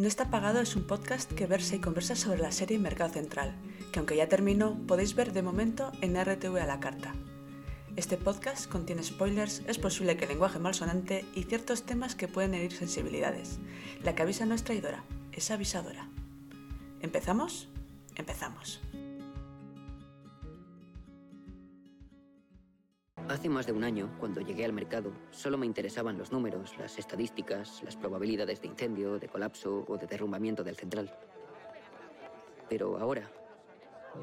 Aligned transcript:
No 0.00 0.08
está 0.08 0.30
pagado 0.30 0.60
es 0.60 0.76
un 0.76 0.84
podcast 0.84 1.30
que 1.30 1.46
versa 1.46 1.76
y 1.76 1.78
conversa 1.78 2.16
sobre 2.16 2.40
la 2.40 2.52
serie 2.52 2.78
Mercado 2.78 3.12
Central, 3.12 3.54
que 3.92 3.98
aunque 3.98 4.16
ya 4.16 4.30
terminó, 4.30 4.78
podéis 4.86 5.14
ver 5.14 5.34
de 5.34 5.42
momento 5.42 5.92
en 6.00 6.18
RTV 6.18 6.56
a 6.56 6.64
la 6.64 6.80
carta. 6.80 7.12
Este 7.96 8.16
podcast 8.16 8.66
contiene 8.66 9.02
spoilers, 9.02 9.60
es 9.66 9.76
posible 9.76 10.16
que 10.16 10.26
lenguaje 10.26 10.58
malsonante 10.58 11.26
y 11.34 11.42
ciertos 11.42 11.82
temas 11.82 12.14
que 12.14 12.28
pueden 12.28 12.54
herir 12.54 12.72
sensibilidades. 12.72 13.58
La 14.02 14.14
que 14.14 14.22
avisa 14.22 14.46
no 14.46 14.54
es 14.54 14.64
traidora, 14.64 15.04
es 15.32 15.50
avisadora. 15.50 16.08
¿Empezamos? 17.02 17.68
Empezamos. 18.16 18.80
Hace 23.30 23.48
más 23.48 23.64
de 23.64 23.70
un 23.70 23.84
año, 23.84 24.10
cuando 24.18 24.40
llegué 24.40 24.64
al 24.64 24.72
mercado, 24.72 25.12
solo 25.30 25.56
me 25.56 25.64
interesaban 25.64 26.18
los 26.18 26.32
números, 26.32 26.76
las 26.78 26.98
estadísticas, 26.98 27.80
las 27.84 27.96
probabilidades 27.96 28.60
de 28.60 28.66
incendio, 28.66 29.20
de 29.20 29.28
colapso 29.28 29.84
o 29.86 29.96
de 29.96 30.08
derrumbamiento 30.08 30.64
del 30.64 30.74
central. 30.74 31.16
Pero 32.68 32.98
ahora, 32.98 33.30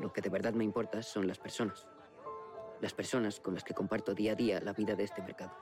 lo 0.01 0.11
que 0.11 0.19
de 0.19 0.27
verdad 0.27 0.51
me 0.51 0.65
importa 0.65 1.01
son 1.01 1.25
las 1.25 1.39
personas. 1.39 1.87
Las 2.81 2.93
personas 2.93 3.39
con 3.39 3.53
las 3.53 3.63
que 3.63 3.73
comparto 3.73 4.13
día 4.13 4.33
a 4.33 4.35
día 4.35 4.59
la 4.59 4.73
vida 4.73 4.93
de 4.93 5.05
este 5.05 5.21
mercado. 5.21 5.53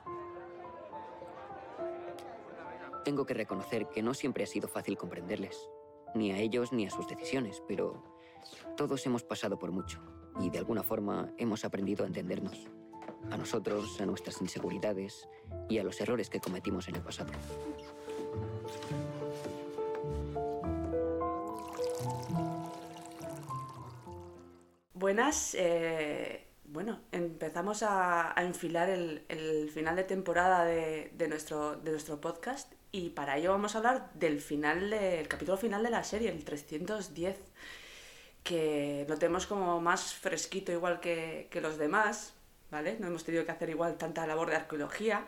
Tengo 3.03 3.27
que 3.27 3.35
reconocer 3.35 3.89
que 3.89 4.01
no 4.01 4.15
siempre 4.15 4.43
ha 4.43 4.47
sido 4.47 4.67
fácil 4.67 4.97
comprenderles, 4.97 5.69
ni 6.15 6.31
a 6.31 6.39
ellos 6.39 6.73
ni 6.73 6.87
a 6.87 6.89
sus 6.89 7.07
decisiones, 7.07 7.61
pero 7.67 8.03
todos 8.75 9.05
hemos 9.05 9.23
pasado 9.23 9.59
por 9.59 9.71
mucho 9.71 10.01
y 10.39 10.49
de 10.49 10.57
alguna 10.57 10.81
forma 10.81 11.31
hemos 11.37 11.63
aprendido 11.63 12.05
a 12.05 12.07
entendernos 12.07 12.71
a 13.31 13.37
nosotros, 13.37 13.99
a 13.99 14.05
nuestras 14.05 14.41
inseguridades 14.41 15.27
y 15.69 15.77
a 15.77 15.83
los 15.83 15.99
errores 16.01 16.29
que 16.29 16.39
cometimos 16.39 16.87
en 16.87 16.95
el 16.95 17.01
pasado. 17.01 17.31
Buenas, 24.93 25.55
eh, 25.55 26.47
bueno, 26.63 26.99
empezamos 27.11 27.83
a, 27.83 28.33
enfilar 28.37 28.89
el, 28.89 29.69
final 29.73 29.95
de 29.95 30.03
temporada 30.03 30.65
de, 30.65 31.27
nuestro, 31.27 31.75
de 31.75 31.91
nuestro 31.91 32.19
podcast 32.21 32.71
y 32.91 33.09
para 33.09 33.37
ello 33.37 33.51
vamos 33.51 33.75
a 33.75 33.79
hablar 33.79 34.11
del 34.13 34.39
final 34.39 34.89
del 34.89 35.27
capítulo 35.27 35.57
final 35.57 35.83
de 35.83 35.89
la 35.89 36.03
serie, 36.03 36.29
el 36.29 36.43
310, 36.43 37.37
que 38.43 39.05
lo 39.09 39.17
tenemos 39.17 39.47
como 39.47 39.81
más 39.81 40.13
fresquito 40.13 40.71
igual 40.71 40.99
que 40.99 41.49
los 41.61 41.77
demás, 41.77 42.34
no 42.81 43.07
hemos 43.07 43.23
tenido 43.23 43.45
que 43.45 43.51
hacer 43.51 43.69
igual 43.69 43.97
tanta 43.97 44.27
labor 44.27 44.49
de 44.49 44.57
arqueología, 44.57 45.25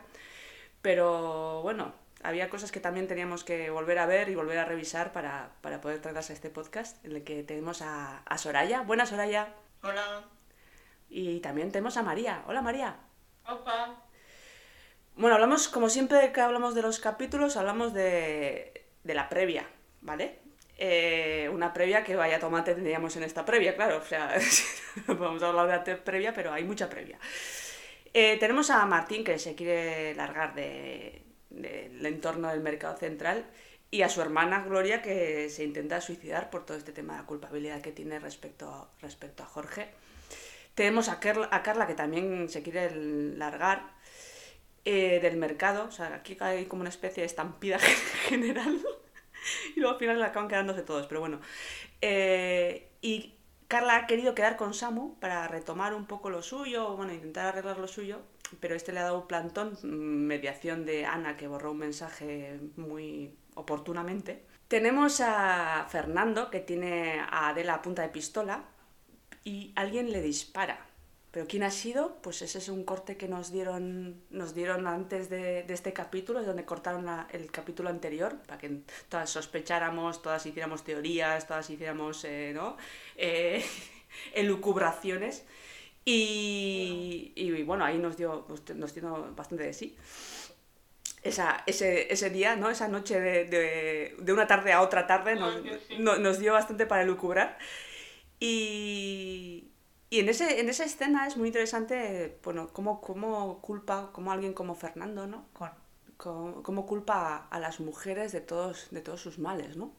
pero 0.82 1.62
bueno, 1.62 1.92
había 2.22 2.50
cosas 2.50 2.72
que 2.72 2.80
también 2.80 3.08
teníamos 3.08 3.44
que 3.44 3.70
volver 3.70 3.98
a 3.98 4.06
ver 4.06 4.28
y 4.28 4.34
volver 4.34 4.58
a 4.58 4.64
revisar 4.64 5.12
para, 5.12 5.50
poder 5.80 6.00
tratarse 6.00 6.32
a 6.32 6.36
este 6.36 6.50
podcast, 6.50 7.04
en 7.04 7.16
el 7.16 7.24
que 7.24 7.42
tenemos 7.42 7.82
a, 7.82 8.22
Soraya. 8.36 8.82
Buenas, 8.82 9.10
Soraya. 9.10 9.54
Hola. 9.82 10.24
Y 11.08 11.40
también 11.40 11.72
tenemos 11.72 11.96
a 11.96 12.02
María. 12.02 12.42
Hola, 12.46 12.62
María. 12.62 12.96
Hola. 13.46 13.96
Bueno, 15.16 15.34
hablamos, 15.34 15.68
como 15.68 15.88
siempre 15.88 16.32
que 16.32 16.40
hablamos 16.40 16.74
de 16.74 16.82
los 16.82 17.00
capítulos, 17.00 17.56
hablamos 17.56 17.92
de, 17.92 18.86
de 19.02 19.14
la 19.14 19.28
previa, 19.28 19.68
¿vale? 20.00 20.40
Eh, 20.80 21.50
una 21.52 21.72
previa 21.72 22.04
que 22.04 22.14
vaya 22.14 22.38
tomate 22.38 22.72
tendríamos 22.72 23.16
en 23.16 23.24
esta 23.24 23.44
previa, 23.44 23.74
claro, 23.74 23.98
o 23.98 24.04
sea, 24.04 24.32
vamos 25.08 25.42
a 25.42 25.48
hablar 25.48 25.84
de 25.84 25.96
previa, 25.96 26.32
pero 26.32 26.52
hay 26.52 26.62
mucha 26.62 26.88
previa. 26.88 27.18
Eh, 28.14 28.36
tenemos 28.38 28.70
a 28.70 28.86
Martín 28.86 29.24
que 29.24 29.38
se 29.40 29.56
quiere 29.56 30.14
largar 30.14 30.54
del 30.54 32.06
entorno 32.06 32.48
del 32.48 32.60
mercado 32.60 32.96
central 32.96 33.44
y 33.90 34.02
a 34.02 34.08
su 34.08 34.20
hermana 34.22 34.64
Gloria 34.64 35.02
que 35.02 35.50
se 35.50 35.64
intenta 35.64 36.00
suicidar 36.00 36.48
por 36.48 36.64
todo 36.64 36.76
este 36.76 36.92
tema 36.92 37.14
de 37.14 37.20
la 37.20 37.26
culpabilidad 37.26 37.80
que 37.80 37.90
tiene 37.90 38.20
respecto, 38.20 38.88
respecto 39.00 39.42
a 39.42 39.46
Jorge. 39.46 39.88
Tenemos 40.74 41.08
a, 41.08 41.18
a 41.50 41.62
Carla 41.62 41.86
que 41.88 41.94
también 41.94 42.48
se 42.48 42.62
quiere 42.62 42.94
largar 42.94 43.98
eh, 44.84 45.18
del 45.20 45.36
mercado, 45.36 45.86
o 45.86 45.90
sea, 45.90 46.14
aquí 46.14 46.36
hay 46.40 46.66
como 46.66 46.82
una 46.82 46.90
especie 46.90 47.22
de 47.22 47.26
estampida 47.26 47.78
general. 48.28 48.80
y 49.76 49.80
luego 49.80 49.94
al 49.94 49.98
final 49.98 50.22
acaban 50.22 50.48
quedándose 50.48 50.82
todos, 50.82 51.06
pero 51.06 51.20
bueno. 51.20 51.40
Eh, 52.00 52.90
y 53.00 53.34
Carla 53.68 53.96
ha 53.96 54.06
querido 54.06 54.34
quedar 54.34 54.56
con 54.56 54.74
Samu 54.74 55.18
para 55.18 55.46
retomar 55.46 55.94
un 55.94 56.06
poco 56.06 56.30
lo 56.30 56.42
suyo, 56.42 56.96
bueno, 56.96 57.12
intentar 57.12 57.46
arreglar 57.46 57.78
lo 57.78 57.86
suyo, 57.86 58.20
pero 58.60 58.74
este 58.74 58.92
le 58.92 59.00
ha 59.00 59.04
dado 59.04 59.20
un 59.20 59.26
plantón, 59.26 59.78
mm, 59.82 60.26
mediación 60.26 60.86
de 60.86 61.04
Ana 61.04 61.36
que 61.36 61.48
borró 61.48 61.72
un 61.72 61.78
mensaje 61.78 62.60
muy 62.76 63.36
oportunamente. 63.54 64.44
Tenemos 64.68 65.20
a 65.20 65.86
Fernando 65.88 66.50
que 66.50 66.60
tiene 66.60 67.20
a 67.20 67.48
Adela 67.48 67.74
a 67.74 67.82
punta 67.82 68.02
de 68.02 68.08
pistola 68.08 68.64
y 69.44 69.72
alguien 69.76 70.12
le 70.12 70.20
dispara. 70.22 70.87
Pero 71.30 71.46
¿quién 71.46 71.62
ha 71.62 71.70
sido? 71.70 72.16
Pues 72.22 72.40
ese 72.40 72.58
es 72.58 72.68
un 72.70 72.84
corte 72.84 73.18
que 73.18 73.28
nos 73.28 73.52
dieron, 73.52 74.22
nos 74.30 74.54
dieron 74.54 74.86
antes 74.86 75.28
de, 75.28 75.60
este 75.68 75.92
capítulo, 75.92 76.40
es 76.40 76.46
donde 76.46 76.64
cortaron 76.64 77.06
el 77.30 77.50
capítulo 77.50 77.90
anterior, 77.90 78.38
para 78.46 78.58
que 78.58 78.80
todas 79.10 79.28
sospecháramos, 79.28 80.22
todas 80.22 80.46
hiciéramos 80.46 80.84
teorías, 80.84 81.46
todas 81.46 81.68
hiciéramos, 81.68 82.24
eh, 82.24 82.52
¿no? 82.54 82.78
Eh, 83.16 83.62
elucubraciones. 84.34 85.44
Y, 86.04 87.32
y, 87.36 87.62
bueno, 87.64 87.84
ahí 87.84 87.98
nos 87.98 88.16
dio, 88.16 88.46
nos 88.74 88.94
dio 88.94 89.34
bastante 89.36 89.64
de 89.64 89.74
sí. 89.74 89.98
Esa, 91.22 91.62
ese, 91.66 92.10
ese, 92.10 92.30
día, 92.30 92.56
¿no? 92.56 92.70
Esa 92.70 92.88
noche 92.88 93.20
de, 93.20 93.44
de, 93.44 94.16
de, 94.18 94.32
una 94.32 94.46
tarde 94.46 94.72
a 94.72 94.80
otra 94.80 95.06
tarde 95.06 95.34
nos, 95.34 95.60
nos 95.98 96.38
dio 96.38 96.54
bastante 96.54 96.86
para 96.86 97.02
elucubrar. 97.02 97.58
Y, 98.40 99.68
y 100.10 100.20
en, 100.20 100.28
ese, 100.28 100.60
en 100.60 100.68
esa 100.68 100.84
escena 100.84 101.26
es 101.26 101.36
muy 101.36 101.48
interesante, 101.48 102.38
bueno, 102.42 102.70
cómo, 102.72 103.00
cómo 103.00 103.60
culpa, 103.60 104.10
como 104.12 104.32
alguien 104.32 104.54
como 104.54 104.74
Fernando, 104.74 105.26
¿no? 105.26 105.46
Con, 105.52 106.62
cómo, 106.62 106.86
culpa 106.86 107.46
a, 107.50 107.60
las 107.60 107.80
mujeres 107.80 108.32
de 108.32 108.40
todos, 108.40 108.88
de 108.90 109.02
todos 109.02 109.20
sus 109.20 109.38
males, 109.38 109.76
¿no? 109.76 109.92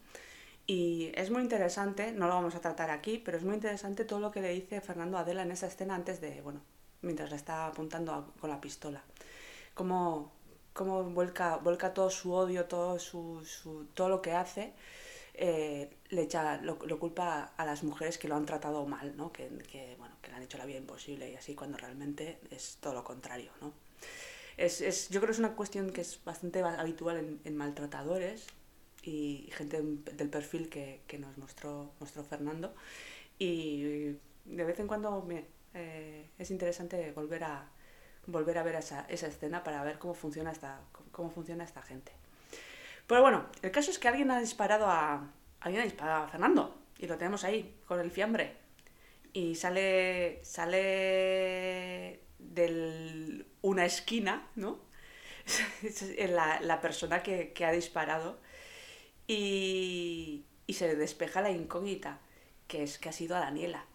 Y 0.66 1.12
es 1.16 1.30
muy 1.32 1.42
interesante, 1.42 2.12
no 2.12 2.28
lo 2.28 2.34
vamos 2.34 2.56
a 2.56 2.62
tratar 2.62 2.90
aquí, 2.92 3.20
pero 3.20 3.38
es 3.38 3.44
muy 3.44 3.56
interesante 3.56 4.06
todo 4.06 4.20
lo 4.20 4.32
que 4.32 4.42
le 4.42 4.52
dice 4.52 4.82
Fernando 4.82 5.18
a 5.18 5.22
Adela 5.22 5.44
en 5.44 5.52
esa 5.52 5.68
escena 5.68 5.96
antes 5.96 6.22
de, 6.22 6.42
bueno, 6.42 6.62
mientras 7.02 7.30
le 7.30 7.36
está 7.38 7.68
apuntando 7.68 8.34
con 8.40 8.50
la 8.50 8.60
pistola. 8.62 9.04
Cómo, 9.76 10.32
cómo 10.74 11.04
vuelca, 11.04 11.58
vuelca 11.58 11.94
todo 11.94 12.10
su 12.10 12.34
odio, 12.34 12.66
todo, 12.66 13.00
su, 13.00 13.44
su, 13.46 13.86
todo 13.94 14.10
lo 14.10 14.22
que 14.22 14.34
hace 14.34 14.74
eh, 15.42 15.90
le 16.10 16.24
echa, 16.24 16.58
lo, 16.58 16.78
culpa 17.00 17.54
a 17.56 17.66
las 17.66 17.84
mujeres 17.84 18.18
que 18.18 18.28
lo 18.28 18.36
han 18.36 18.46
tratado 18.46 18.86
mal, 18.86 19.16
¿no? 19.16 19.32
que, 19.32 19.48
que 19.72 19.96
han 20.40 20.46
hecho 20.46 20.58
la 20.58 20.66
vida 20.66 20.78
imposible 20.78 21.32
y 21.32 21.36
así, 21.36 21.56
cuando 21.56 21.78
realmente 21.78 22.40
es 22.50 22.78
todo 22.80 22.94
lo 22.94 23.04
contrario. 23.04 23.52
¿no? 23.62 23.74
Es, 24.58 24.82
es, 24.82 25.10
yo 25.10 25.20
creo 25.20 25.28
que 25.28 25.34
es 25.34 25.40
una 25.40 25.56
cuestión 25.56 25.92
que 25.92 26.02
es 26.02 26.24
bastante 26.24 26.62
habitual 26.62 27.40
en, 27.44 27.58
maltratadores 27.58 28.48
y, 29.04 29.50
gente 29.54 29.82
del 29.82 30.30
perfil 30.30 30.70
que, 30.70 31.02
que, 31.08 31.20
nos 31.20 31.38
mostró, 31.38 31.92
mostró 32.00 32.24
Fernando. 32.24 32.74
Y 33.38 34.18
de 34.46 34.64
vez 34.66 34.80
en 34.80 34.88
cuando 34.88 35.28
eh, 35.74 36.30
es 36.38 36.52
interesante 36.52 37.12
volver 37.12 37.44
a, 37.44 37.70
volver 38.28 38.58
a 38.58 38.64
ver 38.64 38.76
esa, 38.76 39.06
esa 39.08 39.28
escena 39.28 39.64
para 39.64 39.84
ver 39.84 40.00
cómo 40.00 40.14
funciona 40.14 40.52
esta, 40.52 40.82
cómo 41.12 41.30
funciona 41.30 41.64
esta 41.64 41.82
gente. 41.82 42.12
Pero 43.08 43.22
bueno, 43.22 43.46
el 43.62 43.72
caso 43.72 43.92
es 43.92 43.98
que 43.98 44.08
alguien 44.08 44.30
ha 44.32 44.40
disparado 44.40 44.86
a. 44.86 45.32
Alguien 45.62 45.82
ha 45.82 45.86
disparado 45.86 46.26
a 46.26 46.28
Fernando. 46.28 46.76
Y 47.00 47.08
lo 47.08 47.18
tenemos 47.18 47.44
ahí, 47.44 47.80
con 47.88 48.00
el 48.00 48.12
fiambre. 48.12 48.56
Y 49.34 49.56
sale. 49.56 50.40
sale. 50.44 52.22
de 52.40 53.46
una 53.62 53.86
esquina, 53.86 54.48
¿no? 54.56 54.80
la, 56.30 56.62
la 56.62 56.82
persona 56.82 57.24
que, 57.24 57.54
que, 57.54 57.66
ha 57.66 57.72
disparado. 57.72 58.40
Y, 59.28 60.46
y 60.68 60.74
se 60.74 60.96
despeja 60.96 61.42
la 61.42 61.52
incógnita, 61.52 62.20
que 62.68 62.84
es 62.84 62.98
que 62.98 63.10
ha 63.10 63.12
sido 63.12 63.36
a 63.36 63.40
Daniela. 63.40 63.86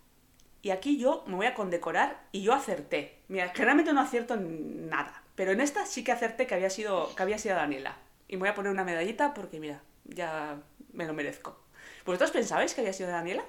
Y 0.63 0.71
aquí 0.71 0.99
yo 0.99 1.25
me 1.27 1.37
voy 1.37 1.47
a 1.47 1.55
condecorar 1.55 2.27
y 2.33 2.43
yo 2.43 2.55
acerté. 2.55 3.19
Mira, 3.29 3.51
generalmente 3.51 3.93
no 3.93 4.01
acierto 4.01 4.37
nada, 4.37 5.23
pero 5.35 5.53
en 5.53 5.61
esta 5.61 5.85
sí 5.85 6.03
que 6.03 6.13
acerté 6.13 6.47
que 6.47 6.55
había 6.55 6.71
sido, 6.71 7.15
que 7.15 7.23
había 7.23 7.39
sido 7.39 7.57
Daniela. 7.57 7.99
Y 8.29 8.37
me 8.37 8.41
voy 8.41 8.49
a 8.49 8.55
poner 8.55 8.73
una 8.73 8.83
medallita 8.83 9.35
porque, 9.35 9.61
mira, 9.61 9.83
ya 10.05 10.63
me 10.93 11.07
lo 11.07 11.13
merezco. 11.13 11.59
¿Vosotros 12.07 12.31
pensabais 12.31 12.75
que 12.75 12.81
había 12.81 12.93
sido 12.93 13.11
Daniela? 13.11 13.45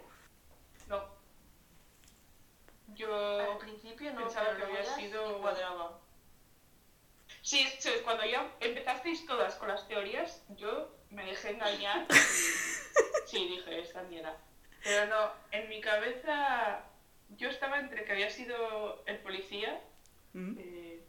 Yo 2.95 3.51
al 3.51 3.57
principio 3.57 4.13
no 4.13 4.21
pensaba 4.21 4.55
que 4.55 4.63
había 4.63 4.83
sido 4.83 5.41
cuadraba. 5.41 5.99
Sí, 7.41 7.67
cuando 8.03 8.25
ya 8.25 8.51
empezasteis 8.59 9.25
todas 9.25 9.55
con 9.55 9.67
las 9.67 9.87
teorías, 9.87 10.43
yo 10.55 10.95
me 11.11 11.25
dejé 11.25 11.51
engañar 11.51 12.07
y 12.09 12.13
sí, 13.27 13.47
dije, 13.47 13.81
es 13.81 13.93
Daniela. 13.93 14.35
Pero 14.83 15.07
no, 15.07 15.31
en 15.51 15.69
mi 15.69 15.81
cabeza 15.81 16.83
yo 17.37 17.49
estaba 17.49 17.79
entre 17.79 18.05
que 18.05 18.11
había 18.11 18.29
sido 18.29 19.03
el 19.05 19.17
policía, 19.19 19.81
mm. 20.33 20.55
eh, 20.57 21.03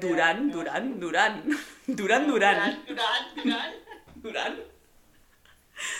Durán, 0.00 0.50
Durán, 0.50 1.00
Durán. 1.00 1.44
Durán, 1.86 2.26
Durán. 2.26 2.84
Durán, 2.86 3.34
Durán. 3.36 3.74
Durán. 4.16 4.56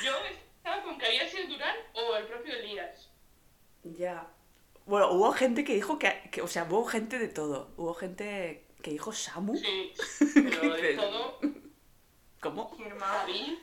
Yo 0.02 0.12
estaba 0.56 0.82
con 0.82 0.98
que 0.98 1.06
había 1.06 1.28
sido 1.28 1.48
Durán 1.48 1.76
o 1.94 2.16
el 2.16 2.26
propio 2.26 2.54
Elías. 2.54 3.10
Ya. 3.82 4.26
Bueno, 4.86 5.10
hubo 5.12 5.32
gente 5.32 5.64
que 5.64 5.74
dijo 5.74 5.98
que, 5.98 6.28
que, 6.30 6.42
o 6.42 6.48
sea, 6.48 6.64
hubo 6.64 6.84
gente 6.84 7.18
de 7.18 7.28
todo. 7.28 7.72
Hubo 7.76 7.94
gente 7.94 8.66
que 8.82 8.90
dijo 8.90 9.12
Samu. 9.12 9.56
Sí, 9.56 9.92
pero 10.34 10.74
de 10.74 10.94
todo. 10.94 11.38
¿Cómo? 12.40 12.76
David. 13.00 13.54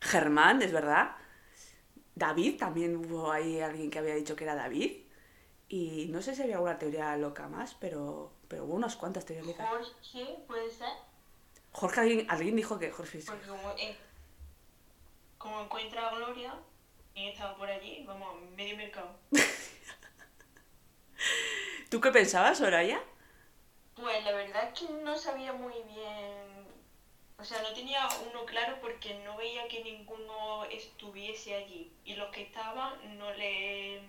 Germán, 0.00 0.62
es 0.62 0.72
verdad. 0.72 1.16
David, 2.14 2.58
también 2.58 2.96
hubo 2.96 3.32
ahí 3.32 3.60
alguien 3.60 3.90
que 3.90 3.98
había 3.98 4.14
dicho 4.14 4.36
que 4.36 4.44
era 4.44 4.54
David. 4.54 5.04
Y 5.68 6.06
no 6.10 6.22
sé 6.22 6.34
si 6.34 6.42
había 6.42 6.56
alguna 6.56 6.78
teoría 6.78 7.16
loca 7.16 7.48
más, 7.48 7.74
pero, 7.74 8.32
pero 8.48 8.64
hubo 8.64 8.74
unas 8.74 8.96
cuantas 8.96 9.24
teorías 9.24 9.46
locas. 9.46 9.68
Jorge, 9.68 10.36
puede 10.46 10.70
ser. 10.70 10.88
Jorge, 11.72 12.00
alguien, 12.00 12.26
alguien 12.30 12.56
dijo 12.56 12.78
que 12.78 12.90
Jorge. 12.90 13.20
Porque 13.26 13.46
como, 13.46 13.70
en- 13.76 13.96
como 15.38 15.62
encuentra 15.62 16.08
a 16.08 16.14
Gloria 16.14 16.54
y 17.14 17.28
estaba 17.28 17.56
por 17.56 17.68
allí, 17.68 18.04
vamos, 18.06 18.28
medio 18.56 18.76
mercado. 18.76 19.10
¿Tú 21.90 22.00
qué 22.00 22.10
pensabas, 22.10 22.58
Soraya? 22.58 23.00
Pues 23.94 24.24
la 24.24 24.32
verdad 24.32 24.70
es 24.72 24.78
que 24.78 24.92
no 24.92 25.16
sabía 25.16 25.52
muy 25.52 25.74
bien. 25.92 26.66
O 27.38 27.44
sea, 27.44 27.62
no 27.62 27.72
tenía 27.72 28.06
uno 28.30 28.44
claro 28.44 28.78
porque 28.80 29.14
no 29.24 29.36
veía 29.36 29.66
que 29.68 29.82
ninguno 29.82 30.64
estuviese 30.66 31.54
allí. 31.54 31.92
Y 32.04 32.14
los 32.14 32.30
que 32.30 32.42
estaban 32.42 33.18
no 33.18 33.32
le. 33.34 34.00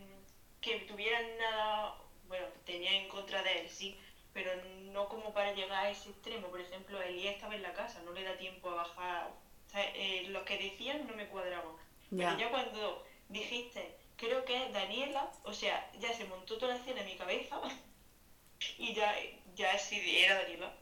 que 0.60 0.80
tuvieran 0.82 1.38
nada. 1.38 1.96
Bueno, 2.28 2.46
tenía 2.66 2.92
en 2.94 3.08
contra 3.10 3.42
de 3.44 3.62
él, 3.62 3.70
sí. 3.70 3.98
Pero 4.34 4.52
no 4.92 5.10
como 5.10 5.34
para 5.34 5.54
llegar 5.54 5.86
a 5.86 5.90
ese 5.90 6.10
extremo. 6.10 6.48
Por 6.48 6.62
ejemplo, 6.62 7.02
Elías 7.02 7.36
estaba 7.36 7.56
en 7.56 7.64
la 7.64 7.74
casa, 7.74 8.02
no 8.04 8.12
le 8.12 8.24
da 8.24 8.38
tiempo 8.38 8.70
a 8.70 8.76
bajar. 8.76 9.32
O 9.68 9.70
sea, 9.70 9.84
eh, 9.96 10.26
los 10.30 10.44
que 10.44 10.58
decían 10.58 11.08
no 11.08 11.16
me 11.16 11.28
cuadraban. 11.28 11.76
Ya. 12.12 12.30
Pero 12.30 12.40
ya 12.40 12.50
cuando 12.52 13.06
dijiste, 13.30 13.98
creo 14.22 14.46
que 14.46 14.56
es 14.66 14.74
Daniela, 14.74 15.24
o 15.44 15.54
sea, 15.54 15.92
ya 16.00 16.14
se 16.14 16.26
montó 16.26 16.58
toda 16.58 16.74
la 16.76 16.80
escena 16.80 17.02
en 17.02 17.08
mi 17.08 17.18
cabeza 17.18 17.60
y 18.78 18.94
ya, 18.94 19.14
ya 19.56 19.78
sí 19.80 19.98
era 20.24 20.36
Daniela. 20.42 20.74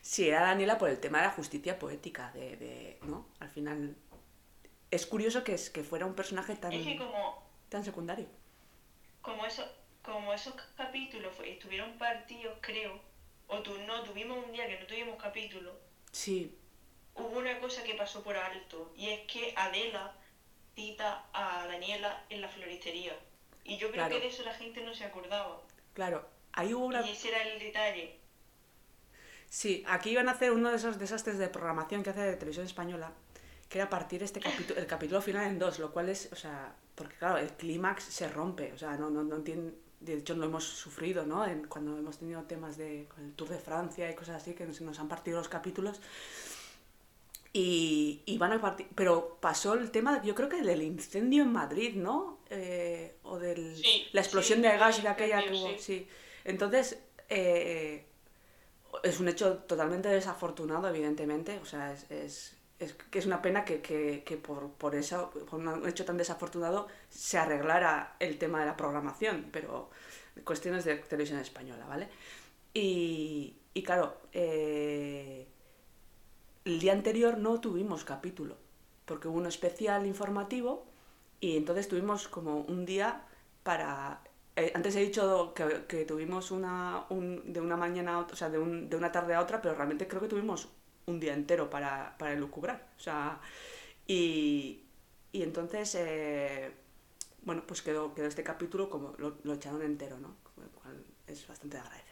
Sí, 0.00 0.28
era 0.28 0.42
Daniela 0.42 0.78
por 0.78 0.88
el 0.90 1.00
tema 1.00 1.18
de 1.18 1.24
la 1.26 1.30
justicia 1.32 1.78
poética, 1.78 2.30
de, 2.32 2.56
de- 2.56 2.98
¿no? 3.02 3.26
Al 3.40 3.48
final... 3.50 3.96
Es 4.90 5.06
curioso 5.06 5.44
que, 5.44 5.54
es, 5.54 5.70
que 5.70 5.84
fuera 5.84 6.06
un 6.06 6.14
personaje 6.14 6.54
tan, 6.56 6.72
Es 6.72 6.84
que 6.84 6.96
como, 6.98 7.42
tan 7.70 7.84
secundario. 7.84 8.26
como, 9.22 9.46
eso, 9.46 9.64
como 10.02 10.32
esos 10.34 10.54
capítulos 10.76 11.32
estuvieron 11.44 11.92
partidos, 11.98 12.58
creo, 12.60 13.00
o 13.48 13.60
tu, 13.62 13.76
no, 13.82 14.02
tuvimos 14.02 14.44
un 14.44 14.52
día 14.52 14.66
que 14.68 14.78
no 14.80 14.86
tuvimos 14.86 15.16
capítulo, 15.20 15.72
Sí, 16.12 16.54
hubo 17.14 17.38
una 17.38 17.58
cosa 17.60 17.82
que 17.84 17.94
pasó 17.94 18.22
por 18.22 18.36
alto, 18.36 18.92
y 18.96 19.08
es 19.10 19.20
que 19.32 19.54
Adela 19.56 20.14
cita 20.74 21.26
a 21.32 21.66
Daniela 21.66 22.24
en 22.30 22.40
la 22.40 22.48
floristería. 22.48 23.16
Y 23.64 23.76
yo 23.76 23.88
creo 23.90 24.04
Claro. 24.04 24.14
que 24.14 24.20
de 24.20 24.26
eso 24.28 24.42
la 24.42 24.54
gente 24.54 24.82
no 24.82 24.94
se 24.94 25.04
acordaba. 25.04 25.60
claro. 25.94 26.26
Ahí 26.54 26.74
hubo 26.74 26.84
una... 26.84 27.00
Y 27.06 27.12
ese 27.12 27.28
era 27.30 27.42
el 27.44 27.58
detalle. 27.58 28.18
Sí, 29.48 29.82
aquí 29.86 30.10
iban 30.10 30.28
a 30.28 30.32
hacer 30.32 30.50
uno 30.52 30.68
de 30.70 30.76
esos 30.76 30.98
desastres 30.98 31.38
de 31.38 31.48
programación 31.48 32.02
que 32.02 32.10
hace 32.10 32.20
de 32.20 32.36
televisión 32.36 32.66
española, 32.66 33.12
que 33.70 33.78
era 33.78 33.88
partir 33.88 34.22
este 34.22 34.40
capítulo, 34.40 34.78
el 34.78 34.86
capítulo 34.86 35.22
final 35.22 35.46
en 35.46 35.58
dos, 35.58 35.78
lo 35.78 35.92
cual 35.92 36.08
es, 36.10 36.30
o 36.32 36.36
sea, 36.36 36.74
porque 36.94 37.16
claro, 37.16 37.38
el 37.38 37.50
clímax 37.52 38.04
se 38.04 38.28
rompe, 38.28 38.72
o 38.74 38.78
sea, 38.78 38.96
no, 38.98 39.08
no, 39.08 39.22
no 39.22 39.38
tiene, 39.42 39.72
de 40.00 40.14
hecho 40.14 40.34
lo 40.34 40.44
hemos 40.44 40.64
sufrido, 40.64 41.24
¿no? 41.24 41.46
En- 41.46 41.66
cuando 41.68 41.96
hemos 41.98 42.18
tenido 42.18 42.42
temas 42.42 42.76
de 42.76 43.06
con 43.14 43.24
el 43.24 43.32
Tour 43.34 43.48
de 43.48 43.58
Francia 43.58 44.10
y 44.10 44.14
cosas 44.14 44.36
así, 44.42 44.52
que 44.54 44.66
nos, 44.66 44.80
nos 44.82 44.98
han 45.00 45.08
partido 45.08 45.38
los 45.38 45.48
capítulos. 45.48 46.00
Y, 47.54 48.22
y 48.24 48.38
van 48.38 48.52
a 48.52 48.60
partir, 48.60 48.88
pero 48.94 49.38
pasó 49.40 49.74
el 49.74 49.90
tema, 49.90 50.22
yo 50.22 50.34
creo 50.34 50.48
que 50.48 50.62
del 50.62 50.82
incendio 50.82 51.42
en 51.42 51.52
Madrid, 51.52 51.96
¿no? 51.96 52.40
Eh, 52.48 53.16
o 53.24 53.38
del 53.38 53.76
Sí, 53.76 54.08
la 54.12 54.22
explosión 54.22 54.58
sí, 54.58 54.62
de 54.62 54.76
gas 54.78 55.02
de 55.02 55.08
aquella 55.08 55.42
que 55.42 55.52
hubo, 55.52 55.78
sí. 55.78 56.08
Entonces, 56.44 56.98
eh, 57.28 58.06
es 59.02 59.20
un 59.20 59.28
hecho 59.28 59.58
totalmente 59.58 60.08
desafortunado, 60.08 60.88
evidentemente. 60.88 61.58
O 61.58 61.64
sea, 61.66 61.92
es, 61.92 62.10
es, 62.10 62.56
es 62.78 62.94
que 62.94 63.18
es 63.18 63.26
una 63.26 63.42
pena 63.42 63.64
que, 63.64 63.80
que, 63.80 64.22
que 64.24 64.36
por, 64.36 64.70
por 64.72 64.94
eso, 64.94 65.30
por 65.48 65.60
un 65.60 65.88
hecho 65.88 66.04
tan 66.04 66.16
desafortunado, 66.16 66.88
se 67.08 67.38
arreglara 67.38 68.16
el 68.18 68.38
tema 68.38 68.60
de 68.60 68.66
la 68.66 68.76
programación, 68.76 69.48
pero 69.52 69.90
cuestiones 70.44 70.84
de 70.84 70.96
televisión 70.96 71.40
española, 71.40 71.86
¿vale? 71.86 72.08
Y, 72.74 73.56
y 73.74 73.82
claro, 73.82 74.18
eh, 74.32 75.48
el 76.64 76.80
día 76.80 76.92
anterior 76.92 77.38
no 77.38 77.60
tuvimos 77.60 78.04
capítulo, 78.04 78.56
porque 79.06 79.28
hubo 79.28 79.38
un 79.38 79.46
especial 79.46 80.06
informativo 80.06 80.86
y 81.40 81.56
entonces 81.56 81.88
tuvimos 81.88 82.28
como 82.28 82.60
un 82.60 82.84
día 82.86 83.22
para... 83.62 84.22
eh, 84.56 84.72
antes 84.74 84.94
he 84.96 85.00
dicho 85.00 85.52
que, 85.54 85.84
que 85.88 86.04
tuvimos 86.04 86.50
una, 86.50 87.04
un- 87.10 87.52
de 87.52 87.60
una 87.60 87.76
mañana 87.76 88.14
a 88.14 88.18
otra, 88.20 88.34
o 88.34 88.36
sea, 88.36 88.50
de, 88.50 88.58
un- 88.58 88.88
de 88.88 88.96
una 88.96 89.10
tarde 89.12 89.34
a 89.34 89.40
otra, 89.40 89.60
pero 89.62 89.74
realmente 89.74 90.06
creo 90.08 90.20
que 90.20 90.28
tuvimos 90.28 90.68
un 91.06 91.18
día 91.20 91.34
entero 91.34 91.68
para, 91.70 92.16
para 92.18 92.32
elucubrar. 92.32 92.88
O 92.96 93.00
sea, 93.00 93.40
y, 94.06 94.82
y 95.32 95.42
entonces, 95.42 95.94
eh, 95.96 96.72
bueno, 97.44 97.62
pues 97.66 97.82
quedó, 97.82 98.14
quedó 98.14 98.26
este 98.28 98.44
capítulo 98.44 98.90
como 98.90 99.14
lo, 99.18 99.38
lo 99.44 99.54
echaron 99.54 99.82
entero, 99.82 100.18
¿no? 100.18 100.36
Es 101.26 101.46
bastante 101.48 101.76
de 101.76 101.82
agradecer. 101.82 102.11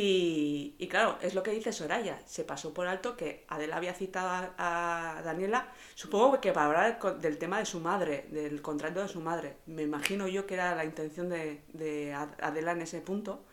Y, 0.00 0.76
y 0.78 0.86
claro, 0.88 1.18
es 1.22 1.34
lo 1.34 1.42
que 1.42 1.50
dice 1.50 1.72
Soraya, 1.72 2.20
se 2.26 2.44
pasó 2.44 2.72
por 2.72 2.86
alto 2.86 3.16
que 3.16 3.44
Adela 3.48 3.76
había 3.78 3.94
citado 3.94 4.28
a, 4.56 5.18
a 5.18 5.22
Daniela, 5.22 5.72
supongo 5.96 6.40
que 6.40 6.52
para 6.52 6.66
hablar 6.66 7.18
del 7.20 7.36
tema 7.38 7.58
de 7.58 7.66
su 7.66 7.80
madre, 7.80 8.26
del 8.30 8.62
contrato 8.62 9.00
de 9.02 9.08
su 9.08 9.20
madre. 9.20 9.56
Me 9.66 9.82
imagino 9.82 10.28
yo 10.28 10.46
que 10.46 10.54
era 10.54 10.74
la 10.76 10.84
intención 10.84 11.28
de, 11.28 11.62
de 11.72 12.14
Ad- 12.14 12.40
Adela 12.40 12.72
en 12.72 12.82
ese 12.82 13.00
punto. 13.00 13.44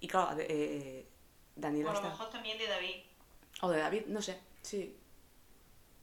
Y 0.00 0.08
claro, 0.08 0.36
eh, 0.38 1.06
O 1.56 1.60
Daniela 1.60 1.90
a 1.90 1.92
lo 1.92 1.98
está... 1.98 2.10
mejor 2.10 2.30
también 2.30 2.56
de 2.56 2.66
David. 2.66 2.96
O 3.62 3.68
de 3.68 3.78
David, 3.78 4.02
no 4.06 4.22
sé, 4.22 4.38
sí. 4.62 4.96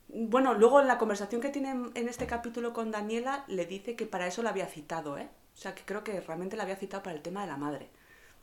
Bueno, 0.10 0.54
luego 0.54 0.80
en 0.80 0.88
la 0.88 0.98
conversación 0.98 1.42
que 1.42 1.50
tiene 1.50 1.72
en- 1.72 1.92
en 1.96 2.08
este 2.08 2.28
capítulo 2.28 2.72
con 2.74 2.92
Daniela, 2.92 3.44
le 3.48 3.66
dice 3.66 3.96
que 3.96 4.06
para 4.06 4.28
eso 4.28 4.44
la 4.44 4.52
había 4.52 4.68
citado, 4.68 5.18
¿eh? 5.18 5.30
O 5.56 5.58
sea, 5.58 5.74
que 5.76 5.84
creo 5.84 6.04
que 6.04 6.22
realmente 6.22 6.56
la 6.56 6.64
había 6.64 6.76
citado 6.76 7.04
para 7.04 7.16
el 7.16 7.22
tema 7.22 7.42
de 7.42 7.48
la 7.48 7.58
madre. 7.58 7.90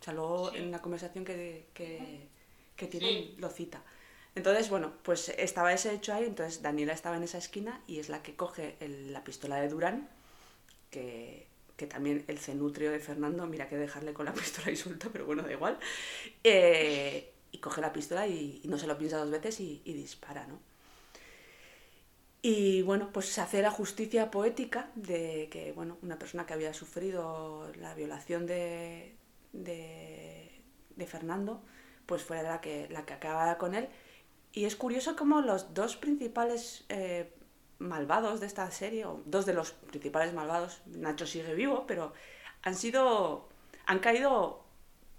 O 0.04 0.06
sea, 0.06 0.12
luego 0.12 0.50
Sí. 0.50 0.58
en 0.58 0.70
la 0.70 0.82
conversación 0.82 1.24
que, 1.24 1.64
que, 1.72 2.28
que 2.76 2.86
tienen 2.86 3.08
Sí. 3.10 3.34
lo 3.38 3.48
cita. 3.48 3.82
Entonces, 4.34 4.68
bueno, 4.68 4.92
pues 5.02 5.30
estaba 5.30 5.72
ese 5.72 5.94
hecho 5.94 6.12
ahí, 6.12 6.24
entonces 6.24 6.60
Daniela 6.60 6.92
estaba 6.92 7.16
en 7.16 7.22
esa 7.22 7.38
esquina 7.38 7.80
y 7.86 8.00
es 8.00 8.10
la 8.10 8.22
que 8.22 8.34
coge 8.36 8.76
el- 8.80 9.12
la 9.14 9.24
pistola 9.24 9.56
de 9.56 9.68
Durán, 9.70 10.08
que, 10.90 11.46
que 11.78 11.86
también 11.86 12.24
el 12.28 12.38
cenutrio 12.38 12.90
de 12.92 13.00
Fernando, 13.00 13.46
mira 13.46 13.68
que 13.70 13.76
dejarle 13.78 14.12
con 14.12 14.26
la 14.26 14.34
pistola 14.34 14.70
y 14.70 14.76
suelta, 14.76 15.08
pero 15.12 15.24
bueno, 15.26 15.42
da 15.42 15.52
igual. 15.52 15.78
Eh, 16.44 17.32
y 17.52 17.58
coge 17.58 17.80
la 17.80 17.92
pistola 17.94 18.26
y, 18.26 18.60
y 18.62 18.68
no 18.68 18.78
se 18.78 18.86
lo 18.86 18.98
piensa 18.98 19.16
dos 19.18 19.30
veces 19.30 19.58
y, 19.60 19.80
y 19.86 19.94
dispara, 19.94 20.46
¿no? 20.46 20.58
Y 22.42 22.82
bueno, 22.82 23.10
pues 23.12 23.26
se 23.30 23.40
hace 23.40 23.62
la 23.62 23.70
justicia 23.70 24.30
poética 24.30 24.90
de 24.96 25.48
que, 25.50 25.72
bueno, 25.72 25.96
una 26.02 26.18
persona 26.18 26.44
que 26.44 26.52
había 26.52 26.74
sufrido 26.74 27.72
la 27.80 27.94
violación 27.94 28.46
de, 28.46 29.14
de, 29.54 30.60
de 30.96 31.06
Fernando, 31.06 31.62
pues 32.06 32.22
fuera 32.22 32.42
la 32.42 32.60
que, 32.60 32.88
la 32.90 33.06
que 33.06 33.14
acabara 33.14 33.56
con 33.56 33.74
él. 33.74 33.88
Y 34.52 34.66
es 34.66 34.76
curioso 34.76 35.16
como 35.16 35.40
los 35.40 35.72
dos 35.74 35.96
principales 35.96 36.84
eh, 36.88 37.32
malvados 37.78 38.40
de 38.40 38.46
esta 38.46 38.70
serie, 38.70 39.04
o 39.06 39.20
dos 39.24 39.46
de 39.46 39.54
los 39.54 39.72
principales 39.72 40.32
malvados, 40.34 40.82
Nacho 40.86 41.26
sigue 41.26 41.54
vivo, 41.54 41.86
pero 41.86 42.12
han 42.62 42.74
sido, 42.74 43.48
han 43.86 43.98
caído 44.00 44.64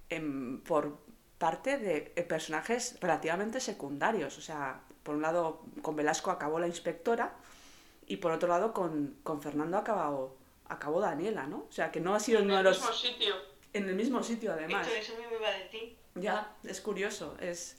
en- 0.09 0.61
por 0.61 0.97
parte 1.37 1.77
de 1.77 2.13
eh, 2.15 2.23
personajes 2.23 2.97
relativamente 3.01 3.59
secundarios. 3.59 4.37
O 4.37 4.41
sea, 4.41 4.81
por 5.03 5.15
un 5.15 5.21
lado 5.21 5.63
con 5.81 5.95
Velasco 5.95 6.31
acabó 6.31 6.59
la 6.59 6.67
inspectora 6.67 7.35
y 8.07 8.17
por 8.17 8.31
otro 8.31 8.47
lado 8.47 8.73
con, 8.73 9.17
con 9.23 9.41
Fernando 9.41 9.77
acabó, 9.77 10.37
acabó 10.69 11.01
Daniela, 11.01 11.45
¿no? 11.47 11.65
O 11.67 11.71
sea, 11.71 11.91
que 11.91 11.99
no 11.99 12.15
ha 12.15 12.19
sido 12.19 12.39
En 12.39 12.45
uno 12.45 12.57
de 12.57 12.63
los... 12.63 12.77
mismo 12.79 12.93
sitio. 12.93 13.35
En 13.77 13.89
el 13.89 13.95
mismo 13.95 14.23
sitio, 14.23 14.53
además. 14.53 14.87
Esto 14.87 14.99
eso 14.99 15.19
mismo 15.19 15.35
iba 15.39 15.47
a 15.49 15.57
decir. 15.57 15.95
Ya, 16.15 16.51
es 16.63 16.79
curioso. 16.81 17.35
Es, 17.41 17.75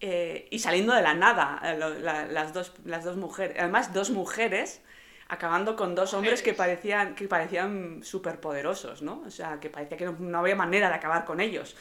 eh, 0.00 0.46
y 0.50 0.58
saliendo 0.60 0.94
de 0.94 1.02
la 1.02 1.14
nada, 1.14 1.60
eh, 1.64 1.76
la- 1.76 2.26
las, 2.26 2.52
dos, 2.52 2.72
las 2.84 3.04
dos 3.04 3.16
mujeres. 3.16 3.56
Además, 3.58 3.92
dos 3.92 4.10
mujeres 4.10 4.80
acabando 5.28 5.74
con 5.74 5.94
dos 5.94 6.14
hombres 6.14 6.42
que 6.42 6.54
parecían, 6.54 7.14
que 7.14 7.26
parecían 7.26 8.02
súper 8.04 8.40
poderosos, 8.40 9.02
¿no? 9.02 9.22
O 9.26 9.30
sea, 9.30 9.58
que 9.58 9.70
parecía 9.70 9.96
que 9.96 10.04
no, 10.04 10.16
no 10.18 10.38
había 10.38 10.54
manera 10.54 10.88
de 10.88 10.94
acabar 10.94 11.24
con 11.24 11.40
ellos. 11.40 11.76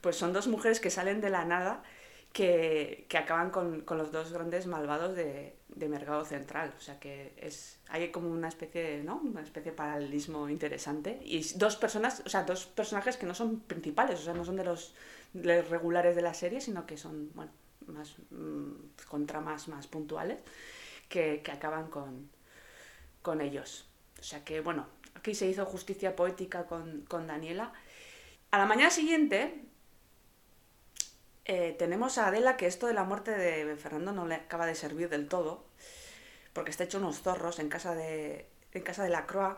Pues 0.00 0.16
son 0.16 0.32
dos 0.32 0.46
mujeres 0.46 0.80
que 0.80 0.90
salen 0.90 1.20
de 1.20 1.30
la 1.30 1.44
nada 1.44 1.82
que, 2.34 3.06
que 3.08 3.16
acaban 3.16 3.50
con, 3.50 3.82
con 3.82 3.96
los 3.96 4.10
dos 4.10 4.32
grandes 4.32 4.66
malvados 4.66 5.14
de, 5.14 5.54
de 5.68 5.88
Mercado 5.88 6.24
Central. 6.24 6.74
O 6.76 6.80
sea 6.80 6.98
que 6.98 7.32
es, 7.36 7.78
hay 7.88 8.10
como 8.10 8.28
una 8.28 8.48
especie 8.48 8.82
de, 8.82 9.04
¿no? 9.04 9.20
Una 9.22 9.40
especie 9.40 9.70
de 9.70 9.76
paralelismo 9.76 10.48
interesante. 10.48 11.20
Y 11.24 11.44
dos 11.54 11.76
personas, 11.76 12.22
o 12.26 12.28
sea, 12.28 12.42
dos 12.42 12.66
personajes 12.66 13.16
que 13.16 13.24
no 13.24 13.36
son 13.36 13.60
principales, 13.60 14.18
o 14.18 14.24
sea, 14.24 14.34
no 14.34 14.44
son 14.44 14.56
de 14.56 14.64
los, 14.64 14.96
de 15.32 15.58
los 15.58 15.70
regulares 15.70 16.16
de 16.16 16.22
la 16.22 16.34
serie, 16.34 16.60
sino 16.60 16.86
que 16.86 16.96
son, 16.96 17.30
bueno, 17.34 17.52
más 17.86 18.16
mm, 18.30 19.04
con 19.08 19.26
tramas 19.26 19.68
más 19.68 19.86
puntuales. 19.86 20.38
que, 21.08 21.40
acaban 21.52 21.88
con, 21.88 22.30
con 23.22 23.40
ellos. 23.40 23.88
O 24.18 24.24
sea 24.24 24.44
que, 24.44 24.60
bueno, 24.60 24.88
aquí 25.14 25.36
se 25.36 25.46
hizo 25.46 25.64
justicia 25.66 26.16
poética 26.16 26.66
con, 26.66 27.02
con 27.02 27.28
Daniela. 27.28 27.72
A 28.50 28.58
la 28.58 28.66
mañana 28.66 28.90
siguiente 28.90 29.66
eh, 31.44 31.74
tenemos 31.78 32.16
a 32.18 32.28
Adela 32.28 32.56
que 32.56 32.66
esto 32.66 32.86
de 32.86 32.94
la 32.94 33.04
muerte 33.04 33.30
de 33.30 33.76
Fernando 33.76 34.12
no 34.12 34.26
le 34.26 34.36
acaba 34.36 34.66
de 34.66 34.74
servir 34.74 35.08
del 35.08 35.28
todo, 35.28 35.64
porque 36.52 36.70
está 36.70 36.84
hecho 36.84 36.98
unos 36.98 37.20
zorros 37.20 37.58
en 37.58 37.68
casa 37.68 37.94
de, 37.94 38.46
en 38.72 38.82
casa 38.82 39.02
de 39.04 39.10
la 39.10 39.26
Croix. 39.26 39.56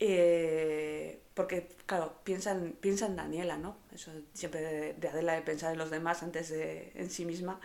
Eh, 0.00 1.20
porque, 1.34 1.68
claro, 1.86 2.14
piensa 2.24 2.52
en, 2.52 3.16
Daniela, 3.16 3.58
¿no? 3.58 3.76
Eso 3.92 4.12
siempre 4.32 4.94
de, 4.94 5.08
Adela 5.08 5.34
de 5.34 5.42
pensar 5.42 5.72
en 5.72 5.78
los 5.78 5.90
demás 5.90 6.22
antes 6.22 6.48
de 6.48 6.92
en 6.94 7.10
sí 7.10 7.24
misma. 7.24 7.60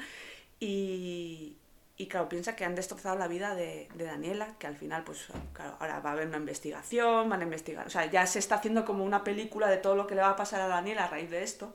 Y, 0.60 1.58
y 1.96 2.08
claro, 2.08 2.28
piensa 2.30 2.56
que 2.56 2.66
han 2.66 2.76
destrozado 2.76 3.18
la 3.18 3.28
vida 3.28 3.56
de, 3.56 3.88
de, 3.96 4.04
Daniela, 4.04 4.56
que 4.60 4.68
al 4.68 4.76
final, 4.76 5.04
pues, 5.04 5.28
claro, 5.54 5.78
ahora 5.80 6.00
va 6.00 6.10
a 6.10 6.14
haber 6.14 6.28
una 6.28 6.38
investigación, 6.38 7.30
van 7.30 7.42
a 7.42 7.44
investigar. 7.44 7.88
O 7.88 7.90
sea, 7.90 8.06
ya 8.08 8.26
se 8.28 8.40
está 8.40 8.56
haciendo 8.56 8.84
como 8.84 9.04
una 9.06 9.24
película 9.24 9.70
de 9.70 9.78
todo 9.78 9.96
lo 9.96 10.08
que 10.08 10.16
le 10.16 10.22
va 10.22 10.32
a 10.32 10.36
pasar 10.36 10.62
a 10.62 10.68
Daniela 10.68 11.06
a 11.06 11.08
raíz 11.08 11.30
de 11.30 11.44
esto 11.44 11.74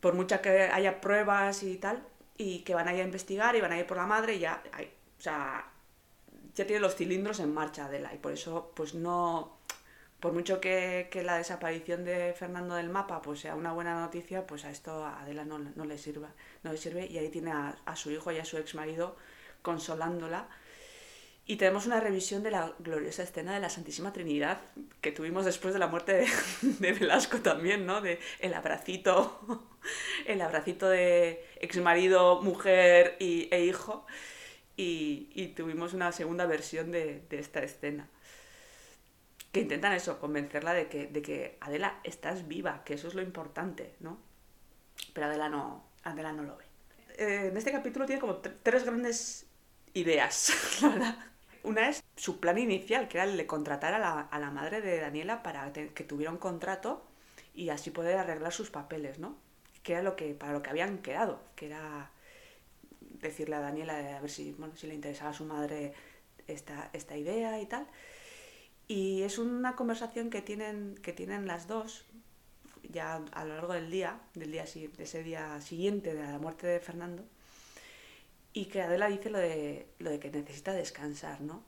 por 0.00 0.14
mucha 0.14 0.40
que 0.40 0.62
haya 0.62 1.00
pruebas 1.00 1.62
y 1.62 1.76
tal, 1.76 2.02
y 2.36 2.60
que 2.60 2.74
van 2.74 2.88
a 2.88 2.94
ir 2.94 3.00
a 3.00 3.04
investigar 3.04 3.54
y 3.56 3.60
van 3.60 3.72
a 3.72 3.78
ir 3.78 3.86
por 3.86 3.96
la 3.96 4.06
madre, 4.06 4.38
ya, 4.38 4.62
o 5.18 5.22
sea, 5.22 5.70
ya 6.54 6.66
tiene 6.66 6.80
los 6.80 6.96
cilindros 6.96 7.40
en 7.40 7.52
marcha 7.52 7.86
Adela, 7.86 8.14
y 8.14 8.18
por 8.18 8.32
eso, 8.32 8.72
pues 8.74 8.94
no, 8.94 9.58
por 10.20 10.32
mucho 10.32 10.60
que, 10.60 11.08
que, 11.10 11.22
la 11.22 11.38
desaparición 11.38 12.04
de 12.04 12.34
Fernando 12.34 12.74
del 12.74 12.90
mapa 12.90 13.22
pues 13.22 13.40
sea 13.40 13.54
una 13.54 13.72
buena 13.72 13.98
noticia, 14.00 14.46
pues 14.46 14.64
a 14.64 14.70
esto 14.70 15.04
a 15.04 15.22
Adela 15.22 15.44
no, 15.44 15.58
no 15.58 15.84
le 15.84 15.98
sirve, 15.98 16.28
no 16.62 16.72
le 16.72 16.78
sirve, 16.78 17.06
y 17.06 17.18
ahí 17.18 17.28
tiene 17.30 17.52
a, 17.52 17.96
su 17.96 18.10
hijo 18.10 18.30
y 18.32 18.38
a 18.38 18.44
su 18.44 18.56
ex 18.58 18.74
marido 18.74 19.16
consolándola 19.62 20.48
y 21.46 21.56
tenemos 21.56 21.86
una 21.86 22.00
revisión 22.00 22.42
de 22.42 22.52
la 22.52 22.72
gloriosa 22.78 23.22
escena 23.22 23.52
de 23.52 23.60
la 23.60 23.70
Santísima 23.70 24.12
Trinidad 24.12 24.60
que 25.00 25.10
tuvimos 25.10 25.44
después 25.44 25.74
de 25.74 25.80
la 25.80 25.88
muerte 25.88 26.26
de, 26.62 26.92
Velasco 26.92 27.40
también, 27.40 27.86
¿no? 27.86 28.00
De 28.00 28.20
el 28.38 28.54
abracito, 28.54 29.66
el 30.26 30.40
abracito 30.40 30.88
de 30.88 31.44
exmarido, 31.60 32.42
mujer 32.42 33.16
y, 33.18 33.48
e 33.50 33.64
hijo. 33.64 34.06
Y, 34.76 35.52
tuvimos 35.56 35.92
una 35.92 36.10
segunda 36.10 36.46
versión 36.46 36.90
de, 36.90 37.22
esta 37.30 37.60
escena. 37.60 38.08
Que 39.52 39.60
intentan 39.60 39.92
eso, 39.92 40.18
convencerla 40.18 40.72
de 40.72 40.88
que, 40.88 41.06
de 41.06 41.20
que 41.20 41.58
Adela, 41.60 42.00
estás 42.04 42.48
viva, 42.48 42.82
que 42.84 42.94
eso 42.94 43.08
es 43.08 43.14
lo 43.14 43.20
importante, 43.20 43.94
¿no? 44.00 44.18
Pero 45.12 45.26
Adela 45.26 45.48
no, 45.48 45.84
Adela 46.04 46.32
no 46.32 46.44
lo 46.44 46.56
ve. 46.56 46.64
Eh, 47.18 47.48
en 47.48 47.56
este 47.56 47.72
capítulo 47.72 48.06
tiene 48.06 48.20
como 48.20 48.36
tres 48.36 48.84
grandes 48.84 49.46
ideas, 49.92 50.52
¿verdad? 50.82 51.18
Una 51.62 51.90
es 51.90 52.02
su 52.16 52.40
plan 52.40 52.56
inicial, 52.56 53.08
que 53.08 53.18
era 53.18 53.24
el 53.24 53.36
de 53.36 53.46
contratar 53.46 53.92
a 53.92 53.98
la, 53.98 54.20
a 54.20 54.38
la 54.38 54.50
madre 54.50 54.80
de 54.80 54.98
Daniela 54.98 55.42
para 55.42 55.72
que 55.72 56.04
tuviera 56.04 56.32
un 56.32 56.38
contrato 56.38 57.04
y 57.54 57.68
así 57.68 57.90
poder 57.90 58.16
arreglar 58.16 58.52
sus 58.52 58.70
papeles, 58.70 59.18
¿no? 59.18 59.36
Que 59.82 59.92
era 59.92 60.02
lo 60.02 60.16
que, 60.16 60.34
para 60.34 60.52
lo 60.52 60.62
que 60.62 60.70
habían 60.70 60.98
quedado, 60.98 61.40
que 61.56 61.66
era 61.66 62.10
decirle 63.00 63.56
a 63.56 63.60
Daniela 63.60 64.16
a 64.16 64.20
ver 64.20 64.30
si, 64.30 64.52
bueno, 64.52 64.74
si 64.76 64.86
le 64.86 64.94
interesaba 64.94 65.30
a 65.30 65.34
su 65.34 65.44
madre 65.44 65.92
esta, 66.46 66.90
esta 66.92 67.16
idea 67.16 67.60
y 67.60 67.66
tal. 67.66 67.86
Y 68.88 69.22
es 69.22 69.38
una 69.38 69.76
conversación 69.76 70.30
que 70.30 70.42
tienen, 70.42 70.98
que 71.02 71.12
tienen 71.12 71.46
las 71.46 71.68
dos 71.68 72.04
ya 72.92 73.22
a 73.32 73.44
lo 73.44 73.54
largo 73.54 73.72
del 73.74 73.90
día, 73.90 74.20
del 74.34 74.50
día 74.52 74.64
de 74.64 75.02
ese 75.04 75.22
día 75.22 75.60
siguiente 75.60 76.14
de 76.14 76.22
la 76.22 76.38
muerte 76.38 76.66
de 76.66 76.80
Fernando, 76.80 77.24
y 78.52 78.66
que 78.66 78.82
Adela 78.82 79.08
dice 79.08 79.30
lo 79.30 79.38
de, 79.38 79.86
lo 79.98 80.10
de 80.10 80.18
que 80.18 80.30
necesita 80.30 80.72
descansar, 80.72 81.40
¿no? 81.40 81.62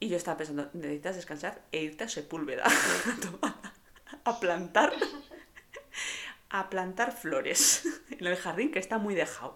Y 0.00 0.08
yo 0.08 0.16
estaba 0.16 0.36
pensando, 0.36 0.70
necesitas 0.74 1.16
descansar 1.16 1.62
e 1.72 1.82
irte 1.82 2.04
a 2.04 2.08
Sepúlveda 2.08 2.64
a 4.24 4.40
plantar 4.40 4.92
a 6.50 6.70
plantar 6.70 7.12
flores 7.12 7.84
en 8.10 8.26
el 8.26 8.36
jardín 8.36 8.70
que 8.70 8.78
está 8.78 8.98
muy 8.98 9.14
dejado. 9.14 9.54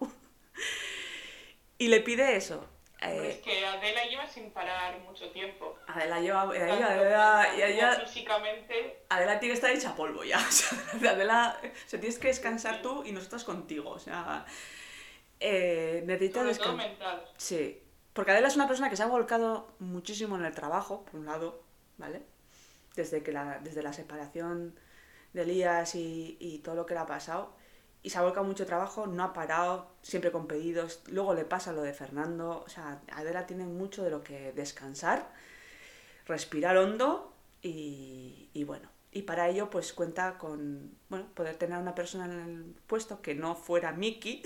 Y 1.78 1.88
le 1.88 2.00
pide 2.00 2.36
eso. 2.36 2.68
Eh, 3.00 3.30
es 3.30 3.38
que 3.38 3.66
Adela 3.66 4.04
lleva 4.04 4.26
sin 4.26 4.52
parar 4.52 5.00
mucho 5.00 5.30
tiempo. 5.30 5.76
Adela 5.88 6.20
lleva. 6.20 6.42
Adela, 6.42 7.42
Adela, 7.42 8.00
físicamente. 8.04 9.04
Adela 9.08 9.40
tiene 9.40 9.54
que 9.54 9.56
estar 9.56 9.70
hecha 9.70 9.96
polvo 9.96 10.22
ya. 10.22 10.38
Adela, 11.10 11.58
o 11.62 11.90
tienes 11.90 12.18
que 12.18 12.28
descansar 12.28 12.80
tú 12.80 13.02
y 13.04 13.10
nosotros 13.10 13.42
contigo. 13.42 13.90
O 13.90 13.98
sea, 13.98 14.46
eh, 15.40 16.04
necesita 16.06 16.44
descansar. 16.44 17.24
Sí, 17.36 17.82
porque 18.12 18.30
Adela 18.30 18.48
es 18.48 18.56
una 18.56 18.68
persona 18.68 18.88
que 18.88 18.96
se 18.96 19.02
ha 19.02 19.06
volcado 19.06 19.74
muchísimo 19.80 20.36
en 20.36 20.44
el 20.44 20.54
trabajo, 20.54 21.04
por 21.04 21.18
un 21.18 21.26
lado, 21.26 21.64
¿vale? 21.98 22.22
Desde, 22.94 23.24
que 23.24 23.32
la, 23.32 23.58
desde 23.58 23.82
la 23.82 23.92
separación 23.92 24.78
de 25.32 25.42
Elías 25.42 25.94
y, 25.94 26.36
y 26.40 26.58
todo 26.58 26.74
lo 26.74 26.86
que 26.86 26.94
le 26.94 27.00
ha 27.00 27.06
pasado. 27.06 27.54
Y 28.02 28.10
se 28.10 28.18
ha 28.18 28.22
volcado 28.22 28.44
mucho 28.44 28.66
trabajo, 28.66 29.06
no 29.06 29.22
ha 29.22 29.32
parado, 29.32 29.94
siempre 30.02 30.32
con 30.32 30.48
pedidos. 30.48 31.02
Luego 31.08 31.34
le 31.34 31.44
pasa 31.44 31.72
lo 31.72 31.82
de 31.82 31.92
Fernando. 31.92 32.64
O 32.66 32.68
sea, 32.68 33.00
Adela 33.12 33.46
tiene 33.46 33.64
mucho 33.64 34.02
de 34.02 34.10
lo 34.10 34.24
que 34.24 34.52
descansar, 34.52 35.32
respirar 36.26 36.76
hondo 36.76 37.32
y, 37.62 38.50
y 38.54 38.64
bueno. 38.64 38.88
Y 39.14 39.22
para 39.22 39.48
ello, 39.48 39.68
pues 39.68 39.92
cuenta 39.92 40.38
con 40.38 40.96
bueno, 41.10 41.26
poder 41.34 41.56
tener 41.56 41.78
una 41.78 41.94
persona 41.94 42.24
en 42.24 42.32
el 42.32 42.64
puesto 42.86 43.20
que 43.20 43.34
no 43.34 43.54
fuera 43.54 43.92
Miki, 43.92 44.42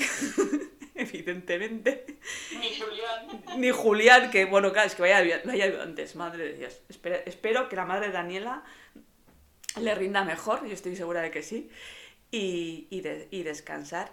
evidentemente. 0.97 2.19
Ni 2.51 2.79
Julián. 2.79 3.61
Ni 3.61 3.71
Julián, 3.71 4.31
que 4.31 4.45
bueno, 4.45 4.73
claro, 4.73 4.89
es 4.89 4.97
que 4.97 5.03
vaya, 5.03 5.41
vaya 5.45 5.83
antes, 5.83 6.17
madre 6.17 6.49
de 6.49 6.59
Dios. 6.59 6.81
Espero, 6.89 7.17
espero, 7.25 7.69
que 7.69 7.77
la 7.77 7.87
madre 7.87 8.11
Daniela 8.11 8.65
le 9.81 9.95
rinda 9.95 10.25
mejor, 10.25 10.67
yo 10.67 10.75
estoy 10.75 10.97
segura 10.97 11.21
de 11.21 11.31
que 11.31 11.43
sí, 11.43 11.71
y, 12.31 12.87
y, 12.91 13.03
y 13.31 13.43
descansar. 13.43 14.11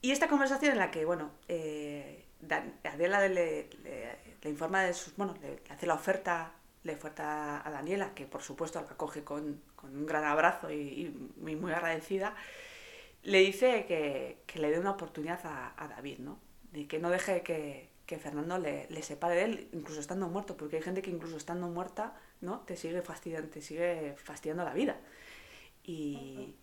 Y 0.00 0.10
esta 0.10 0.28
conversación 0.28 0.72
en 0.72 0.78
la 0.78 0.90
que, 0.90 1.04
bueno, 1.04 1.30
eh, 1.48 2.26
Adela 2.84 3.28
le, 3.28 3.68
le, 3.84 4.50
informa 4.50 4.82
de 4.82 4.94
sus, 4.94 5.16
bueno, 5.16 5.34
le, 5.40 5.62
hace 5.72 5.86
la 5.86 5.94
oferta, 5.94 6.52
le 6.82 6.94
oferta 6.94 7.66
a 7.66 7.70
Daniela, 7.70 8.12
que 8.14 8.26
por 8.26 8.42
supuesto 8.42 8.80
la 8.80 8.86
acoge 8.86 9.22
con, 9.22 9.62
con 9.76 9.96
un 9.96 10.06
gran 10.06 10.24
abrazo 10.24 10.70
y, 10.72 11.14
muy, 11.36 11.54
muy 11.56 11.72
agradecida 11.72 12.34
le 13.22 13.38
dice 13.38 13.86
que, 13.86 14.58
le 14.58 14.70
dé 14.70 14.78
una 14.78 14.90
oportunidad 14.92 15.40
a, 15.44 15.88
David, 15.88 16.18
¿no? 16.18 16.40
Y 16.72 16.86
que 16.86 16.98
no 16.98 17.10
deje 17.10 17.42
que, 17.42 17.90
Fernando 18.18 18.58
le, 18.58 18.86
le, 18.90 19.02
separe 19.02 19.36
de 19.36 19.44
él, 19.44 19.68
incluso 19.72 19.98
estando 20.00 20.28
muerto, 20.28 20.56
porque 20.56 20.76
hay 20.76 20.82
gente 20.82 21.00
que 21.00 21.10
incluso 21.10 21.38
estando 21.38 21.68
muerta, 21.68 22.14
¿no? 22.42 22.60
Te 22.60 22.76
sigue 22.76 23.00
fastidiando, 23.02 23.48
te 23.48 23.62
sigue 23.62 24.14
fastidiando 24.18 24.64
la 24.64 24.74
vida. 24.74 25.00
Y, 25.84 26.54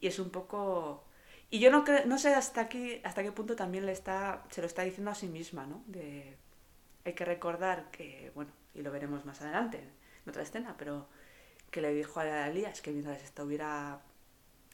es 0.00 0.18
un 0.18 0.30
poco... 0.30 1.04
Y 1.48 1.60
yo 1.60 1.70
no, 1.70 1.84
no 2.06 2.18
sé 2.18 2.34
hasta, 2.34 2.62
aquí, 2.62 3.00
hasta 3.04 3.22
qué 3.22 3.30
punto 3.30 3.54
también 3.54 3.86
le 3.86 3.92
está, 3.92 4.44
se 4.50 4.60
lo 4.60 4.66
está 4.66 4.82
diciendo 4.82 5.10
a 5.10 5.14
sí 5.14 5.28
misma, 5.28 5.66
¿no? 5.66 5.84
De, 5.86 6.36
hay 7.04 7.12
que 7.12 7.24
recordar 7.24 7.90
que, 7.90 8.32
bueno, 8.34 8.50
y 8.74 8.82
lo 8.82 8.90
veremos 8.90 9.24
más 9.24 9.40
adelante, 9.42 9.78
en 9.78 10.30
otra 10.30 10.42
escena, 10.42 10.74
pero 10.78 11.06
que 11.70 11.80
le 11.80 11.92
dijo 11.94 12.20
a 12.20 12.48
Elías 12.48 12.80
que 12.80 12.90
mientras 12.90 13.22
estuviera 13.22 14.00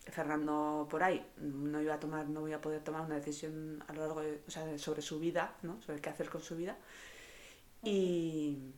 Fernando 0.07 0.87
por 0.91 1.03
ahí 1.03 1.25
no 1.37 1.81
iba 1.83 1.95
a 1.95 2.01
tomar, 2.01 2.29
no 2.29 2.41
voy 2.41 2.53
a 2.53 2.61
poder 2.61 2.83
tomar 2.83 3.03
una 3.03 3.17
decisión 3.17 3.83
a 3.87 3.93
lo 3.93 4.01
largo 4.03 4.23
de, 4.23 4.43
o 4.47 4.51
sea, 4.51 4.79
sobre 4.79 5.03
su 5.03 5.19
vida, 5.19 5.57
¿no? 5.63 5.81
sobre 5.83 6.01
qué 6.01 6.11
hacer 6.11 6.31
con 6.31 6.41
su 6.41 6.57
vida. 6.57 6.77
Y, 7.83 8.73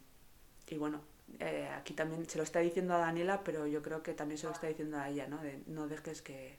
y 0.69 0.77
bueno, 0.77 1.01
eh, 1.39 1.69
aquí 1.77 1.95
también 1.95 2.29
se 2.29 2.39
lo 2.39 2.45
está 2.45 2.61
diciendo 2.61 2.95
a 2.95 2.99
Daniela, 2.99 3.43
pero 3.45 3.67
yo 3.67 3.83
creo 3.83 4.03
que 4.03 4.15
también 4.15 4.39
se 4.39 4.47
lo 4.47 4.53
está 4.53 4.67
diciendo 4.67 4.99
a 4.99 5.09
ella, 5.09 5.27
¿no? 5.29 5.39
De, 5.39 5.63
no 5.67 5.87
dejes 5.87 6.23
que, 6.23 6.59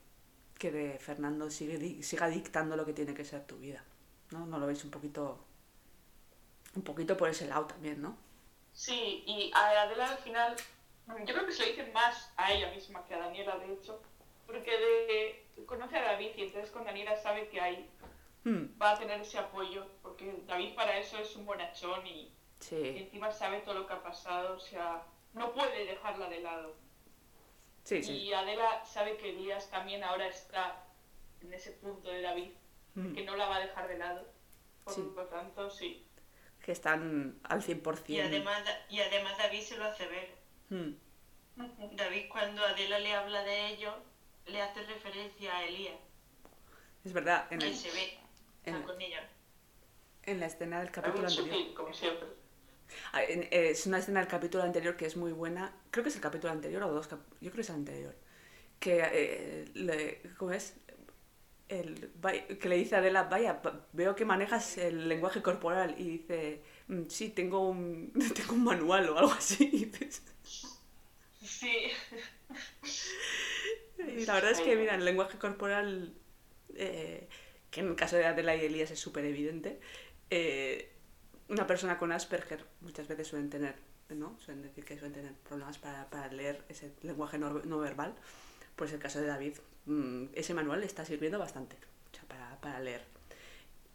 que 0.57 0.71
de 0.71 0.99
Fernando 0.99 1.49
sigue, 1.49 2.01
siga 2.03 2.27
dictando 2.27 2.75
lo 2.75 2.85
que 2.85 2.93
tiene 2.93 3.13
que 3.13 3.25
ser 3.25 3.45
tu 3.45 3.57
vida, 3.57 3.83
¿no? 4.31 4.45
¿No 4.45 4.59
lo 4.59 4.67
veis 4.67 4.83
un 4.83 4.91
poquito, 4.91 5.43
un 6.75 6.83
poquito 6.83 7.17
por 7.17 7.29
ese 7.29 7.47
lado 7.47 7.65
también, 7.65 8.01
¿no? 8.01 8.17
Sí, 8.73 9.23
y 9.27 9.51
a 9.53 9.81
Adela 9.81 10.11
al 10.11 10.17
final, 10.19 10.55
yo 11.07 11.33
creo 11.33 11.45
que 11.45 11.51
se 11.51 11.63
lo 11.63 11.69
dicen 11.69 11.91
más 11.93 12.31
a 12.37 12.51
ella 12.53 12.71
misma 12.71 13.05
que 13.05 13.15
a 13.15 13.19
Daniela, 13.19 13.57
de 13.57 13.73
hecho, 13.73 14.01
porque 14.45 14.71
de, 14.71 15.65
conoce 15.65 15.97
a 15.97 16.03
David 16.03 16.31
y 16.37 16.43
entonces 16.43 16.71
con 16.71 16.85
Daniela 16.85 17.15
sabe 17.17 17.49
que 17.49 17.59
ahí 17.59 17.89
hmm. 18.45 18.81
va 18.81 18.91
a 18.91 18.99
tener 18.99 19.21
ese 19.21 19.37
apoyo, 19.37 19.85
porque 20.01 20.43
David 20.47 20.75
para 20.75 20.97
eso 20.97 21.17
es 21.19 21.35
un 21.35 21.45
bonachón 21.45 22.05
y, 22.07 22.33
encima 22.69 23.31
sabe 23.31 23.59
todo 23.59 23.75
lo 23.75 23.87
que 23.87 23.93
ha 23.93 24.03
pasado, 24.03 24.55
o 24.55 24.59
sea, 24.59 25.03
no 25.33 25.53
puede 25.53 25.85
dejarla 25.85 26.29
de 26.29 26.41
lado. 26.41 26.75
y 27.89 28.33
Adela 28.33 28.85
sabe 28.85 29.17
que 29.17 29.29
Elías 29.29 29.69
también 29.69 30.03
ahora 30.03 30.27
está 30.27 30.83
en 31.41 31.53
ese 31.53 31.71
punto 31.71 32.09
de 32.09 32.21
David, 32.21 32.51
hmm. 32.95 33.13
que 33.13 33.23
no 33.23 33.35
la 33.35 33.47
va 33.47 33.57
a 33.57 33.59
dejar 33.61 33.87
de 33.87 33.97
lado. 33.97 34.27
Por 34.83 34.97
lo 34.97 35.25
tanto, 35.27 35.69
sí. 35.69 36.05
Que 36.61 36.71
están 36.71 37.39
al 37.43 37.61
100%. 37.61 38.09
Y 38.09 38.19
además, 38.19 38.63
y 38.89 38.99
además 38.99 39.37
David 39.37 39.61
se 39.61 39.77
lo 39.77 39.85
hace 39.85 40.07
ver. 40.07 40.35
Hmm. 40.69 40.91
David 41.95 42.25
cuando 42.29 42.63
Adela 42.63 42.99
le 42.99 43.13
habla 43.13 43.43
de 43.43 43.67
ello, 43.69 43.95
le 44.45 44.61
hace 44.61 44.83
referencia 44.83 45.55
a 45.57 45.65
Elías. 45.65 45.99
Es 47.03 47.13
verdad, 47.13 47.47
en 47.51 47.61
el... 47.61 47.75
se 47.75 47.91
ve 47.91 48.19
con 48.85 49.01
ella. 49.01 49.27
En 50.23 50.39
la 50.39 50.45
escena 50.45 50.79
del 50.79 50.91
capítulo 50.91 51.27
anterior. 51.27 51.55
sutil, 51.55 51.73
como 51.73 51.93
siempre. 51.93 52.40
Ah, 53.13 53.23
eh, 53.23 53.47
Es 53.71 53.85
una 53.87 53.99
escena 53.99 54.19
del 54.19 54.29
capítulo 54.29 54.63
anterior 54.63 54.95
que 54.97 55.05
es 55.05 55.17
muy 55.17 55.31
buena. 55.31 55.73
Creo 55.91 56.03
que 56.03 56.09
es 56.09 56.15
el 56.15 56.21
capítulo 56.21 56.53
anterior 56.53 56.83
o 56.83 56.91
dos. 56.91 57.07
cap- 57.07 57.21
Yo 57.41 57.51
creo 57.51 57.55
que 57.55 57.61
es 57.61 57.69
el 57.69 57.75
anterior. 57.75 58.15
Que, 58.79 59.01
eh, 59.13 59.65
le, 59.75 60.21
¿cómo 60.37 60.51
es? 60.51 60.75
El, 61.69 62.11
que 62.59 62.67
le 62.69 62.75
dice 62.77 62.95
a 62.95 62.99
Adela, 62.99 63.23
vaya, 63.23 63.61
veo 63.93 64.15
que 64.15 64.25
manejas 64.25 64.77
el 64.77 65.07
lenguaje 65.09 65.41
corporal. 65.41 65.95
Y 65.97 66.03
dice, 66.17 66.61
"Mm, 66.87 67.03
sí, 67.09 67.29
tengo 67.29 67.67
un, 67.69 68.11
tengo 68.35 68.53
un 68.55 68.63
manual 68.65 69.09
o 69.09 69.17
algo 69.17 69.31
así. 69.33 69.69
Y, 69.73 69.85
dices- 69.85 70.23
Sí. 71.43 71.91
y 73.97 74.25
la 74.25 74.33
verdad 74.35 74.51
es 74.51 74.61
que, 74.61 74.75
mira, 74.75 74.95
el 74.95 75.05
lenguaje 75.05 75.37
corporal, 75.37 76.13
eh, 76.75 77.27
que 77.69 77.81
en 77.81 77.87
el 77.89 77.95
caso 77.95 78.15
de 78.17 78.25
Adela 78.25 78.55
y 78.55 78.65
Elías 78.65 78.91
es 78.91 78.99
súper 78.99 79.25
evidente, 79.25 79.79
eh, 80.29 80.90
una 81.51 81.67
persona 81.67 81.97
con 81.99 82.11
Asperger 82.11 82.65
muchas 82.81 83.07
veces 83.07 83.27
suelen 83.27 83.49
tener, 83.49 83.75
¿no? 84.09 84.37
Suelen 84.39 84.63
decir 84.63 84.85
que 84.85 84.97
suelen 84.97 85.13
tener 85.13 85.33
problemas 85.35 85.77
para, 85.77 86.09
para 86.09 86.27
leer 86.31 86.63
ese 86.69 86.93
lenguaje 87.03 87.37
no, 87.37 87.79
verbal. 87.79 88.15
Pues 88.75 88.93
el 88.93 88.99
caso 88.99 89.19
de 89.21 89.27
David, 89.27 89.57
mm, 89.85 90.25
ese 90.33 90.53
manual 90.53 90.79
le 90.81 90.87
está 90.87 91.05
sirviendo 91.05 91.39
bastante 91.39 91.77
para, 92.27 92.59
para 92.61 92.79
leer. 92.79 93.03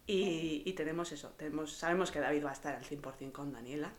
Y, 0.07 0.63
y 0.65 0.73
tenemos 0.75 1.11
eso, 1.13 1.31
tenemos, 1.31 1.73
sabemos 1.73 2.11
que 2.13 2.21
David 2.21 2.45
va 2.45 2.51
a 2.51 2.55
estar 2.55 2.75
al 2.77 2.85
100% 2.85 3.33
con 3.33 3.53
Daniela 3.53 3.93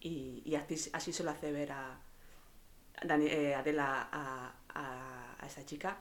y, 0.00 0.42
y 0.44 0.54
así, 0.56 0.90
así 0.92 1.12
se 1.12 1.24
lo 1.24 1.30
hace 1.32 1.52
ver 1.52 1.72
a 1.72 2.00
Dani- 3.02 3.28
eh, 3.30 3.54
Adela 3.54 4.08
a, 4.12 4.54
a, 4.74 5.36
a 5.44 5.64
chica 5.66 5.98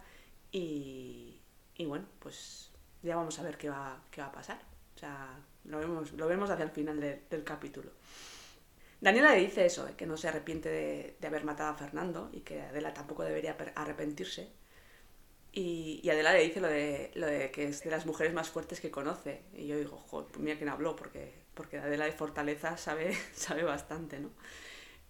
y, 0.52 1.40
y 1.76 1.86
bueno, 1.86 2.06
pues 2.20 2.72
ya 3.04 3.16
vamos 3.16 3.40
a 3.40 3.44
ver 3.44 3.58
qué 3.58 3.70
va, 3.70 4.00
qué 4.12 4.22
va 4.22 4.28
a 4.28 4.32
pasar. 4.32 4.60
Sea, 5.02 5.18
lo 5.66 5.80
vemos, 5.80 6.14
lo 6.14 6.28
vemos 6.28 6.50
hacia 6.50 6.64
el 6.66 6.72
final 6.72 7.00
de- 7.02 7.24
del 7.30 7.44
capítulo. 7.44 7.92
Daniela 9.02 9.34
le 9.34 9.42
dice 9.42 9.66
eso, 9.66 9.86
eh, 9.88 9.96
que 9.98 10.06
no 10.06 10.16
se 10.16 10.30
arrepiente 10.30 10.70
de, 10.70 11.28
haber 11.28 11.44
matado 11.44 11.72
a 11.72 11.76
Fernando 11.76 12.30
y 12.32 12.40
que 12.42 12.62
Adela 12.62 12.94
tampoco 12.94 13.24
debería 13.24 13.58
arrepentirse. 13.76 14.50
Y, 15.54 16.00
y 16.04 16.10
Adela 16.10 16.32
le 16.34 16.44
dice 16.44 16.62
lo 16.62 16.68
de, 16.68 17.12
lo 17.16 17.28
de 17.28 17.52
que 17.52 17.66
es 17.68 17.84
de 17.84 17.92
las 17.92 18.06
mujeres 18.06 18.34
más 18.34 18.50
fuertes 18.50 18.80
que 18.80 18.90
conoce. 18.92 19.42
Y 19.54 19.68
yo 19.68 19.78
digo, 19.78 19.98
joder, 19.98 20.28
pues 20.32 20.40
mira 20.40 20.58
quién 20.58 20.70
habló, 20.70 20.96
porque, 20.96 21.34
porque 21.54 21.78
Adela 21.80 22.06
de 22.06 22.14
Fortaleza 22.14 22.78
sabe, 22.78 23.14
sabe 23.34 23.64
bastante, 23.64 24.20
¿no? 24.20 24.30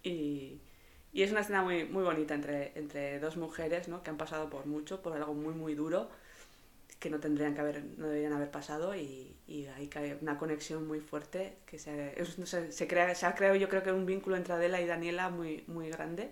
Y, 0.03 0.61
y 1.13 1.23
es 1.23 1.31
una 1.31 1.41
escena 1.41 1.63
muy, 1.63 1.85
muy 1.85 2.03
bonita 2.03 2.35
entre, 2.35 2.73
entre 2.79 3.19
dos 3.19 3.37
mujeres, 3.37 3.87
¿no? 3.89 4.03
Que 4.03 4.11
han 4.11 4.17
pasado 4.17 4.49
por 4.49 4.65
mucho, 4.67 5.01
por 5.01 5.13
algo 5.15 5.33
muy, 5.35 5.53
muy 5.55 5.75
duro, 5.75 6.09
que 7.01 7.11
no 7.11 7.19
tendrían 7.19 7.55
que 7.55 7.61
haber, 7.61 7.83
no 7.97 8.07
deberían 8.07 8.33
haber 8.33 8.51
pasado 8.51 8.95
y, 8.95 9.35
y 9.47 9.67
cae 9.89 10.17
una 10.21 10.37
conexión 10.39 10.87
muy 10.87 11.01
fuerte 11.01 11.57
que 11.67 11.79
se, 11.79 12.21
es- 12.21 12.37
se, 12.75 12.87
crea, 12.87 13.15
se 13.15 13.27
ha 13.27 13.35
creado 13.35 13.57
yo 13.57 13.69
creo 13.69 13.83
que 13.83 13.91
un 13.93 14.07
vínculo 14.07 14.37
entre 14.37 14.53
Adela 14.55 14.81
y 14.81 14.87
Daniela 14.87 15.29
muy, 15.31 15.65
muy 15.67 15.89
grande 15.91 16.31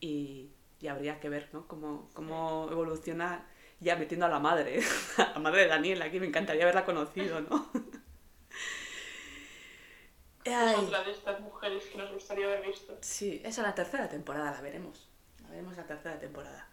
y, 0.00 0.50
y 0.80 0.88
habría 0.88 1.20
que 1.20 1.28
ver, 1.30 1.48
¿no? 1.52 1.68
Cómo, 1.68 2.10
cómo 2.14 2.68
evoluciona 2.72 3.46
ya 3.80 3.96
metiendo 3.96 4.26
a 4.26 4.30
la 4.30 4.40
madre, 4.40 4.80
a 5.18 5.32
la 5.34 5.40
madre 5.40 5.62
de 5.62 5.68
Daniela, 5.68 6.10
que 6.10 6.20
me 6.20 6.26
encantaría 6.28 6.64
haberla 6.64 6.84
conocido, 6.86 7.40
¿no? 7.42 7.70
Es 10.44 10.76
otra 10.78 11.04
de 11.04 11.12
estas 11.12 11.40
mujeres 11.40 11.84
que 11.84 11.98
nos 11.98 12.12
gustaría 12.12 12.46
haber 12.46 12.66
visto. 12.66 12.96
Sí, 13.02 13.42
esa 13.44 13.62
la 13.62 13.74
tercera 13.74 14.08
temporada, 14.08 14.50
la 14.52 14.60
veremos. 14.60 15.08
La 15.42 15.50
veremos 15.50 15.76
la 15.76 15.84
tercera 15.86 16.18
temporada. 16.18 16.66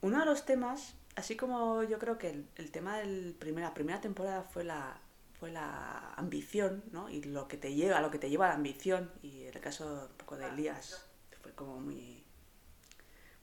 Uno 0.00 0.20
de 0.20 0.26
los 0.26 0.44
temas, 0.44 0.94
así 1.18 1.36
como 1.36 1.82
yo 1.82 1.98
creo 1.98 2.16
que 2.16 2.30
el, 2.30 2.48
el 2.56 2.70
tema 2.70 2.98
de 2.98 3.34
la 3.56 3.74
primera 3.74 4.00
temporada 4.00 4.44
fue 4.44 4.62
la, 4.62 5.00
fue 5.38 5.50
la 5.50 6.14
ambición, 6.16 6.84
¿no? 6.92 7.10
Y 7.10 7.22
lo 7.24 7.48
que 7.48 7.56
te 7.56 7.74
lleva, 7.74 8.00
lo 8.00 8.10
que 8.10 8.18
te 8.18 8.30
lleva 8.30 8.46
a 8.46 8.50
la 8.50 8.54
ambición. 8.54 9.10
Y 9.20 9.42
en 9.46 9.54
el 9.54 9.60
caso 9.60 10.08
un 10.10 10.16
poco 10.16 10.36
de 10.36 10.46
Elías 10.46 11.04
fue 11.42 11.52
como 11.52 11.80
muy, 11.80 12.22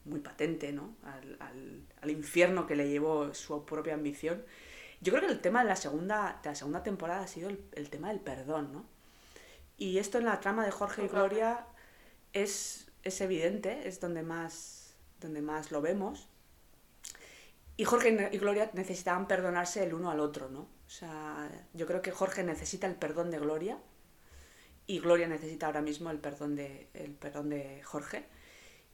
muy 0.05 0.21
patente, 0.21 0.71
¿no? 0.71 0.95
Al, 1.03 1.38
al, 1.41 1.81
al 2.01 2.09
infierno 2.09 2.65
que 2.65 2.77
le 2.77 2.89
llevó 2.89 3.33
su 3.33 3.65
propia 3.65 3.93
ambición. 3.93 4.43
Yo 5.01 5.11
creo 5.11 5.27
que 5.27 5.33
el 5.33 5.41
tema 5.41 5.61
de 5.61 5.67
la 5.67 5.75
segunda, 5.75 6.39
de 6.41 6.49
la 6.49 6.55
segunda 6.55 6.81
temporada 6.81 7.23
ha 7.23 7.27
sido 7.27 7.49
el, 7.49 7.59
el 7.73 7.89
tema 7.89 8.07
del 8.07 8.21
perdón, 8.21 8.71
¿no? 8.71 8.85
Y 9.77 9.97
esto 9.97 10.17
en 10.17 10.25
la 10.25 10.39
trama 10.39 10.63
de 10.63 10.71
Jorge 10.71 11.03
y 11.03 11.07
Gloria 11.09 11.67
es, 12.31 12.89
es 13.03 13.19
evidente, 13.19 13.89
es 13.89 13.99
donde 13.99 14.23
más, 14.23 14.95
donde 15.19 15.41
más 15.41 15.71
lo 15.71 15.81
vemos. 15.81 16.29
Y 17.77 17.83
Jorge 17.83 18.29
y 18.31 18.38
Gloria 18.38 18.71
necesitaban 18.73 19.27
perdonarse 19.27 19.83
el 19.83 19.93
uno 19.93 20.09
al 20.09 20.21
otro, 20.21 20.49
¿no? 20.49 20.61
O 20.61 20.89
sea, 20.89 21.49
yo 21.73 21.85
creo 21.85 22.01
que 22.01 22.11
Jorge 22.11 22.43
necesita 22.43 22.88
el 22.88 22.95
perdón 22.95 23.31
de 23.31 23.39
Gloria 23.39 23.77
y 24.88 24.99
Gloria 24.99 25.27
necesita 25.27 25.65
ahora 25.65 25.81
mismo 25.81 26.09
el 26.09 26.19
perdón 26.19 26.55
de, 26.55 26.89
el 26.93 27.11
perdón 27.11 27.49
de 27.49 27.81
Jorge. 27.83 28.25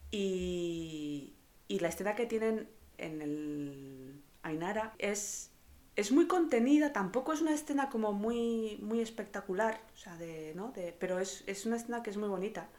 Y, 0.09 1.33
y 1.67 1.79
la 1.79 1.89
escena 1.89 2.15
que 2.15 2.25
tienen 2.25 2.69
en 2.97 3.21
el 3.21 4.23
Ainara 4.43 4.95
es, 4.97 5.51
es 5.95 6.11
muy 6.11 6.27
contenida, 6.27 6.93
tampoco 6.93 7.33
es 7.33 7.41
una 7.41 7.53
escena 7.53 7.89
como 7.89 8.13
muy, 8.13 8.77
muy 8.81 9.01
espectacular, 9.01 9.81
o 9.93 9.97
sea, 9.97 10.17
de, 10.17 10.53
¿no? 10.55 10.71
de, 10.71 10.93
pero 10.93 11.19
es, 11.19 11.43
es 11.47 11.65
una 11.65 11.75
escena 11.75 12.01
que 12.03 12.09
es 12.09 12.17
muy 12.17 12.29
bonita. 12.29 12.69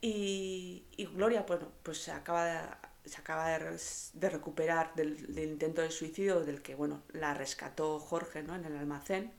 Y, 0.00 0.84
y 0.96 1.06
Gloria, 1.06 1.44
bueno, 1.46 1.68
pues 1.82 2.08
acaba 2.08 2.44
de, 2.44 2.58
se 3.04 3.20
acaba 3.20 3.48
de, 3.48 3.78
de 4.12 4.30
recuperar 4.30 4.94
del, 4.94 5.34
del 5.34 5.50
intento 5.50 5.82
de 5.82 5.90
suicidio 5.90 6.40
del 6.40 6.62
que, 6.62 6.74
bueno, 6.74 7.02
la 7.12 7.34
rescató 7.34 7.98
Jorge, 7.98 8.42
¿no? 8.42 8.54
En 8.54 8.64
el 8.64 8.76
almacén. 8.76 9.32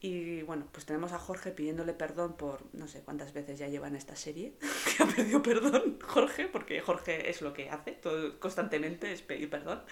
Y 0.00 0.42
bueno, 0.42 0.66
pues 0.70 0.86
tenemos 0.86 1.12
a 1.12 1.18
Jorge 1.18 1.50
pidiéndole 1.50 1.92
perdón 1.92 2.36
por 2.36 2.62
no 2.72 2.86
sé 2.86 3.00
cuántas 3.00 3.32
veces 3.32 3.58
ya 3.58 3.66
lleva 3.66 3.88
en 3.88 3.96
esta 3.96 4.14
serie, 4.14 4.54
que 4.96 5.02
ha 5.02 5.06
pedido 5.06 5.42
perdón 5.42 5.98
Jorge, 6.00 6.46
porque 6.46 6.80
Jorge 6.80 7.28
es 7.30 7.42
lo 7.42 7.52
que 7.52 7.68
hace 7.70 7.92
todo, 7.92 8.38
constantemente, 8.38 9.12
es 9.12 9.22
pedir 9.22 9.50
perdón. 9.50 9.82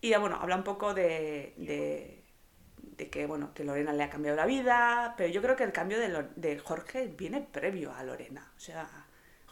Y 0.00 0.14
bueno, 0.16 0.36
habla 0.36 0.56
un 0.56 0.64
poco 0.64 0.94
de, 0.94 1.54
de, 1.58 2.24
de 2.78 3.10
que, 3.10 3.26
bueno, 3.26 3.52
que 3.54 3.64
Lorena 3.64 3.92
le 3.92 4.02
ha 4.02 4.10
cambiado 4.10 4.36
la 4.36 4.46
vida, 4.46 5.14
pero 5.16 5.30
yo 5.30 5.42
creo 5.42 5.56
que 5.56 5.64
el 5.64 5.72
cambio 5.72 5.98
de, 5.98 6.26
de 6.36 6.58
Jorge 6.58 7.06
viene 7.08 7.40
previo 7.42 7.92
a 7.94 8.02
Lorena. 8.02 8.52
O 8.56 8.60
sea, 8.60 8.88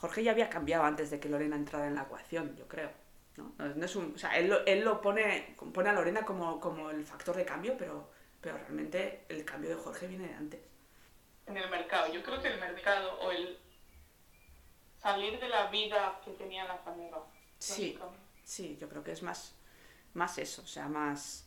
Jorge 0.03 0.25
ya 0.25 0.33
había 0.33 0.51
cambiado 0.51 0.83
antes 0.83 1.11
de 1.13 1.21
que 1.21 1.29
Lorena 1.29 1.55
entrara 1.55 1.87
en 1.87 1.95
la 1.95 2.03
ecuación, 2.03 2.57
yo 2.57 2.67
creo. 2.67 2.91
¿no? 3.37 3.53
No- 3.57 3.85
es 3.85 3.95
un- 3.95 4.13
o 4.17 4.19
sea, 4.19 4.37
él, 4.37 4.49
lo- 4.49 4.67
él 4.67 4.81
lo 4.85 5.01
pone, 5.01 5.55
pone 5.73 5.91
a 5.91 5.93
Lorena 5.93 6.25
como, 6.25 6.59
como 6.59 6.91
el 6.91 7.05
factor 7.07 7.37
de 7.37 7.45
cambio, 7.45 7.77
pero, 7.79 8.11
pero 8.41 8.59
realmente 8.59 9.25
el 9.29 9.45
cambio 9.45 9.71
de 9.71 9.77
Jorge 9.77 10.09
viene 10.09 10.27
de 10.27 10.35
antes. 10.35 10.61
En 11.47 11.57
el 11.57 11.71
mercado. 11.71 12.13
Yo 12.13 12.21
creo 12.25 12.43
que 12.43 12.49
el 12.49 12.59
mercado 12.59 13.21
o 13.21 13.31
el 13.31 13.57
salir 15.01 15.39
de 15.39 15.49
la 15.49 15.69
vida 15.69 16.21
que 16.25 16.33
tenía 16.33 16.65
la 16.65 16.79
familia. 16.79 17.19
Sí. 17.61 17.97
Sí, 18.43 18.77
yo 18.81 18.89
creo 18.89 19.05
que 19.05 19.13
es 19.13 19.23
más, 19.23 19.55
más 20.15 20.37
eso, 20.39 20.63
o 20.63 20.67
sea, 20.67 20.89
más, 20.89 21.47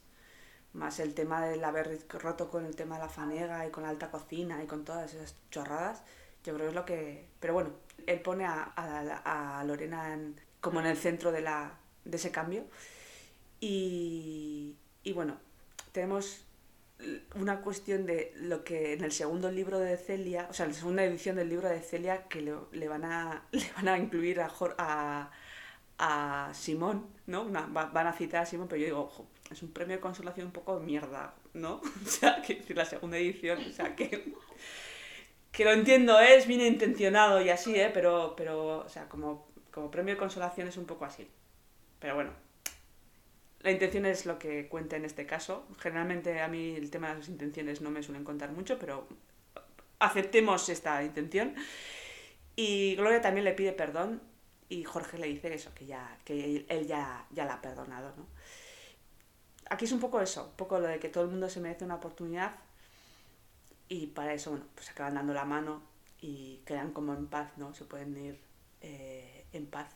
más 0.72 1.00
el 1.02 1.14
tema 1.14 1.46
del 1.46 1.62
haber 1.62 2.00
roto 2.08 2.50
con 2.50 2.66
el 2.66 2.78
tema 2.78 2.96
de 2.96 3.02
la 3.04 3.10
fanega 3.10 3.68
y 3.68 3.70
con 3.70 3.84
la 3.84 3.90
alta 3.90 4.10
cocina 4.10 4.64
y 4.64 4.66
con 4.66 4.86
todas 4.86 5.14
esas 5.14 5.36
chorradas, 5.52 6.04
yo 6.46 6.54
creo 6.54 6.68
que 6.68 6.70
es 6.70 6.76
lo 6.76 6.86
que... 6.86 7.28
Pero 7.42 7.54
bueno, 7.54 7.72
él 8.08 8.20
pone 8.22 8.46
a, 8.46 8.72
a- 8.76 9.60
a 9.60 9.64
Lorena 9.64 10.14
en- 10.14 10.36
como 10.62 10.80
en 10.80 10.88
el 10.88 10.98
centro 10.98 11.32
de, 11.32 11.42
la, 11.42 11.74
de 12.06 12.18
ese 12.18 12.32
cambio 12.32 12.66
y, 13.60 14.76
y 15.04 15.14
bueno, 15.14 15.38
tenemos 15.92 16.46
una 17.36 17.62
cuestión 17.62 18.06
de 18.06 18.34
lo 18.38 18.64
que 18.64 18.94
en 18.94 19.04
el 19.04 19.12
segundo 19.12 19.52
libro 19.52 19.80
de 19.80 19.98
Celia, 19.98 20.48
o 20.50 20.54
sea, 20.54 20.66
en 20.66 20.72
la 20.72 20.78
segunda 20.78 21.04
edición 21.04 21.36
del 21.36 21.50
libro 21.50 21.70
de 21.70 21.82
Celia, 21.82 22.24
que 22.28 22.42
le, 22.42 22.54
le 22.72 22.88
van, 22.88 23.04
a, 23.06 23.44
le 23.52 23.66
van 23.76 23.88
a 23.90 23.98
incluir 23.98 24.40
a, 24.42 24.50
a, 24.78 25.32
a 25.98 26.54
Simón, 26.54 27.08
¿no? 27.28 27.44
Una- 27.44 27.68
va- 27.68 27.86
van 27.88 28.08
a 28.08 28.14
citar 28.14 28.44
a 28.44 28.46
Simón, 28.46 28.68
pero 28.68 28.80
yo 28.82 28.86
digo, 28.86 29.02
"Ojo, 29.02 29.28
es 29.52 29.62
un 29.64 29.72
premio 29.72 29.96
de 29.98 30.02
consolación 30.02 30.48
un 30.48 30.54
poco 30.54 30.80
mierda, 30.80 31.34
¿no? 31.54 31.82
O 32.06 32.10
sea, 32.10 32.42
que 32.42 32.64
la 32.74 32.86
segunda 32.86 33.18
edición, 33.18 33.60
o 33.70 33.74
sea, 33.74 33.96
que, 33.96 34.34
que 35.56 35.64
lo 35.64 35.72
entiendo, 35.72 36.20
es 36.20 36.48
bien 36.48 36.60
intencionado 36.60 37.42
y 37.42 37.50
así, 37.50 37.80
¿eh? 37.80 37.90
Pero, 37.94 38.34
pero 38.36 38.80
o 38.80 38.90
sea, 38.90 39.08
como, 39.08 39.48
como 39.72 39.90
premio 39.90 40.16
de 40.16 40.20
consolación 40.20 40.68
es 40.68 40.76
un 40.76 40.86
poco 40.86 41.06
así. 41.06 41.30
Pero 41.98 42.16
bueno, 42.16 42.32
la 43.62 43.72
intención 43.72 44.06
es 44.06 44.26
lo 44.26 44.38
que 44.38 44.68
cuenta 44.68 44.98
en 44.98 45.06
este 45.06 45.26
caso. 45.26 45.66
Generalmente 45.80 46.42
a 46.42 46.50
mí 46.50 46.76
el 46.76 46.92
tema 46.92 47.08
de 47.08 47.20
las 47.20 47.30
intenciones 47.30 47.80
no 47.80 47.90
me 47.90 48.04
suelen 48.04 48.26
contar 48.26 48.52
mucho, 48.52 48.78
pero 48.78 49.08
aceptemos 50.00 50.68
esta 50.68 51.02
intención. 51.04 51.56
Y 52.58 52.98
Gloria 52.98 53.22
también 53.22 53.46
le 53.46 53.54
pide 53.54 53.72
perdón 53.72 54.22
y 54.68 54.84
Jorge 54.84 55.18
le 55.18 55.28
dice 55.28 55.54
eso, 55.54 55.74
que 55.74 55.86
ya 55.86 56.18
que 56.26 56.44
él, 56.44 56.66
él 56.68 56.86
ya, 56.86 57.28
ya 57.32 57.46
la 57.46 57.54
ha 57.54 57.62
perdonado, 57.62 58.14
¿no? 58.18 58.28
Aquí 59.70 59.86
es 59.86 59.92
un 59.94 60.02
poco 60.02 60.20
eso, 60.20 60.48
un 60.50 60.58
poco 60.58 60.80
lo 60.80 60.88
de 60.88 61.00
que 61.00 61.08
todo 61.08 61.24
el 61.24 61.30
mundo 61.30 61.50
se 61.50 61.62
merece 61.62 61.86
una 61.86 61.96
oportunidad 61.96 62.58
y 63.90 64.08
para 64.08 64.34
eso, 64.34 64.52
bueno, 64.52 64.66
pues 64.76 64.90
acaban 64.90 65.16
dando 65.16 65.34
la 65.34 65.46
mano 65.46 65.82
y 66.22 66.62
quedan 66.66 66.92
como 66.92 67.14
en 67.14 67.28
paz, 67.28 67.52
¿no? 67.58 67.74
Se 67.76 67.86
pueden 67.86 68.16
ir 68.18 68.40
eh, 68.82 69.46
en 69.54 69.66
paz. 69.68 69.96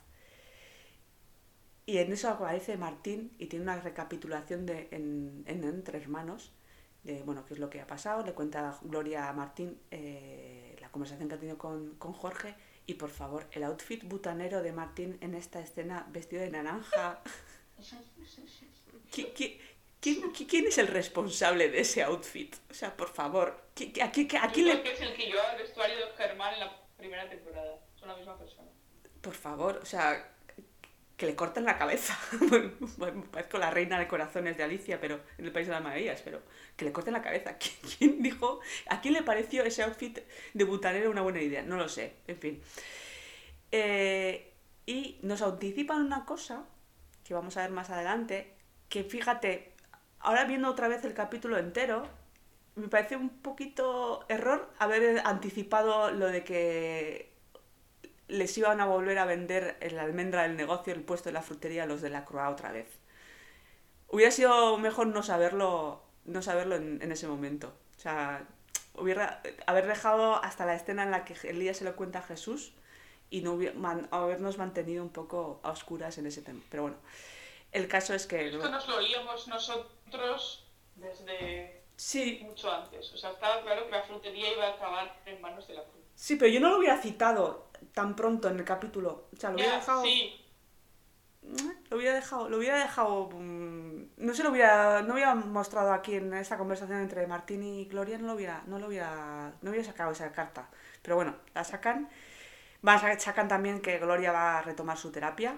y 1.86 1.97
en 1.97 2.12
eso 2.13 2.30
aparece 2.30 2.78
Martín 2.78 3.32
y 3.39 3.47
tiene 3.47 3.63
una 3.63 3.80
recapitulación 3.82 4.65
de, 4.65 4.89
en, 4.91 5.43
en 5.47 5.63
Entre 5.63 5.97
Hermanos 5.97 6.52
de 7.04 7.23
bueno, 7.23 7.45
qué 7.45 7.54
es 7.56 7.60
lo 7.60 7.69
que 7.69 7.82
ha 7.82 7.88
pasado. 7.88 8.23
Le 8.25 8.34
cuenta 8.34 8.78
Gloria 8.84 9.28
a 9.30 9.34
Martín 9.34 9.80
eh, 9.89 10.75
la 10.82 10.91
conversación 10.91 11.28
que 11.30 11.36
ha 11.36 11.39
tenido 11.39 11.58
con, 11.58 11.95
con 11.95 12.13
Jorge. 12.13 12.56
Y 12.86 12.95
por 12.95 13.10
favor, 13.10 13.47
el 13.52 13.63
outfit 13.63 14.04
butanero 14.04 14.62
de 14.62 14.71
Martín 14.73 15.17
en 15.21 15.34
esta 15.34 15.60
escena 15.62 16.06
vestido 16.12 16.41
de 16.41 16.52
naranja. 16.52 17.21
¿Qui- 19.12 19.34
qui- 19.34 19.58
¿Quién, 20.01 20.31
qui- 20.33 20.47
quién 20.47 20.65
es 20.67 20.77
el 20.77 20.88
responsable 20.88 21.69
de 21.69 21.81
ese 21.81 22.03
outfit? 22.03 22.55
O 22.69 22.73
sea, 22.73 22.95
por 22.95 23.09
favor, 23.09 23.59
¿qui- 23.75 23.91
qui- 23.91 24.01
¿a, 24.01 24.12
qui- 24.12 24.39
a 24.41 24.49
quién 24.51 24.67
le, 24.67 24.81
que 24.81 24.93
es 24.93 25.01
el 25.01 25.13
que 25.13 25.25
llevaba 25.27 25.53
el 25.53 25.62
vestuario 25.63 25.97
de 25.97 26.12
Germán 26.17 26.53
en 26.53 26.59
la 26.62 26.81
primera 26.97 27.29
temporada. 27.29 27.77
Son 27.99 28.07
la 28.07 28.15
misma 28.15 28.38
persona. 28.38 28.69
Por 29.21 29.33
favor, 29.33 29.79
o 29.81 29.85
sea, 29.85 30.31
que 31.17 31.25
le 31.25 31.35
corten 31.35 31.65
la 31.65 31.77
cabeza. 31.77 32.17
Bueno, 32.97 33.25
parezco 33.31 33.57
la 33.57 33.69
reina 33.71 33.99
de 33.99 34.07
corazones 34.07 34.55
de 34.57 34.63
Alicia, 34.63 34.99
pero 35.01 35.19
en 35.38 35.45
el 35.45 35.51
País 35.51 35.67
de 35.67 35.73
las 35.73 35.83
Maravillas, 35.83 36.21
pero 36.23 36.41
que 36.77 36.85
le 36.85 36.91
corten 36.93 37.13
la 37.13 37.21
cabeza. 37.21 37.57
¿Qui- 37.59 37.97
¿Quién 37.97 38.21
dijo? 38.21 38.62
¿A 38.88 39.01
quién 39.01 39.13
le 39.13 39.23
pareció 39.23 39.63
ese 39.63 39.83
outfit 39.83 40.19
de 40.53 40.63
butanero 40.63 41.09
una 41.12 41.21
buena 41.21 41.41
idea? 41.41 41.62
No 41.62 41.75
lo 41.75 41.89
sé, 41.89 42.13
en 42.27 42.38
fin. 42.38 42.62
Eh, 43.71 44.53
y 44.85 45.19
nos 45.21 45.41
anticipan 45.41 46.01
una 46.01 46.25
cosa 46.25 46.65
que 47.23 47.33
vamos 47.33 47.57
a 47.57 47.62
ver 47.62 47.71
más 47.71 47.89
adelante, 47.89 48.53
que 48.89 49.03
fíjate, 49.03 49.73
ahora 50.19 50.45
viendo 50.45 50.69
otra 50.69 50.88
vez 50.88 51.03
el 51.05 51.13
capítulo 51.13 51.58
entero, 51.58 52.08
me 52.75 52.88
parece 52.88 53.15
un 53.15 53.29
poquito 53.29 54.25
error 54.29 54.69
haber 54.79 55.21
anticipado 55.25 56.12
lo 56.12 56.27
de 56.27 56.43
que 56.43 57.29
les 58.27 58.55
iban 58.58 58.79
a 58.79 58.86
volver 58.86 59.17
a 59.17 59.25
vender 59.25 59.77
la 59.91 60.03
almendra 60.03 60.43
del 60.43 60.55
negocio, 60.55 60.93
el 60.93 61.01
puesto 61.01 61.29
de 61.29 61.34
la 61.34 61.41
frutería 61.41 61.86
los 61.86 62.01
de 62.01 62.10
la 62.10 62.25
Croix 62.25 62.47
otra 62.47 62.71
vez. 62.71 62.88
Hubiera 64.08 64.32
sido 64.32 64.77
mejor 64.77 65.08
no 65.08 65.23
saberlo, 65.23 66.03
no 66.25 66.41
saberlo 66.41 66.75
en, 66.75 67.12
ese 67.12 67.27
momento. 67.27 67.73
O 67.97 67.99
sea, 67.99 68.47
hubiera, 68.95 69.41
haber 69.65 69.88
dejado 69.88 70.41
hasta 70.43 70.65
la 70.65 70.75
escena 70.75 71.03
en 71.03 71.12
la 71.12 71.25
que 71.25 71.36
Elías 71.47 71.77
se 71.77 71.84
lo 71.84 71.95
cuenta 71.95 72.19
a 72.19 72.23
Jesús 72.23 72.73
y 73.29 73.41
no 73.41 73.53
hubiera- 73.53 73.75
habernos 74.12 74.58
mantenido 74.58 75.03
un 75.03 75.10
poco 75.10 75.60
a 75.63 75.71
oscuras 75.71 76.17
en 76.17 76.27
ese 76.27 76.41
tema. 76.41 76.62
Pero 76.69 76.84
bueno, 76.84 76.97
el 77.71 77.88
caso 77.88 78.13
es 78.13 78.25
que... 78.27 78.47
Esto 78.49 78.69
nos 78.69 78.88
lo 78.88 78.97
olíamos 78.97 79.47
nosotros 79.47 80.65
desde 80.95 81.84
Sí, 81.95 82.39
mucho 82.43 82.71
antes. 82.71 83.12
O 83.13 83.17
sea, 83.17 83.32
estaba 83.32 83.62
claro 83.62 83.86
que 83.86 83.91
la 83.91 84.03
frutería 84.03 84.53
iba 84.53 84.65
a 84.67 84.71
acabar 84.71 85.21
en 85.25 85.41
manos 85.41 85.67
de 85.67 85.73
la 85.75 85.82
fruta. 85.84 86.08
sí, 86.15 86.36
pero 86.38 86.49
yo 86.51 86.60
no 86.60 86.69
lo 86.69 86.77
hubiera 86.77 86.97
citado 87.01 87.69
tan 87.93 88.15
pronto 88.15 88.47
en 88.49 88.58
el 88.60 88.65
capítulo. 88.65 89.27
O 89.34 89.36
sea, 89.39 89.49
lo 89.49 89.55
hubiera 89.55 89.73
Ya, 89.73 89.79
dejado... 89.79 90.03
sí. 90.03 90.45
Lo 91.89 91.97
hubiera 91.97 92.13
dejado, 92.15 92.49
lo 92.49 92.58
hubiera 92.58 92.77
dejado, 92.77 93.29
mm, 93.32 94.03
no 94.17 94.34
se 94.34 94.43
lo 94.43 94.51
hubiera, 94.51 95.01
no 95.01 95.13
hubiera 95.13 95.34
mostrado 95.34 95.93
aquí 95.93 96.15
en 96.15 96.34
esta 96.34 96.58
conversación 96.58 96.99
entre 96.99 97.25
Martín 97.27 97.63
y 97.63 97.86
Gloria, 97.86 98.17
no 98.17 98.27
lo 98.27 98.34
hubiera, 98.36 98.62
no 98.67 98.77
lo 98.77 98.88
hubiera, 98.88 99.53
no 99.62 99.69
hubiera 99.71 99.86
sacado 99.86 100.12
esa 100.12 100.32
carta. 100.32 100.69
Pero 101.01 101.15
bueno, 101.15 101.36
la 101.55 101.63
sacan, 101.63 102.10
van 102.82 103.19
sacan 103.19 103.47
también 103.47 103.82
que 103.82 103.97
Gloria 103.99 104.32
va 104.32 104.60
a 104.60 104.62
retomar 104.62 104.97
su 104.97 105.12
terapia 105.12 105.58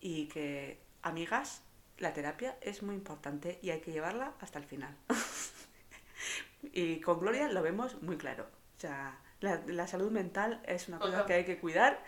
y 0.00 0.26
que, 0.28 0.80
amigas, 1.02 1.62
la 1.98 2.12
terapia 2.12 2.56
es 2.60 2.82
muy 2.82 2.94
importante 2.94 3.58
y 3.62 3.70
hay 3.70 3.80
que 3.80 3.92
llevarla 3.92 4.34
hasta 4.40 4.58
el 4.58 4.64
final. 4.64 4.96
y 6.62 7.00
con 7.00 7.18
Gloria 7.20 7.48
lo 7.48 7.62
vemos 7.62 8.00
muy 8.02 8.16
claro. 8.16 8.46
O 8.76 8.80
sea, 8.80 9.18
la, 9.40 9.62
la 9.66 9.86
salud 9.86 10.10
mental 10.10 10.62
es 10.66 10.88
una 10.88 10.98
cosa 10.98 11.18
Ajá. 11.18 11.26
que 11.26 11.34
hay 11.34 11.44
que 11.44 11.58
cuidar 11.58 12.02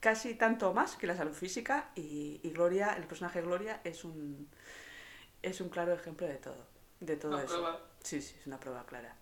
casi 0.00 0.34
tanto 0.34 0.72
más 0.74 0.96
que 0.96 1.06
la 1.06 1.16
salud 1.16 1.32
física 1.34 1.90
y, 1.94 2.40
y 2.42 2.50
Gloria, 2.50 2.94
el 2.96 3.04
personaje 3.06 3.40
Gloria 3.42 3.80
es 3.84 4.04
un 4.04 4.48
es 5.42 5.60
un 5.60 5.68
claro 5.68 5.92
ejemplo 5.94 6.26
de 6.26 6.36
todo, 6.36 6.66
de 7.00 7.16
todo 7.16 7.34
Una 7.34 7.44
eso. 7.44 7.54
prueba. 7.54 7.80
Sí, 8.02 8.20
sí, 8.20 8.34
es 8.40 8.46
una 8.46 8.58
prueba 8.58 8.84
clara. 8.86 9.14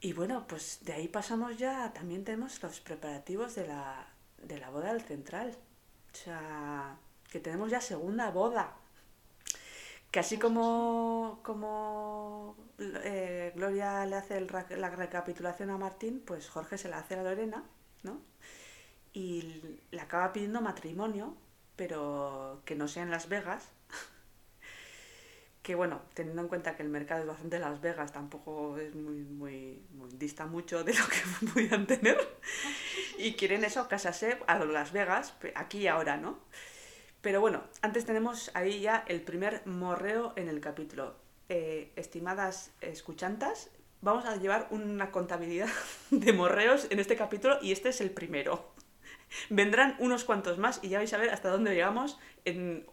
Y 0.00 0.12
bueno, 0.12 0.46
pues 0.46 0.80
de 0.84 0.92
ahí 0.92 1.08
pasamos 1.08 1.56
ya, 1.58 1.92
también 1.92 2.24
tenemos 2.24 2.62
los 2.62 2.80
preparativos 2.80 3.54
de 3.54 3.66
la, 3.66 4.06
de 4.42 4.58
la 4.58 4.70
boda 4.70 4.92
del 4.92 5.02
central. 5.02 5.56
O 6.12 6.16
sea, 6.16 6.96
que 7.34 7.40
tenemos 7.46 7.68
ya 7.74 7.80
segunda 7.82 8.30
boda. 8.38 8.66
Que 10.10 10.20
así 10.20 10.38
como, 10.38 11.40
como 11.42 12.56
eh, 12.78 13.52
Gloria 13.56 14.06
le 14.06 14.16
hace 14.16 14.36
el 14.38 14.46
la 14.78 14.90
recapitulación 14.90 15.70
a 15.70 15.78
Martín, 15.78 16.22
pues 16.24 16.48
Jorge 16.48 16.78
se 16.78 16.88
la 16.88 16.98
hace 16.98 17.14
a 17.16 17.22
Lorena, 17.22 17.64
¿no? 18.04 18.20
Y 19.12 19.62
le 19.92 20.00
acaba 20.00 20.32
pidiendo 20.32 20.60
matrimonio, 20.62 21.36
pero 21.76 22.62
que 22.66 22.76
no 22.76 22.88
sea 22.88 23.04
en 23.04 23.10
Las 23.10 23.28
Vegas. 23.28 23.70
Que 25.62 25.74
bueno, 25.74 26.02
teniendo 26.12 26.42
en 26.42 26.48
cuenta 26.48 26.76
que 26.76 26.82
el 26.82 26.90
mercado 26.90 27.22
es 27.22 27.26
bastante 27.26 27.58
Las 27.58 27.80
Vegas, 27.80 28.12
tampoco 28.12 28.76
es 28.76 28.94
muy, 28.94 29.22
muy, 29.24 29.82
muy- 29.92 30.10
dista 30.12 30.44
mucho 30.46 30.84
de 30.84 30.92
lo 30.92 31.04
que 31.08 31.46
pudieran 31.52 31.86
tener. 31.86 32.18
Y 33.18 33.34
quieren 33.34 33.64
eso, 33.64 33.88
casarse 33.88 34.38
a 34.46 34.58
Las 34.64 34.92
Vegas, 34.92 35.34
aquí 35.54 35.78
y 35.80 35.86
ahora, 35.88 36.18
¿no? 36.18 36.38
Pero 37.24 37.40
bueno, 37.40 37.64
antes 37.80 38.04
tenemos 38.04 38.50
ahí 38.52 38.80
ya 38.80 39.02
el 39.08 39.22
primer 39.22 39.66
morreo 39.66 40.34
en 40.36 40.50
el 40.50 40.60
capítulo. 40.60 41.16
Eh, 41.48 41.90
estimadas 41.96 42.74
escuchantas, 42.82 43.70
vamos 44.02 44.26
a 44.26 44.36
llevar 44.36 44.68
una 44.70 45.10
contabilidad 45.10 45.70
de 46.10 46.34
morreos 46.34 46.86
en 46.90 47.00
este 47.00 47.16
capítulo 47.16 47.56
y 47.62 47.72
este 47.72 47.88
es 47.88 48.02
el 48.02 48.10
primero. 48.10 48.74
Vendrán 49.48 49.96
unos 50.00 50.24
cuantos 50.24 50.58
más 50.58 50.80
y 50.82 50.90
ya 50.90 50.98
vais 50.98 51.14
a 51.14 51.16
ver 51.16 51.30
hasta 51.30 51.48
dónde 51.48 51.72
llegamos 51.72 52.18
en 52.44 52.86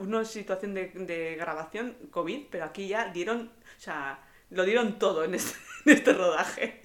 una 0.00 0.24
situación 0.24 0.72
de, 0.72 0.88
de 0.88 1.36
grabación 1.36 1.98
COVID, 2.10 2.46
pero 2.50 2.64
aquí 2.64 2.88
ya 2.88 3.12
dieron, 3.12 3.52
o 3.76 3.80
sea, 3.80 4.18
lo 4.48 4.64
dieron 4.64 4.98
todo 4.98 5.24
en 5.24 5.34
este, 5.34 5.58
en 5.84 5.92
este 5.92 6.14
rodaje. 6.14 6.80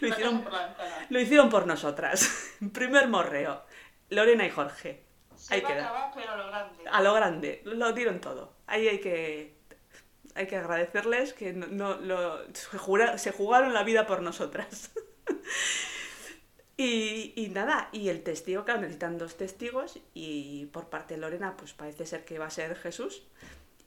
Hicieron, 0.00 0.46
lo 1.10 1.20
hicieron 1.20 1.50
por 1.50 1.66
nosotras. 1.66 2.56
Primer 2.72 3.06
morreo. 3.06 3.66
Lorena 4.08 4.46
y 4.46 4.50
Jorge. 4.50 5.07
Se 5.38 5.54
Ahí 5.54 5.60
va 5.62 5.68
a 5.70 5.72
acabar, 5.72 6.12
pero 6.14 6.32
a 6.32 6.36
lo 6.36 6.46
grande. 6.48 6.84
A 6.90 7.00
lo 7.02 7.14
grande. 7.14 7.62
Lo 7.64 7.92
dieron 7.92 8.20
todo. 8.20 8.52
Ahí 8.66 8.88
hay 8.88 8.98
que. 9.00 9.56
Hay 10.34 10.46
que 10.46 10.56
agradecerles 10.56 11.32
que 11.32 11.52
no, 11.52 11.66
no- 11.68 11.96
lo, 12.00 12.38
se, 12.54 12.76
jura- 12.78 13.18
se 13.18 13.32
jugaron 13.32 13.72
la 13.72 13.82
vida 13.82 14.06
por 14.06 14.20
nosotras. 14.22 14.90
y, 16.76 17.32
y 17.36 17.48
nada, 17.48 17.88
y 17.92 18.08
el 18.08 18.22
testigo, 18.22 18.64
claro, 18.64 18.80
necesitan 18.82 19.18
dos 19.18 19.36
testigos 19.36 19.98
y 20.14 20.66
por 20.66 20.88
parte 20.90 21.14
de 21.14 21.20
Lorena, 21.20 21.56
pues 21.56 21.72
parece 21.72 22.06
ser 22.06 22.24
que 22.24 22.38
va 22.38 22.46
a 22.46 22.50
ser 22.50 22.76
Jesús. 22.76 23.26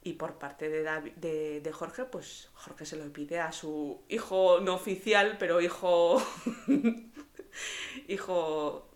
Y 0.04 0.14
por 0.14 0.40
parte 0.40 0.68
de, 0.68 0.84
Davi- 0.84 1.14
de, 1.16 1.62
de 1.62 1.72
Jorge, 1.72 2.06
pues 2.06 2.50
Jorge 2.56 2.86
se 2.86 2.96
lo 2.98 3.14
pide 3.14 3.40
a 3.40 3.52
su 3.52 4.02
hijo 4.10 4.60
no 4.60 4.74
oficial, 4.74 5.38
pero 5.40 5.62
hijo. 5.62 6.22
hijo 8.08 8.90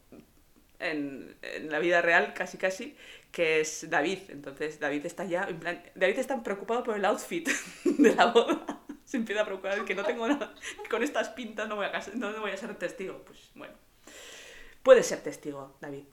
en, 0.80 1.36
en 1.42 1.72
la 1.72 1.80
vida 1.80 2.02
real, 2.02 2.34
casi 2.34 2.58
casi, 2.58 2.96
que 3.32 3.60
es 3.60 3.90
David. 3.90 4.20
Entonces 4.30 4.80
David 4.80 5.06
está 5.06 5.26
ya, 5.26 5.44
en 5.44 5.60
plan, 5.60 5.84
David 5.96 6.20
está 6.20 6.42
preocupado 6.42 6.84
por 6.84 6.96
el 6.96 7.06
outfit 7.06 7.48
de 7.84 8.16
la 8.16 8.28
boda. 8.28 8.82
Se 9.04 9.18
empieza 9.18 9.42
a 9.42 9.46
preocupar 9.46 9.86
que 9.86 9.94
no 9.94 10.04
tengo 10.04 10.28
nada, 10.28 10.56
con 10.90 11.04
estas 11.04 11.30
pintas 11.30 11.68
no 11.68 11.76
voy 11.76 11.86
a, 11.86 12.02
no 12.16 12.40
voy 12.40 12.52
a 12.52 12.58
ser 12.58 12.74
testigo. 12.76 13.24
Pues 13.26 13.52
bueno, 13.56 13.74
puede 14.84 15.04
ser 15.04 15.20
testigo, 15.22 15.78
David. 15.82 16.04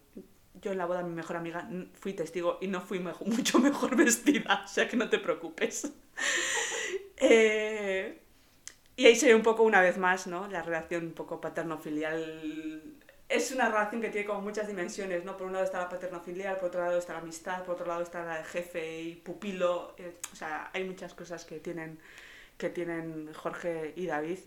Yo 0.60 0.72
en 0.72 0.78
la 0.78 0.84
boda 0.84 0.98
de 0.98 1.08
mi 1.08 1.14
mejor 1.14 1.36
amiga 1.36 1.68
fui 1.94 2.12
testigo 2.12 2.58
y 2.60 2.66
no 2.66 2.80
fui 2.80 2.98
mucho 2.98 3.58
mejor 3.58 3.96
vestida, 4.04 4.62
o 4.64 4.68
sea 4.68 4.88
que 4.88 4.96
no 4.96 5.08
te 5.08 5.18
preocupes. 5.18 5.92
Eh, 7.24 8.20
y 8.96 9.06
ahí 9.06 9.16
se 9.16 9.26
ve 9.26 9.34
un 9.34 9.42
poco 9.42 9.62
una 9.62 9.80
vez 9.80 9.96
más, 9.96 10.26
¿no? 10.26 10.48
La 10.48 10.62
relación 10.62 11.06
un 11.06 11.12
poco 11.12 11.40
paterno-filial. 11.40 12.82
Es 13.32 13.50
una 13.52 13.68
relación 13.68 14.00
que 14.02 14.10
tiene 14.10 14.26
como 14.26 14.42
muchas 14.42 14.66
dimensiones, 14.68 15.24
¿no? 15.24 15.36
Por 15.36 15.46
un 15.46 15.54
lado 15.54 15.64
está 15.64 15.78
la 15.80 15.88
paterno-filial, 15.88 16.56
por 16.58 16.68
otro 16.68 16.82
lado 16.82 16.98
está 16.98 17.14
la 17.14 17.20
amistad, 17.20 17.64
por 17.64 17.74
otro 17.76 17.86
lado 17.86 18.02
está 18.02 18.24
la 18.24 18.44
jefe 18.44 19.00
y 19.02 19.14
pupilo. 19.16 19.94
eh, 19.98 20.14
o 20.32 20.36
sea, 20.36 20.70
hay 20.74 20.84
muchas 20.84 21.14
cosas 21.14 21.44
que 21.46 21.58
tienen, 21.58 21.98
que 22.58 22.70
tienen 22.70 23.32
Jorge 23.34 23.94
y 23.96 24.06
David. 24.06 24.38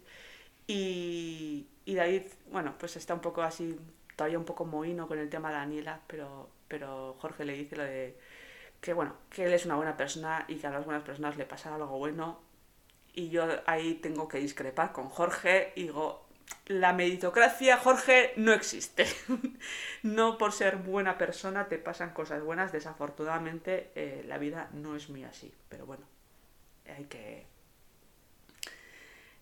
Y, 0.68 1.68
y 1.86 1.96
David, 1.96 2.24
bueno, 2.52 2.76
pues 2.80 2.96
está 2.98 3.14
un 3.16 3.22
poco 3.22 3.42
así, 3.44 3.80
todavía 4.16 4.40
un 4.40 4.46
poco 4.46 4.66
mohino 4.66 5.08
con 5.08 5.20
el 5.20 5.30
tema 5.30 5.50
de 5.50 5.56
Daniela, 5.58 6.02
pero, 6.08 6.50
pero 6.68 7.16
Jorge 7.20 7.46
le 7.46 7.54
dice 7.56 7.76
lo 7.78 7.84
de 7.84 8.18
que, 8.82 8.94
bueno, 8.94 9.16
que 9.32 9.46
él 9.46 9.54
es 9.54 9.66
una 9.66 9.76
buena 9.78 9.98
persona 9.98 10.46
y 10.48 10.58
que 10.58 10.68
a 10.68 10.72
las 10.72 10.86
buenas 10.86 11.04
personas 11.04 11.38
le 11.38 11.46
pasa 11.46 11.76
algo 11.76 11.98
bueno 12.00 12.42
y 13.14 13.30
yo 13.30 13.46
ahí 13.66 13.96
tengo 13.96 14.28
que 14.28 14.40
discrepar 14.40 14.92
con 14.92 15.10
Jorge 15.10 15.72
y 15.76 15.84
digo, 15.84 16.25
la 16.68 16.94
meritocracia, 16.94 17.78
Jorge, 17.78 18.34
no 18.38 18.54
existe. 18.54 19.06
no 20.04 20.38
por 20.38 20.52
ser 20.52 20.78
buena 20.78 21.18
persona 21.18 21.68
te 21.68 21.78
pasan 21.78 22.12
cosas 22.14 22.44
buenas, 22.44 22.72
desafortunadamente 22.72 23.92
eh, 23.96 24.24
la 24.28 24.38
vida 24.38 24.70
no 24.74 24.96
es 24.96 25.10
muy 25.10 25.24
así, 25.24 25.54
pero 25.70 25.86
bueno, 25.86 26.06
hay 26.88 27.06
que... 27.06 27.46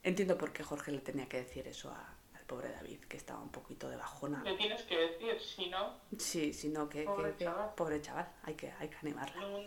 Entiendo 0.03 0.37
por 0.37 0.51
qué 0.51 0.63
Jorge 0.63 0.91
le 0.91 0.99
tenía 0.99 1.27
que 1.29 1.37
decir 1.37 1.65
eso 1.67 1.89
a, 1.89 2.15
a 2.35 2.39
el 2.39 2.45
pobre 2.45 2.69
David, 2.71 2.99
que 3.05 3.15
estaba 3.15 3.41
un 3.41 3.49
poquito 3.51 3.89
de 3.89 3.95
bajona. 3.95 4.43
Le 4.43 4.57
tienes 4.57 4.81
que 4.83 4.97
decir, 4.97 5.39
si 5.39 5.69
no. 5.69 5.95
Sí, 6.17 6.51
si 6.53 6.67
no, 6.69 6.89
que. 6.89 7.03
Pobre 7.03 7.33
que- 7.35 7.45
chaval. 7.45 7.69
pobre 7.75 8.01
chaval, 8.01 8.27
hay 8.43 8.55
que, 8.55 8.73
hay 8.79 8.89
que 8.89 8.97
animarla. 8.97 9.41
No. 9.41 9.63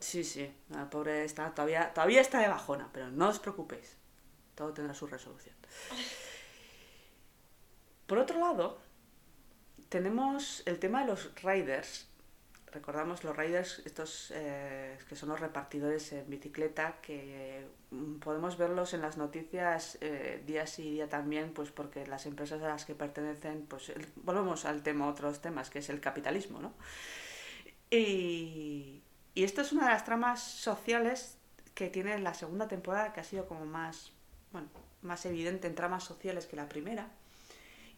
Sí, 0.00 0.22
sí, 0.22 0.54
la 0.68 0.88
pobre 0.88 1.24
está 1.24 1.52
todavía, 1.54 1.92
todavía 1.92 2.20
está 2.20 2.38
de 2.40 2.48
bajona, 2.48 2.88
pero 2.92 3.10
no 3.10 3.28
os 3.28 3.40
preocupéis, 3.40 3.96
todo 4.58 4.72
tendrá 4.72 4.92
su 4.92 5.06
resolución. 5.06 5.54
Por 8.08 8.18
otro 8.18 8.40
lado, 8.40 8.78
tenemos 9.88 10.64
el 10.66 10.80
tema 10.80 11.02
de 11.02 11.06
los 11.06 11.30
riders. 11.42 12.08
Recordamos 12.72 13.22
los 13.22 13.36
riders, 13.36 13.80
estos 13.86 14.32
eh, 14.34 14.98
que 15.08 15.14
son 15.14 15.28
los 15.28 15.40
repartidores 15.40 16.12
en 16.12 16.28
bicicleta, 16.28 16.96
que 17.00 17.66
mm, 17.90 18.16
podemos 18.18 18.58
verlos 18.58 18.94
en 18.94 19.00
las 19.00 19.16
noticias 19.16 19.96
eh, 20.00 20.42
día 20.44 20.66
sí 20.66 20.90
día 20.90 21.08
también, 21.08 21.54
pues 21.54 21.70
porque 21.70 22.06
las 22.06 22.26
empresas 22.26 22.60
a 22.60 22.68
las 22.68 22.84
que 22.84 22.94
pertenecen, 22.94 23.64
pues 23.66 23.92
volvemos 24.16 24.64
al 24.64 24.82
tema, 24.82 25.08
otros 25.08 25.40
temas, 25.40 25.70
que 25.70 25.78
es 25.78 25.88
el 25.88 26.00
capitalismo, 26.00 26.60
¿no? 26.60 26.74
Y, 27.90 29.02
y 29.34 29.44
esto 29.44 29.62
es 29.62 29.72
una 29.72 29.84
de 29.84 29.92
las 29.92 30.04
tramas 30.04 30.42
sociales 30.42 31.38
que 31.74 31.88
tiene 31.88 32.18
la 32.18 32.34
segunda 32.34 32.66
temporada, 32.66 33.12
que 33.12 33.20
ha 33.20 33.24
sido 33.24 33.46
como 33.46 33.64
más, 33.64 34.12
bueno, 34.52 34.68
más 35.02 35.24
evidente 35.26 35.66
en 35.66 35.74
tramas 35.74 36.04
sociales 36.04 36.46
que 36.46 36.56
la 36.56 36.68
primera. 36.68 37.10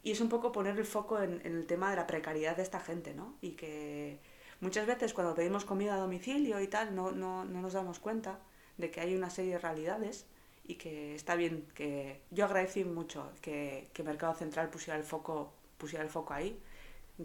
Y 0.02 0.12
es 0.12 0.20
un 0.20 0.28
poco 0.28 0.52
poner 0.52 0.78
el 0.78 0.86
foco 0.86 1.20
en, 1.22 1.40
en 1.44 1.56
el 1.56 1.66
tema 1.66 1.90
de 1.90 1.96
la 1.96 2.06
precariedad 2.06 2.56
de 2.56 2.62
esta 2.62 2.80
gente, 2.80 3.14
¿no? 3.14 3.34
Y 3.42 3.50
que 3.50 4.18
muchas 4.60 4.86
veces 4.86 5.12
cuando 5.12 5.34
pedimos 5.34 5.64
comida 5.64 5.94
a 5.94 5.98
domicilio 5.98 6.60
y 6.60 6.68
tal, 6.68 6.94
no, 6.94 7.10
no, 7.12 7.44
no 7.44 7.60
nos 7.60 7.74
damos 7.74 7.98
cuenta 7.98 8.38
de 8.78 8.90
que 8.90 9.00
hay 9.00 9.14
una 9.14 9.30
serie 9.30 9.52
de 9.52 9.58
realidades 9.58 10.26
y 10.66 10.76
que 10.76 11.14
está 11.14 11.34
bien 11.34 11.66
que 11.74 12.20
yo 12.30 12.44
agradecí 12.44 12.84
mucho 12.84 13.30
que, 13.40 13.88
que 13.92 14.02
Mercado 14.02 14.34
Central 14.34 14.70
pusiera 14.70 14.96
el 14.98 15.04
foco 15.04 15.52
pusiera 15.78 16.04
el 16.04 16.10
foco 16.10 16.32
ahí 16.34 16.58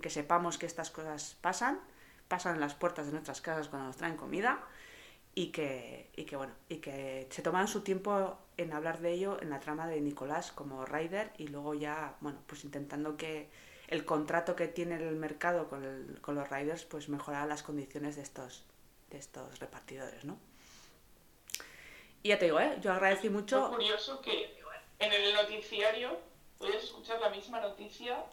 que 0.01 0.09
sepamos 0.09 0.57
que 0.57 0.65
estas 0.65 0.89
cosas 0.89 1.37
pasan 1.41 1.79
pasan 2.27 2.55
en 2.55 2.61
las 2.61 2.73
puertas 2.73 3.05
de 3.05 3.11
nuestras 3.11 3.41
casas 3.41 3.67
cuando 3.67 3.87
nos 3.87 3.97
traen 3.97 4.17
comida 4.17 4.63
y 5.37 5.51
que, 5.51 6.09
y 6.15 6.23
que 6.23 6.37
bueno, 6.37 6.53
y 6.69 6.77
que 6.77 7.27
se 7.29 7.41
tomaron 7.41 7.67
su 7.67 7.81
tiempo 7.81 8.37
en 8.57 8.71
hablar 8.71 8.99
de 9.01 9.11
ello 9.11 9.37
en 9.41 9.49
la 9.49 9.59
trama 9.59 9.85
de 9.87 9.99
Nicolás 9.99 10.51
como 10.53 10.85
rider 10.85 11.31
y 11.37 11.47
luego 11.47 11.73
ya, 11.73 12.15
bueno, 12.21 12.39
pues 12.47 12.63
intentando 12.63 13.17
que 13.17 13.49
el 13.89 14.05
contrato 14.05 14.55
que 14.55 14.67
tiene 14.69 14.95
el 14.95 15.15
mercado 15.17 15.67
con, 15.67 15.83
el- 15.83 16.19
con 16.21 16.35
los 16.35 16.49
riders 16.49 16.85
pues 16.85 17.09
mejorara 17.09 17.45
las 17.45 17.63
condiciones 17.63 18.15
de 18.15 18.21
estos, 18.21 18.63
de 19.09 19.17
estos 19.17 19.59
repartidores, 19.59 20.23
¿no? 20.23 20.39
Y 22.23 22.29
ya 22.29 22.39
te 22.39 22.45
digo, 22.45 22.59
¿eh? 22.59 22.77
Yo 22.81 22.91
agradecí 22.93 23.29
mucho... 23.29 23.69
curioso 23.69 24.21
que 24.21 24.57
en 24.99 25.11
el 25.11 25.33
noticiario 25.35 26.17
podías 26.57 26.83
escuchar 26.83 27.19
la 27.19 27.29
misma 27.29 27.59
noticia 27.59 28.23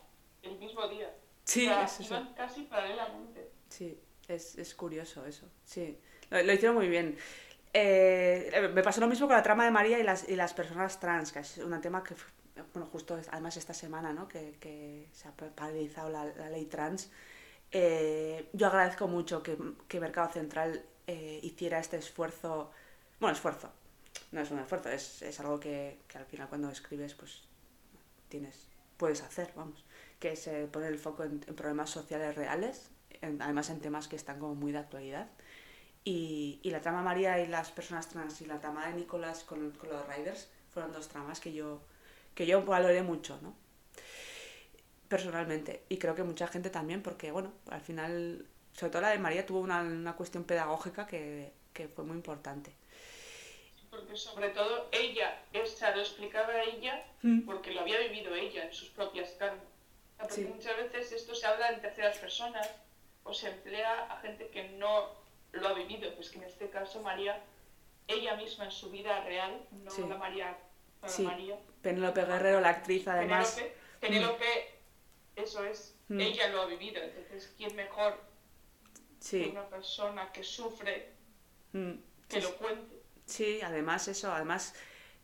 el 0.42 0.56
mismo 0.58 0.86
día. 0.88 1.12
Sí, 1.44 1.66
o 1.66 1.70
sea, 1.70 1.84
es 1.84 2.00
eso. 2.00 2.14
iban 2.14 2.32
casi 2.34 2.62
paralelamente. 2.62 3.50
Sí, 3.68 3.98
es, 4.28 4.56
es 4.56 4.74
curioso 4.74 5.26
eso. 5.26 5.46
Sí, 5.64 5.98
lo, 6.32 6.42
lo 6.42 6.52
hicieron 6.52 6.76
muy 6.76 6.88
bien. 6.88 7.16
Eh, 7.74 8.70
me 8.74 8.82
pasó 8.82 9.00
lo 9.00 9.08
mismo 9.08 9.26
con 9.26 9.36
la 9.36 9.42
trama 9.42 9.64
de 9.64 9.70
María 9.70 9.98
y 9.98 10.02
las, 10.02 10.28
y 10.28 10.36
las 10.36 10.52
personas 10.54 11.00
trans, 11.00 11.32
que 11.32 11.38
es 11.40 11.58
un 11.58 11.80
tema 11.80 12.02
que, 12.02 12.14
bueno, 12.74 12.88
justo 12.92 13.18
además 13.30 13.56
esta 13.56 13.72
semana, 13.74 14.12
¿no? 14.12 14.28
Que, 14.28 14.56
que 14.60 15.08
se 15.12 15.28
ha 15.28 15.32
paralizado 15.32 16.10
la, 16.10 16.24
la 16.26 16.50
ley 16.50 16.66
trans. 16.66 17.10
Eh, 17.70 18.48
yo 18.52 18.66
agradezco 18.66 19.08
mucho 19.08 19.42
que, 19.42 19.56
que 19.88 20.00
Mercado 20.00 20.30
Central 20.30 20.84
eh, 21.06 21.40
hiciera 21.42 21.78
este 21.78 21.96
esfuerzo, 21.96 22.70
bueno, 23.18 23.34
esfuerzo, 23.34 23.70
no 24.32 24.42
es 24.42 24.50
un 24.50 24.58
esfuerzo, 24.58 24.90
es, 24.90 25.22
es 25.22 25.40
algo 25.40 25.58
que, 25.58 25.98
que 26.06 26.18
al 26.18 26.26
final 26.26 26.48
cuando 26.48 26.68
escribes, 26.70 27.14
pues 27.14 27.44
tienes, 28.28 28.68
puedes 28.98 29.22
hacer, 29.22 29.50
vamos, 29.56 29.84
que 30.20 30.32
es 30.32 30.46
eh, 30.46 30.68
poner 30.70 30.92
el 30.92 30.98
foco 30.98 31.24
en, 31.24 31.42
en 31.46 31.54
problemas 31.54 31.88
sociales 31.88 32.34
reales, 32.36 32.90
en- 33.22 33.40
además 33.40 33.70
en 33.70 33.80
temas 33.80 34.06
que 34.06 34.16
están 34.16 34.38
como 34.38 34.54
muy 34.54 34.72
de 34.72 34.78
actualidad. 34.78 35.28
Y, 36.04 36.58
y 36.62 36.70
la 36.70 36.80
trama 36.80 37.02
María 37.02 37.38
y 37.40 37.46
las 37.46 37.70
personas 37.70 38.08
trans 38.08 38.40
y 38.40 38.46
la 38.46 38.58
trama 38.60 38.88
de 38.88 38.94
Nicolás 38.94 39.44
con, 39.44 39.70
con 39.72 39.88
los 39.88 40.06
riders 40.08 40.48
fueron 40.72 40.92
dos 40.92 41.08
tramas 41.08 41.38
que 41.40 41.52
yo, 41.52 41.80
que 42.34 42.46
yo 42.46 42.62
valoré 42.64 43.02
mucho, 43.02 43.38
¿no? 43.42 43.54
Personalmente. 45.08 45.84
Y 45.88 45.98
creo 45.98 46.14
que 46.14 46.22
mucha 46.22 46.46
gente 46.48 46.70
también, 46.70 47.02
porque, 47.02 47.30
bueno, 47.30 47.52
al 47.70 47.82
final, 47.82 48.46
sobre 48.72 48.90
todo 48.90 49.02
la 49.02 49.10
de 49.10 49.18
María 49.18 49.44
tuvo 49.46 49.60
una, 49.60 49.82
una 49.82 50.14
cuestión 50.16 50.44
pedagógica 50.44 51.06
que, 51.06 51.52
que 51.72 51.86
fue 51.88 52.04
muy 52.04 52.16
importante. 52.16 52.72
Porque 53.90 54.16
sobre 54.16 54.48
todo 54.50 54.88
ella, 54.90 55.38
esa 55.52 55.94
lo 55.94 56.00
explicaba 56.00 56.62
ella 56.62 57.04
porque 57.44 57.72
lo 57.72 57.80
había 57.82 57.98
vivido 58.00 58.34
ella 58.34 58.64
en 58.64 58.72
sus 58.72 58.88
propias 58.88 59.30
carnes. 59.38 59.62
Porque 60.18 60.34
Sí. 60.34 60.44
muchas 60.44 60.76
veces 60.78 61.12
esto 61.12 61.34
se 61.34 61.46
habla 61.46 61.68
en 61.68 61.80
terceras 61.82 62.16
personas 62.18 62.68
o 63.24 63.34
se 63.34 63.50
emplea 63.50 64.04
a 64.10 64.18
gente 64.20 64.48
que 64.48 64.68
no 64.70 65.10
lo 65.52 65.68
ha 65.68 65.72
vivido. 65.74 66.14
Pues 66.14 66.30
que 66.30 66.38
en 66.38 66.44
este 66.44 66.68
caso 66.70 67.00
María, 67.02 67.42
ella 68.08 68.36
misma 68.36 68.64
en 68.66 68.70
su 68.72 68.90
vida 68.90 69.22
real, 69.24 69.64
no 69.70 69.90
Sí. 69.90 70.02
la 70.08 70.16
María, 70.16 70.56
no 71.02 71.08
Sí. 71.08 71.22
María. 71.22 71.58
Penélope 71.82 72.24
Guerrero, 72.24 72.60
la 72.60 72.70
actriz, 72.70 73.06
además. 73.08 73.54
Penélope, 73.54 73.76
Penélope, 74.00 74.74
eso 75.36 75.64
es, 75.64 75.94
Mm. 76.08 76.20
ella 76.20 76.48
lo 76.48 76.62
ha 76.62 76.66
vivido. 76.66 77.02
Entonces, 77.02 77.52
¿quién 77.56 77.74
mejor 77.76 78.20
que 79.28 79.48
una 79.50 79.68
persona 79.68 80.32
que 80.32 80.42
sufre 80.42 81.12
mm, 81.72 81.92
que 82.28 82.40
lo 82.40 82.56
cuente? 82.56 83.02
Sí, 83.24 83.60
además 83.62 84.08
eso, 84.08 84.32
además, 84.32 84.74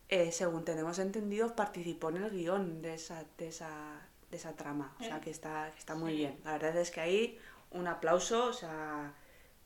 eh, 0.08 0.32
según 0.32 0.64
tenemos 0.64 0.98
entendido, 0.98 1.54
participó 1.54 2.08
en 2.10 2.18
el 2.18 2.30
guion 2.30 2.80
de 2.80 2.94
esa, 2.94 3.24
de 3.36 3.48
esa, 3.48 4.00
de 4.30 4.36
esa 4.36 4.54
trama. 4.56 4.96
O 5.00 5.02
sea, 5.04 5.20
que 5.20 5.30
está, 5.30 5.70
que 5.72 5.78
está 5.78 5.94
muy 5.94 6.14
bien. 6.16 6.40
La 6.44 6.52
verdad 6.52 6.76
es 6.78 6.90
que 6.90 7.00
ahí 7.00 7.38
un 7.70 7.86
aplauso, 7.88 8.46
o 8.46 8.52
sea, 8.52 9.12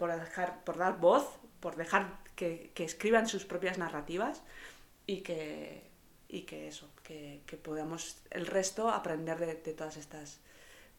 por 0.02 0.10
dejar, 0.18 0.64
por 0.64 0.78
dar 0.78 0.98
voz, 0.98 1.38
por 1.60 1.76
dejar 1.76 2.18
que, 2.34 2.72
que 2.74 2.82
escriban 2.82 3.28
sus 3.28 3.44
propias 3.44 3.78
narrativas 3.78 4.42
y 5.06 5.20
que, 5.20 5.84
y 6.28 6.40
que 6.42 6.66
eso, 6.66 6.90
que, 7.04 7.40
que 7.46 7.56
podamos 7.56 8.16
el 8.30 8.46
resto 8.48 8.90
aprender 8.90 9.38
de, 9.38 9.54
de 9.54 9.72
todas 9.72 9.96
estas 9.96 10.40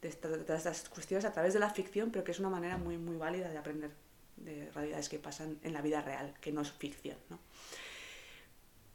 de, 0.00 0.08
esta- 0.08 0.28
de 0.28 0.38
todas 0.48 0.64
estas 0.64 0.88
cuestiones 0.88 1.26
a 1.26 1.32
través 1.34 1.52
de 1.52 1.60
la 1.60 1.68
ficción, 1.68 2.10
pero 2.10 2.24
que 2.24 2.32
es 2.32 2.40
una 2.40 2.48
manera 2.48 2.78
muy 2.78 2.96
muy 2.96 3.16
válida 3.18 3.50
de 3.50 3.58
aprender 3.58 3.90
de 4.36 4.70
realidades 4.74 5.10
que 5.10 5.18
pasan 5.18 5.58
en 5.62 5.74
la 5.74 5.82
vida 5.82 6.00
real, 6.00 6.32
que 6.40 6.50
no 6.50 6.62
es 6.62 6.72
ficción, 6.72 7.18
¿no? 7.28 7.38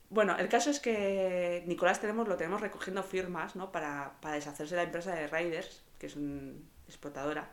Bueno, 0.09 0.35
el 0.39 0.49
caso 0.49 0.71
es 0.71 0.79
que 0.79 1.63
Nicolás 1.67 2.01
tenemos, 2.01 2.27
lo 2.27 2.35
tenemos 2.35 2.61
recogiendo 2.61 3.03
firmas, 3.03 3.55
¿no? 3.55 3.71
Para, 3.71 4.13
para 4.21 4.35
deshacerse 4.35 4.73
de 4.73 4.81
la 4.81 4.85
empresa 4.87 5.13
de 5.13 5.27
Raiders, 5.27 5.83
que 5.99 6.07
es 6.07 6.15
una 6.15 6.53
explotadora. 6.87 7.47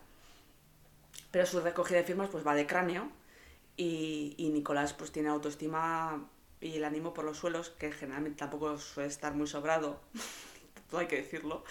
Pero 1.36 1.44
su 1.44 1.60
recogida 1.60 1.98
de 1.98 2.04
firmas 2.04 2.30
pues 2.30 2.46
va 2.46 2.54
de 2.54 2.66
cráneo 2.66 3.10
y, 3.76 4.34
y 4.38 4.48
Nicolás 4.48 4.94
pues 4.94 5.12
tiene 5.12 5.28
autoestima 5.28 6.26
y 6.62 6.76
el 6.76 6.84
ánimo 6.84 7.12
por 7.12 7.26
los 7.26 7.36
suelos, 7.36 7.68
que 7.78 7.92
generalmente 7.92 8.38
tampoco 8.38 8.78
suele 8.78 9.10
estar 9.10 9.34
muy 9.34 9.46
sobrado, 9.46 10.00
hay 10.96 11.06
que 11.08 11.16
decirlo. 11.16 11.62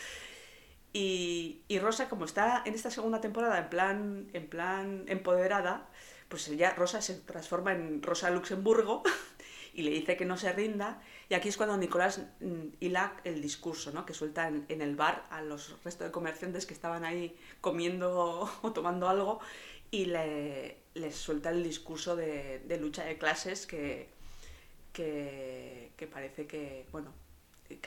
Y, 0.93 1.63
y 1.67 1.79
Rosa, 1.79 2.09
como 2.09 2.25
está 2.25 2.61
en 2.63 2.75
esta 2.75 2.91
segunda 2.91 3.21
temporada 3.21 3.57
en 3.57 3.69
plan, 3.69 4.29
en 4.33 4.47
plan 4.47 5.05
empoderada, 5.07 5.89
pues 6.29 6.45
ya 6.55 6.75
Rosa 6.75 7.01
se 7.01 7.15
transforma 7.15 7.71
en 7.71 8.03
Rosa 8.03 8.29
Luxemburgo 8.29 9.01
y 9.73 9.81
le 9.81 9.89
dice 9.89 10.15
que 10.15 10.25
no 10.25 10.37
se 10.37 10.53
rinda. 10.53 11.01
Y 11.29 11.33
aquí 11.33 11.49
es 11.49 11.57
cuando 11.57 11.77
Nicolás 11.77 12.21
mm, 12.39 12.75
hila 12.79 13.17
el 13.23 13.41
discurso 13.41 13.91
¿no? 13.91 14.05
que 14.05 14.13
suelta 14.13 14.47
en, 14.47 14.81
el 14.81 14.95
bar 14.95 15.25
a 15.29 15.41
los 15.41 15.83
restos 15.83 16.07
de 16.07 16.11
comerciantes 16.11 16.65
que 16.65 16.73
estaban 16.73 17.03
ahí 17.03 17.35
comiendo 17.61 18.49
o 18.61 18.71
tomando 18.73 19.09
algo 19.09 19.39
y 19.91 20.05
le, 20.05 20.77
les 20.93 21.15
suelta 21.15 21.49
el 21.49 21.63
discurso 21.63 22.15
de, 22.15 22.61
lucha 22.79 23.05
de 23.05 23.17
clases 23.17 23.65
que, 23.65 24.09
que, 24.93 25.91
que 25.95 26.07
parece 26.07 26.47
que, 26.47 26.85
bueno, 26.91 27.13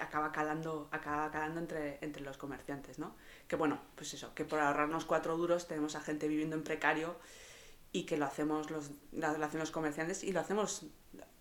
acaba 0.01 0.33
calando, 0.33 0.89
acaba 0.91 1.31
calando 1.31 1.61
entre, 1.61 1.99
entre 2.01 2.23
los 2.23 2.37
comerciantes, 2.37 2.99
¿no? 2.99 3.15
Que 3.47 3.57
bueno, 3.57 3.81
pues 3.95 4.15
eso, 4.15 4.35
que 4.35 4.45
por 4.45 4.61
ahorrarnos 4.61 5.05
cuatro 5.05 5.37
duros 5.37 5.69
tenemos 5.69 5.95
a 5.95 6.01
gente 6.01 6.29
viviendo 6.29 6.57
en 6.57 6.65
precario 6.65 7.17
y 7.93 8.05
que 8.05 8.17
lo 8.17 8.27
hacemos 8.27 8.71
los, 8.71 8.91
lo 9.13 9.27
hacen 9.27 9.61
los 9.61 9.71
comerciantes 9.71 10.25
y 10.25 10.33
lo 10.33 10.41
hacemos 10.41 10.87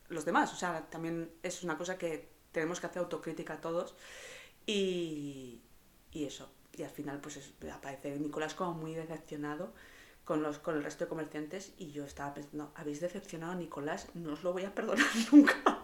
los 0.09 0.25
demás. 0.25 0.53
O 0.53 0.55
sea, 0.55 0.89
también 0.89 1.31
es 1.43 1.63
una 1.63 1.77
cosa 1.77 1.97
que 1.97 2.29
tenemos 2.51 2.79
que 2.79 2.87
hacer 2.87 2.99
autocrítica 3.01 3.59
todos 3.61 3.95
y, 4.65 5.61
y 6.11 6.25
eso. 6.25 6.49
Y 6.75 6.83
al 6.83 6.89
final 6.91 7.19
pues 7.21 7.37
es- 7.37 7.53
aparece 7.73 8.17
Nicolás 8.19 8.53
como 8.53 8.73
muy 8.73 8.93
decepcionado 8.93 9.73
con, 10.25 10.41
los, 10.43 10.59
con 10.59 10.75
el 10.75 10.83
resto 10.83 11.05
de 11.05 11.09
comerciantes 11.09 11.73
y 11.77 11.91
yo 11.91 12.03
estaba 12.05 12.33
pensando, 12.33 12.71
habéis 12.75 12.99
decepcionado 13.01 13.53
a 13.53 13.55
Nicolás, 13.55 14.07
no 14.13 14.33
os 14.33 14.43
lo 14.43 14.53
voy 14.53 14.65
a 14.65 14.75
perdonar 14.75 15.05
nunca. 15.31 15.81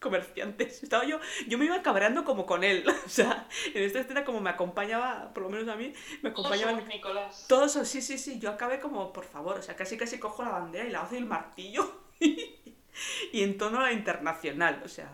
comerciantes. 0.00 0.82
Estaba 0.82 1.04
yo, 1.04 1.20
yo 1.46 1.58
me 1.58 1.66
iba 1.66 1.82
cabreando 1.82 2.24
como 2.24 2.46
con 2.46 2.64
él. 2.64 2.84
O 3.04 3.08
sea, 3.12 3.48
en 3.74 3.82
esta 3.82 4.00
escena 4.00 4.24
como 4.24 4.40
me 4.40 4.50
acompañaba, 4.50 5.32
por 5.34 5.42
lo 5.42 5.50
menos 5.50 5.68
a 5.68 5.76
mí, 5.76 5.92
me 6.22 6.30
Todos 6.30 6.46
acompañaba 6.46 6.72
somos 6.72 6.86
Nicolás. 6.88 7.44
todos, 7.48 7.72
sí, 7.86 8.00
sí, 8.00 8.16
sí, 8.18 8.38
yo 8.38 8.50
acabé 8.50 8.80
como, 8.80 9.12
por 9.12 9.24
favor, 9.24 9.58
o 9.58 9.62
sea, 9.62 9.76
casi 9.76 9.96
casi 9.98 10.18
cojo 10.18 10.42
la 10.42 10.50
bandera 10.50 10.86
y 10.86 10.90
la 10.90 11.00
hago 11.02 11.14
y 11.14 11.18
el 11.18 11.26
martillo. 11.26 12.00
y 13.32 13.42
en 13.42 13.58
tono 13.58 13.90
internacional, 13.90 14.82
o 14.84 14.88
sea. 14.88 15.10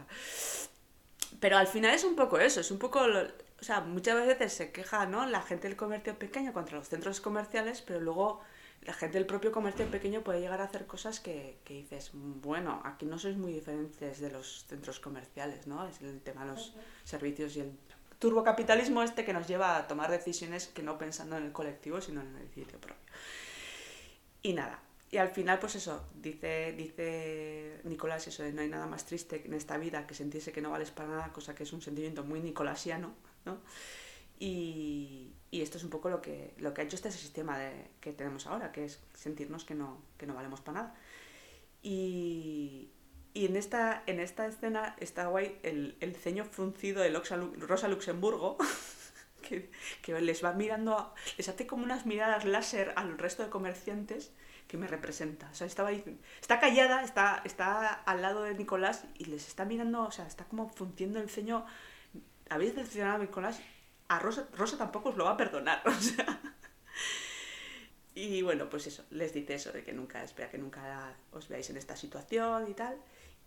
Pero 1.40 1.58
al 1.58 1.66
final 1.66 1.94
es 1.94 2.04
un 2.04 2.16
poco 2.16 2.38
eso, 2.38 2.60
es 2.60 2.70
un 2.70 2.78
poco... 2.78 3.00
o 3.00 3.64
sea, 3.64 3.80
muchas 3.80 4.26
veces 4.26 4.52
se 4.52 4.72
queja, 4.72 5.06
¿no? 5.06 5.26
La 5.26 5.42
gente 5.42 5.68
del 5.68 5.76
comercio 5.76 6.18
pequeño 6.18 6.52
contra 6.52 6.78
los 6.78 6.88
centros 6.88 7.20
comerciales, 7.20 7.82
pero 7.82 8.00
luego 8.00 8.40
la 8.82 8.92
gente 8.92 9.18
del 9.18 9.26
propio 9.26 9.52
comercio 9.52 9.86
pequeño 9.90 10.22
puede 10.22 10.40
llegar 10.40 10.60
a 10.60 10.64
hacer 10.64 10.86
cosas 10.86 11.20
que, 11.20 11.58
que, 11.64 11.74
dices, 11.74 12.10
bueno, 12.14 12.80
aquí 12.84 13.04
no 13.04 13.18
sois 13.18 13.36
muy 13.36 13.52
diferentes 13.52 14.20
de 14.20 14.30
los 14.30 14.64
centros 14.68 15.00
comerciales, 15.00 15.66
¿no? 15.66 15.86
Es 15.86 16.00
el 16.00 16.20
tema 16.20 16.44
de 16.44 16.52
los 16.52 16.74
servicios 17.04 17.56
y 17.56 17.60
el 17.60 17.72
turbocapitalismo 18.18 19.02
este 19.02 19.24
que 19.24 19.32
nos 19.32 19.46
lleva 19.46 19.76
a 19.76 19.86
tomar 19.86 20.10
decisiones 20.10 20.68
que 20.68 20.82
no 20.82 20.98
pensando 20.98 21.36
en 21.36 21.44
el 21.44 21.52
colectivo, 21.52 22.00
sino 22.00 22.20
en 22.20 22.36
el 22.36 22.48
sitio 22.48 22.78
propio. 22.78 23.04
Y 24.42 24.52
nada, 24.52 24.80
y 25.10 25.18
al 25.18 25.28
final, 25.30 25.58
pues 25.60 25.76
eso, 25.76 26.04
dice, 26.14 26.72
dice 26.72 27.80
Nicolás 27.84 28.26
eso 28.26 28.42
de 28.42 28.52
no 28.52 28.62
hay 28.62 28.68
nada 28.68 28.86
más 28.86 29.06
triste 29.06 29.42
en 29.44 29.54
esta 29.54 29.78
vida 29.78 30.06
que 30.06 30.14
sentirse 30.14 30.50
que 30.50 30.60
no 30.60 30.70
vales 30.70 30.90
para 30.90 31.08
nada, 31.08 31.32
cosa 31.32 31.54
que 31.54 31.62
es 31.62 31.72
un 31.72 31.80
sentimiento 31.80 32.24
muy 32.24 32.40
nicolasiano, 32.40 33.14
¿no? 33.44 33.58
Y, 34.38 35.32
y 35.50 35.62
esto 35.62 35.78
es 35.78 35.84
un 35.84 35.90
poco 35.90 36.10
lo 36.10 36.20
que, 36.20 36.54
lo 36.58 36.74
que 36.74 36.80
ha 36.80 36.84
hecho 36.84 36.96
este 36.96 37.12
sistema 37.12 37.56
de, 37.56 37.88
que 38.00 38.12
tenemos 38.12 38.46
ahora, 38.46 38.72
que 38.72 38.84
es 38.84 39.00
sentirnos 39.14 39.64
que 39.64 39.74
no, 39.74 40.02
que 40.18 40.26
no 40.26 40.34
valemos 40.34 40.60
para 40.60 40.82
nada. 40.82 40.94
Y, 41.82 42.90
y 43.32 43.46
en, 43.46 43.56
esta, 43.56 44.02
en 44.06 44.18
esta 44.18 44.46
escena 44.46 44.96
está 44.98 45.28
guay 45.28 45.56
el, 45.62 45.96
el 46.00 46.16
ceño 46.16 46.44
fruncido 46.44 47.00
de 47.00 47.10
Rosa 47.10 47.86
Luxemburgo, 47.88 48.58
que, 49.48 49.70
que, 50.02 50.20
les 50.20 50.44
va 50.44 50.52
mirando, 50.52 51.14
les 51.38 51.48
hace 51.48 51.66
como 51.68 51.84
unas 51.84 52.06
miradas 52.06 52.44
láser 52.44 52.92
al 52.96 53.16
resto 53.18 53.44
de 53.44 53.50
comerciantes 53.50 54.32
que 54.68 54.76
me 54.76 54.86
representa. 54.86 55.48
O 55.50 55.54
sea, 55.54 55.66
estaba 55.66 55.92
está 55.92 56.60
callada, 56.60 57.02
está, 57.02 57.42
está 57.44 57.92
al 57.92 58.22
lado 58.22 58.42
de 58.42 58.54
Nicolás 58.54 59.04
y 59.18 59.26
les 59.26 59.46
está 59.46 59.64
mirando, 59.64 60.02
o 60.02 60.10
sea, 60.10 60.26
está 60.26 60.44
como 60.44 60.68
frunciendo 60.68 61.20
el 61.20 61.30
ceño. 61.30 61.64
Habéis 62.48 62.74
decepcionado 62.74 63.16
a 63.16 63.18
Nicolás 63.18 63.60
a 64.08 64.18
Rosa, 64.18 64.46
Rosa 64.56 64.78
tampoco 64.78 65.10
os 65.10 65.16
lo 65.16 65.24
va 65.24 65.32
a 65.32 65.36
perdonar. 65.36 65.82
O 65.86 65.92
sea. 65.92 66.40
Y 68.14 68.40
bueno, 68.40 68.70
pues 68.70 68.86
eso, 68.86 69.04
les 69.10 69.34
dice 69.34 69.54
eso 69.54 69.72
de 69.72 69.84
que 69.84 69.92
nunca, 69.92 70.22
espera 70.24 70.50
que 70.50 70.56
nunca 70.56 71.14
os 71.32 71.48
veáis 71.48 71.68
en 71.68 71.76
esta 71.76 71.96
situación 71.96 72.70
y 72.70 72.72
tal. 72.72 72.96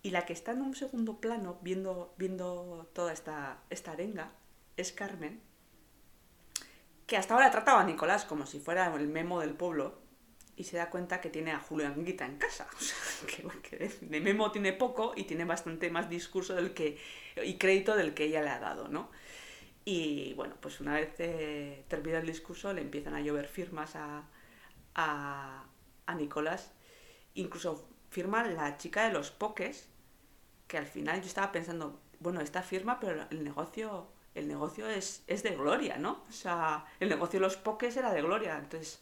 Y 0.04 0.12
la 0.12 0.26
que 0.26 0.34
está 0.34 0.52
en 0.52 0.62
un 0.62 0.76
segundo 0.76 1.20
plano 1.20 1.58
viendo, 1.62 2.14
viendo 2.18 2.88
toda 2.94 3.12
esta, 3.12 3.58
esta 3.72 3.94
arenga 3.94 4.32
es 4.78 4.92
Carmen, 4.92 5.42
que 7.08 7.18
hasta 7.18 7.34
ahora 7.34 7.50
trataba 7.50 7.82
a 7.82 7.84
Nicolás 7.84 8.26
como 8.26 8.46
si 8.46 8.60
fuera 8.60 8.94
el 8.96 9.08
memo 9.08 9.40
del 9.40 9.56
pueblo 9.56 9.98
y 10.60 10.66
se 10.66 10.76
da 10.76 10.90
cuenta 10.90 11.22
que 11.22 11.30
tiene 11.30 11.54
a 11.54 11.60
Julio 11.60 11.88
Anguita 11.88 12.26
en 12.26 12.36
casa. 12.38 12.68
O 12.78 12.82
sea, 12.82 13.52
que, 13.62 13.90
de 14.02 14.20
memo 14.20 14.52
tiene 14.52 14.74
poco 14.74 15.14
y 15.16 15.24
tiene 15.24 15.46
bastante 15.46 15.90
más 15.90 16.10
discurso 16.10 16.54
del 16.54 16.74
que, 16.74 16.98
y 17.44 17.58
crédito 17.58 17.96
del 17.96 18.14
que 18.14 18.26
ella 18.26 18.42
le 18.42 18.50
ha 18.50 18.60
dado, 18.60 18.90
¿no? 18.90 19.10
Y 19.86 20.34
bueno, 20.34 20.56
pues 20.60 20.82
una 20.82 20.96
vez 20.96 21.14
eh, 21.20 21.86
termina 21.88 22.20
el 22.20 22.26
discurso 22.26 22.74
le 22.74 22.82
empiezan 22.82 23.16
a 23.16 23.22
llover 23.22 23.48
firmas 23.48 23.96
a, 23.96 24.24
a, 24.96 25.64
a 26.06 26.16
Nicolás. 26.16 26.74
Incluso 27.36 27.88
firma 28.10 28.44
la 28.44 28.78
chica 28.78 29.08
de 29.08 29.14
los 29.14 29.32
poques, 29.32 29.88
que 30.68 30.78
al 30.78 30.88
final 30.88 31.22
yo 31.22 31.28
estaba 31.28 31.54
pensando, 31.54 32.02
bueno, 32.20 32.42
esta 32.42 32.64
firma, 32.64 33.00
pero 33.00 33.26
el 33.30 33.46
negocio, 33.46 34.10
el 34.36 34.50
negocio 34.50 34.90
es, 34.90 35.24
es 35.28 35.42
de 35.42 35.56
Gloria, 35.56 35.98
¿no? 35.98 36.22
O 36.28 36.34
sea, 36.34 36.86
el 37.00 37.08
negocio 37.08 37.40
de 37.40 37.46
los 37.46 37.56
poques 37.56 37.96
era 37.96 38.12
de 38.12 38.22
Gloria. 38.22 38.58
Entonces 38.58 39.02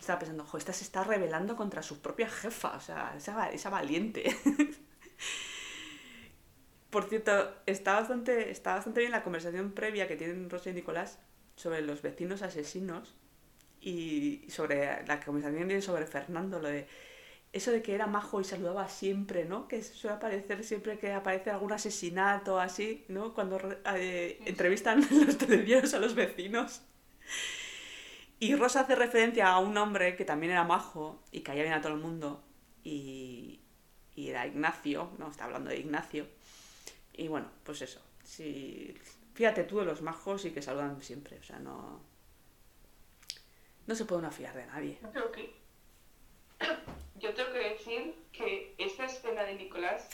estaba 0.00 0.18
pensando, 0.18 0.44
jo, 0.44 0.58
esta 0.58 0.72
se 0.72 0.84
está 0.84 1.04
rebelando 1.04 1.56
contra 1.56 1.82
su 1.82 2.00
propia 2.00 2.28
jefa, 2.28 2.76
o 2.76 2.80
sea, 2.80 3.14
esa, 3.16 3.50
esa 3.50 3.70
valiente. 3.70 4.24
Por 6.90 7.08
cierto, 7.08 7.54
está 7.66 7.94
bastante, 7.94 8.50
está 8.50 8.74
bastante 8.74 9.00
bien 9.00 9.12
la 9.12 9.22
conversación 9.22 9.72
previa 9.72 10.08
que 10.08 10.16
tienen 10.16 10.48
Rosa 10.48 10.70
y 10.70 10.74
Nicolás 10.74 11.18
sobre 11.54 11.82
los 11.82 12.00
vecinos 12.02 12.42
asesinos 12.42 13.14
y 13.80 14.44
sobre 14.48 15.06
la 15.06 15.20
conversación 15.20 15.68
que 15.68 15.82
sobre 15.82 16.06
Fernando, 16.06 16.58
lo 16.60 16.68
de 16.68 16.88
eso 17.52 17.70
de 17.72 17.82
que 17.82 17.94
era 17.94 18.06
majo 18.06 18.40
y 18.40 18.44
saludaba 18.44 18.88
siempre, 18.88 19.44
¿no? 19.44 19.68
Que 19.68 19.82
suele 19.82 20.16
aparecer 20.16 20.64
siempre 20.64 20.98
que 20.98 21.12
aparece 21.12 21.50
algún 21.50 21.72
asesinato 21.72 22.60
así, 22.60 23.04
¿no? 23.08 23.34
Cuando 23.34 23.58
eh, 23.94 24.40
entrevistan 24.44 25.06
los 25.26 25.38
telediarios 25.38 25.94
a 25.94 25.98
los 25.98 26.14
vecinos. 26.14 26.82
Y 28.40 28.54
Rosa 28.54 28.80
hace 28.80 28.94
referencia 28.94 29.48
a 29.48 29.58
un 29.58 29.76
hombre 29.76 30.16
que 30.16 30.24
también 30.24 30.52
era 30.52 30.64
majo 30.64 31.22
y 31.32 31.40
caía 31.40 31.62
bien 31.62 31.74
a 31.74 31.80
todo 31.80 31.92
el 31.92 31.98
mundo 31.98 32.44
y, 32.84 33.60
y 34.14 34.28
era 34.28 34.46
Ignacio, 34.46 35.10
¿no? 35.18 35.30
Está 35.30 35.44
hablando 35.44 35.70
de 35.70 35.78
Ignacio 35.78 36.26
y 37.18 37.26
bueno, 37.26 37.50
pues 37.64 37.82
eso. 37.82 38.00
Si, 38.22 38.96
fíjate 39.34 39.64
tú 39.64 39.80
de 39.80 39.84
los 39.84 40.02
majos 40.02 40.44
y 40.44 40.52
que 40.52 40.62
saludan 40.62 41.02
siempre. 41.02 41.38
O 41.38 41.42
sea, 41.42 41.58
no. 41.58 42.00
No 43.88 43.94
se 43.96 44.04
puede 44.04 44.20
una 44.20 44.30
fiar 44.30 44.54
de 44.54 44.66
nadie. 44.66 44.98
Yo 45.02 45.10
creo 45.10 45.32
que. 45.32 45.54
Yo 47.16 47.34
tengo 47.34 47.52
que 47.52 47.70
decir 47.70 48.14
que 48.32 48.76
esta 48.78 49.06
escena 49.06 49.42
de 49.42 49.56
Nicolás 49.56 50.08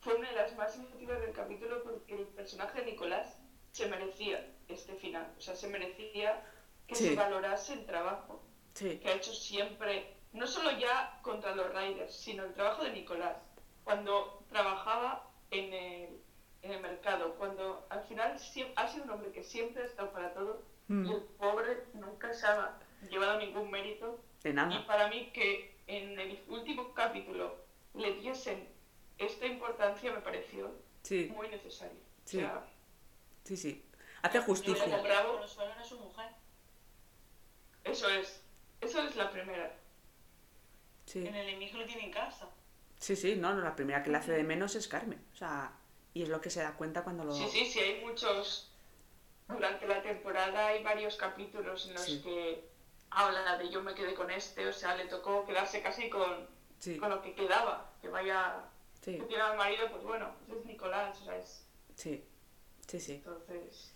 fue 0.00 0.16
una 0.16 0.28
de 0.28 0.36
las 0.36 0.54
más 0.56 0.76
emotivas 0.76 1.18
del 1.22 1.32
capítulo 1.32 1.82
porque 1.82 2.14
el 2.14 2.26
personaje 2.26 2.80
de 2.80 2.90
Nicolás 2.90 3.38
se 3.72 3.88
merecía 3.88 4.46
este 4.68 4.94
final. 4.96 5.32
O 5.38 5.40
sea, 5.40 5.56
se 5.56 5.68
merecía 5.68 6.44
que 6.90 6.96
se 6.96 7.14
valorase 7.14 7.72
el 7.74 7.86
trabajo 7.86 8.42
que 8.74 9.00
ha 9.04 9.14
hecho 9.14 9.32
siempre, 9.32 10.14
no 10.32 10.46
solo 10.46 10.70
ya 10.78 11.18
contra 11.22 11.54
los 11.54 11.72
Riders, 11.74 12.14
sino 12.14 12.44
el 12.44 12.52
trabajo 12.54 12.84
de 12.84 12.92
Nicolás. 12.92 13.36
Cuando 13.84 14.44
trabajaba 14.48 15.30
en 15.50 15.72
el 15.72 16.20
en 16.62 16.72
el 16.72 16.80
mercado, 16.80 17.34
cuando 17.36 17.86
al 17.88 18.02
final 18.04 18.32
ha 18.76 18.88
sido 18.88 19.04
un 19.04 19.10
hombre 19.10 19.32
que 19.32 19.42
siempre 19.42 19.82
ha 19.82 19.86
estado 19.86 20.12
para 20.12 20.34
todo 20.34 20.62
mm. 20.88 21.06
y 21.06 21.12
el 21.12 21.22
pobre 21.38 21.84
nunca 21.94 22.32
se 22.34 22.46
ha 22.46 22.78
llevado 23.08 23.38
ningún 23.38 23.70
mérito. 23.70 24.20
De 24.42 24.52
nada. 24.52 24.74
Y 24.74 24.82
para 24.84 25.08
mí 25.08 25.30
que 25.32 25.74
en 25.86 26.18
el 26.18 26.38
último 26.48 26.92
capítulo 26.92 27.56
le 27.94 28.12
diesen 28.14 28.68
esta 29.18 29.46
importancia 29.46 30.12
me 30.12 30.20
pareció 30.20 30.70
muy 31.34 31.48
necesario. 31.48 31.98
Sí. 32.24 32.42
sí, 33.44 33.56
sí. 33.56 33.86
Hace 34.22 34.40
justicia. 34.40 34.84
su 35.84 35.98
mujer. 35.98 36.28
Eso 37.84 38.08
es. 38.08 38.40
Eso 38.80 39.02
es 39.02 39.16
la 39.16 39.30
primera. 39.30 39.76
Sí. 41.06 41.26
En 41.26 41.34
el 41.34 41.48
enemigo 41.48 41.78
lo 41.78 41.86
tiene 41.86 42.06
en 42.06 42.12
casa. 42.12 42.48
Sí, 42.98 43.16
sí, 43.16 43.36
no, 43.36 43.54
no, 43.54 43.62
la 43.62 43.74
primera 43.74 44.02
que 44.02 44.10
le 44.10 44.18
hace 44.18 44.32
de 44.32 44.42
menos 44.42 44.74
es 44.74 44.86
Carmen. 44.86 45.24
O 45.32 45.36
sea, 45.36 45.72
y 46.12 46.22
es 46.22 46.28
lo 46.28 46.40
que 46.40 46.50
se 46.50 46.60
da 46.60 46.76
cuenta 46.76 47.02
cuando 47.02 47.24
lo... 47.24 47.32
Sí, 47.32 47.48
sí, 47.50 47.66
sí, 47.66 47.80
hay 47.80 48.04
muchos... 48.04 48.70
Durante 49.48 49.88
la 49.88 50.02
temporada 50.02 50.68
hay 50.68 50.82
varios 50.84 51.16
capítulos 51.16 51.86
en 51.88 51.94
los 51.94 52.04
que 52.04 52.68
habla 53.10 53.56
de 53.58 53.68
yo 53.68 53.82
me 53.82 53.94
quedé 53.94 54.14
con 54.14 54.30
este, 54.30 54.68
o 54.68 54.72
sea, 54.72 54.94
le 54.94 55.06
tocó 55.06 55.44
quedarse 55.44 55.82
casi 55.82 56.08
con, 56.08 56.46
con 57.00 57.10
lo 57.10 57.20
que 57.22 57.34
quedaba, 57.34 57.90
que 58.00 58.08
vaya... 58.08 58.64
Que 59.02 59.14
tiene 59.14 59.42
al 59.42 59.56
marido, 59.56 59.90
pues 59.90 60.04
bueno, 60.04 60.32
es 60.48 60.64
Nicolás, 60.66 61.20
o 61.22 61.24
sea, 61.24 61.36
es... 61.36 61.66
Sí, 61.96 62.22
sí, 62.86 63.00
sí. 63.00 63.14
Entonces, 63.14 63.94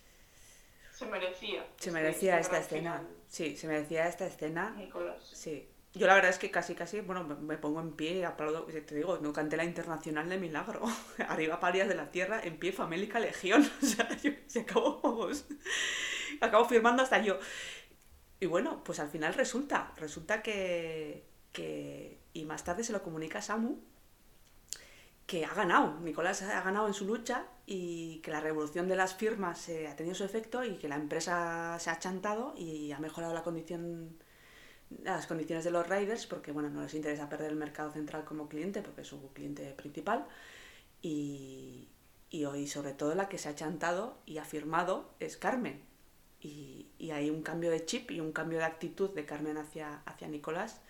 se 0.94 1.06
merecía. 1.06 1.66
Se 1.76 1.90
merecía 1.90 2.38
esta 2.38 2.58
escena. 2.58 3.02
Sí, 3.26 3.56
se 3.56 3.66
merecía 3.66 4.06
esta 4.06 4.26
escena. 4.26 4.70
Nicolás. 4.76 5.28
Sí, 5.32 5.68
yo 5.92 6.06
la 6.06 6.14
verdad 6.14 6.30
es 6.30 6.38
que 6.38 6.52
casi, 6.52 6.76
casi, 6.76 7.00
bueno, 7.00 7.24
me 7.24 7.56
pongo 7.56 7.80
en 7.80 7.92
pie 7.92 8.18
y 8.18 8.22
aplaudo, 8.22 8.64
te 8.64 8.94
digo, 8.94 9.18
no 9.18 9.32
canté 9.32 9.56
la 9.56 9.64
internacional 9.64 10.28
de 10.28 10.38
milagro. 10.38 10.82
Arriba 11.28 11.58
parias 11.58 11.88
de 11.88 11.96
la 11.96 12.12
tierra, 12.12 12.40
en 12.42 12.58
pie, 12.58 12.72
famélica 12.72 13.18
legión. 13.18 13.68
O 13.82 13.86
sea, 13.86 14.08
yo, 14.22 14.30
se 14.46 14.60
acabó, 14.60 15.28
acabo 16.40 16.64
firmando 16.68 17.02
hasta 17.02 17.20
yo. 17.22 17.38
Y 18.38 18.46
bueno, 18.46 18.84
pues 18.84 19.00
al 19.00 19.08
final 19.08 19.34
resulta, 19.34 19.92
resulta 19.96 20.42
que, 20.42 21.26
que, 21.52 22.20
y 22.32 22.44
más 22.44 22.62
tarde 22.62 22.84
se 22.84 22.92
lo 22.92 23.02
comunica 23.02 23.40
a 23.40 23.42
Samu, 23.42 23.78
que 25.26 25.44
ha 25.44 25.54
ganado, 25.54 25.98
Nicolás 26.00 26.42
ha 26.42 26.60
ganado 26.62 26.86
en 26.86 26.94
su 26.94 27.04
lucha 27.04 27.46
y 27.66 28.18
que 28.18 28.30
la 28.30 28.40
revolución 28.40 28.88
de 28.88 28.96
las 28.96 29.14
firmas 29.14 29.68
eh, 29.68 29.88
ha 29.88 29.96
tenido 29.96 30.14
su 30.14 30.24
efecto 30.24 30.64
y 30.64 30.76
que 30.76 30.88
la 30.88 30.96
empresa 30.96 31.78
se 31.78 31.90
ha 31.90 31.98
chantado 31.98 32.54
y 32.56 32.92
ha 32.92 32.98
mejorado 32.98 33.32
la 33.32 33.42
condición 33.42 34.18
las 35.02 35.26
condiciones 35.26 35.64
de 35.64 35.70
los 35.70 35.88
riders 35.88 36.26
porque 36.26 36.52
bueno, 36.52 36.68
no 36.68 36.82
les 36.82 36.94
interesa 36.94 37.28
perder 37.28 37.50
el 37.50 37.56
mercado 37.56 37.90
central 37.90 38.24
como 38.24 38.48
cliente 38.48 38.82
porque 38.82 39.00
es 39.00 39.08
su 39.08 39.32
cliente 39.32 39.72
principal. 39.72 40.26
Y, 41.02 41.88
y 42.30 42.44
hoy 42.44 42.66
sobre 42.66 42.92
todo 42.92 43.14
la 43.14 43.28
que 43.28 43.38
se 43.38 43.48
ha 43.48 43.54
chantado 43.54 44.18
y 44.26 44.38
ha 44.38 44.44
firmado 44.44 45.10
es 45.20 45.36
Carmen. 45.36 45.82
Y, 46.40 46.88
y, 46.98 47.10
hay 47.10 47.30
un 47.30 47.42
cambio 47.42 47.70
de 47.70 47.86
chip 47.86 48.10
y 48.10 48.20
un 48.20 48.32
cambio 48.32 48.58
de 48.58 48.64
actitud 48.64 49.10
de 49.10 49.24
Carmen 49.24 49.56
hacia, 49.56 50.02
hacia 50.04 50.28
Nicolás 50.28 50.82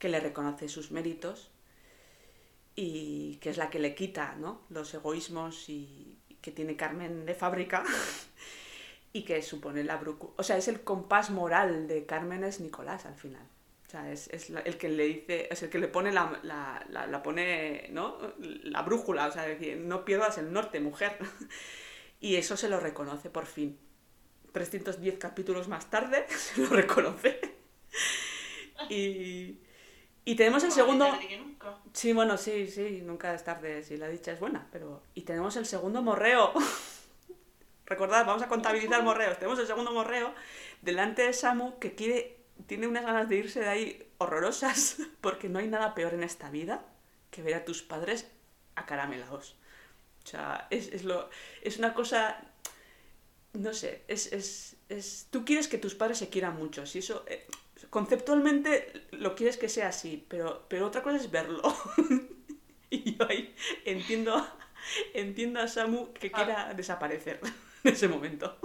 que 0.00 0.08
le 0.08 0.18
reconoce 0.18 0.68
sus 0.68 0.90
méritos 0.90 1.52
y 2.74 3.36
que 3.36 3.50
es 3.50 3.56
la 3.56 3.70
que 3.70 3.78
le 3.78 3.94
quita 3.94 4.34
¿no? 4.36 4.62
los 4.70 4.92
egoísmos 4.94 5.68
y, 5.68 6.18
que 6.40 6.50
tiene 6.50 6.76
Carmen 6.76 7.24
de 7.24 7.34
fábrica 7.34 7.84
y 9.12 9.22
que 9.22 9.42
supone 9.42 9.84
la 9.84 9.96
brújula. 9.96 10.32
O 10.36 10.42
sea, 10.42 10.56
es 10.56 10.68
el 10.68 10.82
compás 10.82 11.30
moral 11.30 11.86
de 11.86 12.04
Carmen 12.04 12.44
es 12.44 12.60
Nicolás 12.60 13.06
al 13.06 13.14
final. 13.14 13.46
O 13.86 13.90
sea, 13.90 14.10
es, 14.10 14.28
es 14.28 14.50
el 14.50 14.78
que 14.78 14.88
le 14.88 15.04
dice, 15.04 15.48
es 15.50 15.62
el 15.62 15.70
que 15.70 15.78
le 15.78 15.86
pone 15.86 16.12
la, 16.12 16.40
la, 16.42 16.84
la, 16.88 17.22
pone, 17.22 17.88
¿no? 17.92 18.16
La 18.38 18.82
brújula, 18.82 19.26
o 19.26 19.30
sea, 19.30 19.42
decir, 19.42 19.76
no 19.76 20.04
pierdas 20.04 20.38
el 20.38 20.52
norte, 20.52 20.80
mujer. 20.80 21.18
Y 22.22 22.36
eso 22.36 22.56
se 22.56 22.68
lo 22.68 22.78
reconoce 22.78 23.30
por 23.30 23.46
fin. 23.46 23.76
310 24.52 25.18
capítulos 25.18 25.66
más 25.66 25.90
tarde 25.90 26.24
se 26.28 26.60
lo 26.60 26.68
reconoce. 26.68 27.40
y, 28.88 29.58
y 30.24 30.36
tenemos 30.36 30.62
el 30.64 30.72
segundo... 30.72 31.06
Sí, 31.92 32.12
bueno, 32.12 32.36
sí, 32.36 32.68
sí, 32.68 33.02
nunca 33.04 33.34
es 33.34 33.44
tarde 33.44 33.82
si 33.82 33.96
la 33.96 34.08
dicha 34.08 34.32
es 34.32 34.40
buena, 34.40 34.66
pero... 34.70 35.02
Y 35.14 35.22
tenemos 35.22 35.56
el 35.56 35.66
segundo 35.66 36.02
morreo. 36.02 36.52
Recordad, 37.86 38.24
vamos 38.24 38.42
a 38.42 38.48
contabilizar 38.48 39.02
morreos. 39.04 39.38
Tenemos 39.38 39.58
el 39.58 39.66
segundo 39.66 39.92
morreo 39.92 40.32
delante 40.80 41.22
de 41.22 41.32
Samu 41.32 41.78
que 41.78 41.94
quiere, 41.94 42.38
tiene 42.66 42.86
unas 42.86 43.04
ganas 43.04 43.28
de 43.28 43.36
irse 43.36 43.60
de 43.60 43.68
ahí 43.68 44.12
horrorosas 44.18 44.96
porque 45.20 45.48
no 45.48 45.58
hay 45.58 45.68
nada 45.68 45.94
peor 45.94 46.14
en 46.14 46.22
esta 46.22 46.50
vida 46.50 46.84
que 47.30 47.42
ver 47.42 47.54
a 47.54 47.64
tus 47.64 47.82
padres 47.82 48.30
acaramelados. 48.76 49.56
O 50.24 50.28
sea, 50.28 50.68
es, 50.70 50.88
es, 50.88 51.02
lo, 51.02 51.28
es 51.62 51.78
una 51.78 51.94
cosa, 51.94 52.40
no 53.54 53.74
sé, 53.74 54.04
es, 54.06 54.32
es, 54.32 54.76
es, 54.88 55.26
tú 55.30 55.44
quieres 55.44 55.66
que 55.66 55.78
tus 55.78 55.96
padres 55.96 56.18
se 56.18 56.28
quieran 56.28 56.56
mucho, 56.56 56.86
si 56.86 57.00
eso, 57.00 57.24
eh, 57.26 57.44
conceptualmente 57.92 59.06
lo 59.10 59.34
quieres 59.34 59.58
que 59.58 59.68
sea 59.68 59.88
así, 59.88 60.24
pero, 60.26 60.64
pero 60.66 60.86
otra 60.86 61.02
cosa 61.02 61.16
es 61.16 61.30
verlo. 61.30 61.62
y 62.90 63.14
yo 63.14 63.28
ahí 63.28 63.54
entiendo, 63.84 64.46
entiendo 65.12 65.60
a 65.60 65.68
Samu 65.68 66.10
que 66.14 66.32
quiera 66.32 66.72
desaparecer 66.72 67.38
en 67.84 67.92
ese 67.92 68.08
momento. 68.08 68.58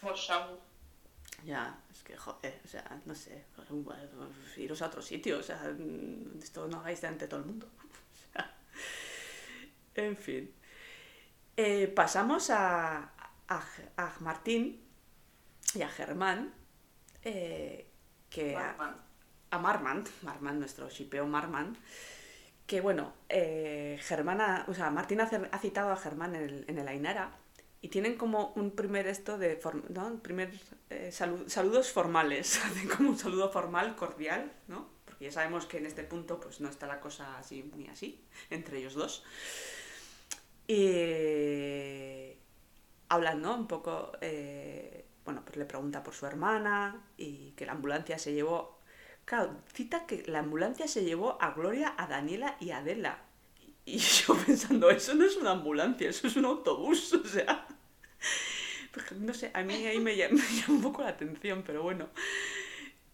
Por 0.00 0.16
Samu. 0.16 0.56
Ya, 1.44 1.78
es 1.90 2.02
que, 2.02 2.16
joder, 2.16 2.58
o 2.64 2.68
sea, 2.68 3.02
no 3.04 3.14
sé, 3.14 3.44
iros 4.56 4.80
a 4.80 4.86
otro 4.86 5.02
sitio, 5.02 5.38
o 5.38 5.42
sea, 5.42 5.60
esto 6.42 6.68
no 6.68 6.80
hagáis 6.80 7.02
delante 7.02 7.26
de 7.26 7.28
todo 7.28 7.40
el 7.40 7.46
mundo. 7.46 7.68
O 8.10 8.32
sea, 8.32 8.54
en 9.94 10.16
fin. 10.16 10.54
Eh, 11.54 11.88
pasamos 11.88 12.48
a, 12.48 13.12
a, 13.46 13.64
a, 13.96 14.16
Martín 14.20 14.82
y 15.74 15.82
a 15.82 15.88
Germán, 15.88 16.54
eh, 17.22 17.89
que 18.30 18.54
Marman. 18.54 18.96
A, 19.50 19.56
a, 19.56 19.58
Marman, 19.58 20.04
Marman, 20.22 20.58
nuestro 20.58 20.88
shipeo 20.88 21.26
Marman, 21.26 21.76
que 22.66 22.80
bueno, 22.80 23.12
eh, 23.28 23.98
Germán, 24.00 24.40
ha, 24.40 24.64
o 24.68 24.74
sea, 24.74 24.90
Martín 24.90 25.20
ha, 25.20 25.24
ha, 25.24 25.58
citado 25.58 25.90
a 25.90 25.96
Germán 25.96 26.36
en 26.36 26.42
el, 26.42 26.64
en 26.68 26.78
el 26.78 26.88
Ainara 26.88 27.32
y 27.82 27.88
tienen 27.88 28.16
como 28.16 28.52
un 28.56 28.70
primer 28.72 29.06
esto 29.06 29.38
de 29.38 29.60
¿no? 29.88 30.18
primer 30.22 30.52
eh, 30.90 31.10
salud, 31.12 31.48
saludos 31.48 31.90
formales 31.90 32.60
hacen 32.64 32.88
como 32.88 33.10
un 33.10 33.18
saludo 33.18 33.50
formal 33.50 33.96
cordial 33.96 34.52
no 34.68 34.88
porque 35.04 35.26
ya 35.26 35.32
sabemos 35.32 35.66
que 35.66 35.78
en 35.78 35.86
este 35.86 36.04
punto 36.04 36.38
pues 36.40 36.60
no 36.60 36.68
está 36.68 36.86
la 36.86 37.00
cosa 37.00 37.38
así 37.38 37.62
muy 37.62 37.88
así 37.88 38.22
entre 38.50 38.78
ellos 38.78 38.94
dos 38.94 39.24
y 40.66 42.34
hablan 43.08 43.42
no 43.42 43.56
un 43.56 43.66
poco 43.66 44.12
eh, 44.20 45.06
bueno 45.30 45.44
pues 45.44 45.56
le 45.56 45.64
pregunta 45.64 46.02
por 46.02 46.14
su 46.14 46.26
hermana 46.26 47.02
y 47.16 47.52
que 47.52 47.66
la 47.66 47.72
ambulancia 47.72 48.18
se 48.18 48.32
llevó 48.32 48.80
claro 49.24 49.56
cita 49.72 50.06
que 50.06 50.24
la 50.26 50.40
ambulancia 50.40 50.88
se 50.88 51.04
llevó 51.04 51.40
a 51.40 51.52
Gloria 51.52 51.94
a 51.96 52.06
Daniela 52.06 52.56
y 52.60 52.70
a 52.70 52.78
Adela 52.78 53.30
y 53.84 53.98
yo 53.98 54.36
pensando, 54.36 54.90
eso 54.90 55.14
no 55.14 55.24
es 55.24 55.36
una 55.36 55.52
ambulancia, 55.52 56.08
eso 56.08 56.26
es 56.26 56.36
un 56.36 56.44
autobús, 56.44 57.12
o 57.12 57.26
sea... 57.26 57.66
No 59.18 59.32
sé, 59.34 59.50
a 59.54 59.62
mí 59.62 59.74
ahí 59.86 60.00
me 60.00 60.16
llama, 60.16 60.42
un 60.68 60.82
poco 60.82 61.02
la 61.02 61.10
atención, 61.10 61.62
pero 61.64 61.82
bueno. 61.82 62.08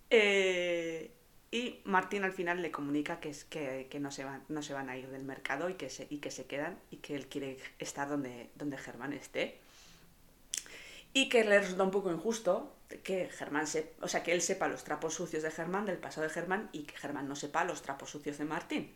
Eh, 0.09 1.11
y 1.51 1.81
Martín 1.85 2.25
al 2.25 2.33
final 2.33 2.63
le 2.63 2.71
comunica 2.71 3.21
que, 3.21 3.29
es, 3.29 3.45
que, 3.45 3.87
no, 4.01 4.11
se 4.11 4.25
van, 4.25 4.43
no 4.49 4.63
se 4.63 4.73
van 4.73 4.89
a 4.89 4.97
ir 4.97 5.09
del 5.09 5.25
mercado 5.25 5.69
y 5.69 5.75
que 5.75 5.91
se, 5.91 6.07
y 6.09 6.19
que 6.19 6.31
se 6.31 6.47
quedan 6.47 6.79
y 6.91 6.97
que 6.97 7.15
él 7.15 7.27
quiere 7.27 7.59
estar 7.79 8.09
donde, 8.09 8.51
donde 8.55 8.79
Germán 8.79 9.13
esté. 9.13 9.61
Y 11.17 11.31
que 11.31 11.45
le 11.45 11.59
resulta 11.59 11.83
un 11.83 11.91
poco 11.91 12.13
injusto 12.13 12.77
que 13.03 13.31
Germán 13.31 13.67
se, 13.67 13.95
o 14.03 14.07
sea, 14.07 14.23
que 14.23 14.33
él 14.33 14.43
sepa 14.43 14.69
los 14.69 14.85
trapos 14.85 15.15
sucios 15.15 15.43
de 15.43 15.51
Germán, 15.51 15.87
del 15.87 15.97
pasado 15.97 16.27
de 16.27 16.33
Germán, 16.35 16.69
y 16.73 16.83
que 16.83 16.95
Germán 16.95 17.27
no 17.27 17.35
sepa 17.35 17.65
los 17.65 17.81
trapos 17.81 18.11
sucios 18.11 18.37
de 18.37 18.45
Martín. 18.45 18.93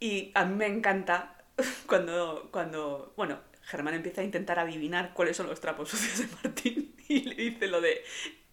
Y 0.00 0.32
a 0.34 0.46
mí 0.46 0.56
me 0.56 0.64
encanta 0.64 1.44
cuando, 1.86 2.48
cuando, 2.50 3.12
bueno, 3.18 3.38
Germán 3.64 3.92
empieza 3.92 4.22
a 4.22 4.24
intentar 4.24 4.58
adivinar 4.58 5.12
cuáles 5.12 5.36
son 5.36 5.48
los 5.48 5.60
trapos 5.60 5.90
sucios 5.90 6.20
de 6.20 6.36
Martín 6.42 6.94
y 7.10 7.20
le 7.20 7.34
dice 7.34 7.66
lo 7.66 7.82
de, 7.82 8.02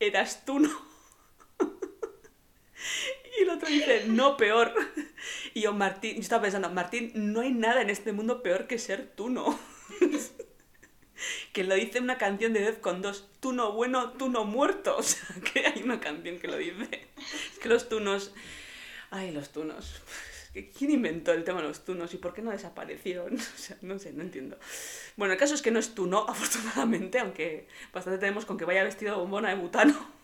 eras 0.02 0.44
tú, 0.44 0.60
¿no? 0.60 0.70
y 3.40 3.44
el 3.44 3.50
otro 3.50 3.70
dice, 3.70 4.08
no, 4.08 4.36
peor. 4.36 4.74
Y 5.54 5.62
yo, 5.62 5.72
Martín, 5.72 6.16
yo 6.16 6.20
estaba 6.20 6.42
pensando, 6.42 6.70
Martín, 6.70 7.14
no 7.16 7.40
hay 7.40 7.54
nada 7.54 7.82
en 7.82 7.90
este 7.90 8.12
mundo 8.12 8.44
peor 8.44 8.68
que 8.68 8.78
ser 8.78 9.14
tú, 9.16 9.30
¿no? 9.30 9.58
que 11.53 11.63
lo 11.63 11.76
dice 11.76 11.99
una 11.99 12.18
canción 12.18 12.53
de 12.53 12.61
Death 12.61 12.82
con 12.82 13.01
dos, 13.01 13.28
tú 13.39 13.53
no 13.53 13.72
bueno, 13.74 14.11
tú 14.13 14.30
no 14.30 14.45
muerto. 14.45 14.97
O 14.97 15.03
sea, 15.03 15.28
que 15.53 15.66
hay 15.66 15.84
una 15.84 15.99
canción 15.99 16.39
que 16.39 16.47
lo 16.47 16.57
dice. 16.57 17.07
Es 17.53 17.59
que 17.59 17.70
los 17.70 17.89
tunos... 17.89 18.34
Ay, 19.11 19.32
los 19.32 19.51
tunos. 19.51 20.01
¿Quién 20.78 20.91
inventó 20.91 21.34
el 21.34 21.43
tema 21.43 21.61
de 21.61 21.68
los 21.68 21.84
tunos 21.84 22.13
y 22.13 22.18
por 22.18 22.34
qué 22.34 22.41
no 22.41 22.51
desaparecieron? 22.51 23.38
O 23.39 23.57
sea, 23.57 23.78
no 23.82 23.99
sé, 23.99 24.13
no 24.13 24.22
entiendo. 24.22 24.57
Bueno, 25.18 25.34
el 25.34 25.39
caso 25.39 25.53
es 25.53 25.61
que 25.61 25.72
no 25.72 25.80
es 25.80 25.93
tuno, 25.93 26.26
afortunadamente, 26.28 27.20
aunque 27.20 27.68
bastante 27.93 28.20
tenemos 28.20 28.45
con 28.45 28.57
que 28.57 28.66
vaya 28.66 28.84
vestido 28.84 29.13
de 29.13 29.20
bombona 29.20 29.49
de 29.49 29.55
butano. 29.55 30.16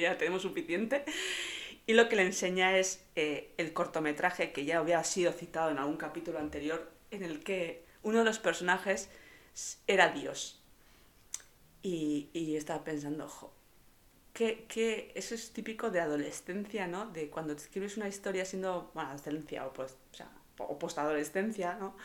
ya 0.00 0.18
tenemos 0.18 0.42
suficiente. 0.42 1.04
Y 1.86 1.94
lo 1.94 2.08
que 2.08 2.16
le 2.16 2.22
enseña 2.22 2.78
es 2.78 3.04
eh, 3.16 3.52
el 3.56 3.72
cortometraje 3.72 4.52
que 4.52 4.64
ya 4.64 4.78
había 4.78 5.02
sido 5.04 5.32
citado 5.32 5.70
en 5.70 5.78
algún 5.78 5.96
capítulo 5.96 6.38
anterior, 6.38 6.88
en 7.10 7.22
el 7.24 7.42
que 7.42 7.84
uno 8.02 8.18
de 8.18 8.24
los 8.24 8.38
personajes 8.38 9.08
era 9.86 10.08
Dios. 10.08 10.62
Y, 11.82 12.28
y 12.32 12.56
estaba 12.56 12.84
pensando, 12.84 13.24
ojo, 13.24 13.52
que, 14.32 14.64
que, 14.64 15.12
eso 15.14 15.34
es 15.34 15.52
típico 15.52 15.90
de 15.90 16.00
adolescencia, 16.00 16.86
¿no? 16.86 17.06
De 17.06 17.28
cuando 17.28 17.54
te 17.54 17.62
escribes 17.62 17.96
una 17.96 18.08
historia 18.08 18.44
siendo, 18.44 18.90
bueno, 18.94 19.10
adolescencia 19.10 19.66
o, 19.66 19.72
pues, 19.72 19.96
o, 20.58 20.78
postadolescencia, 20.78 21.74
¿no? 21.74 21.96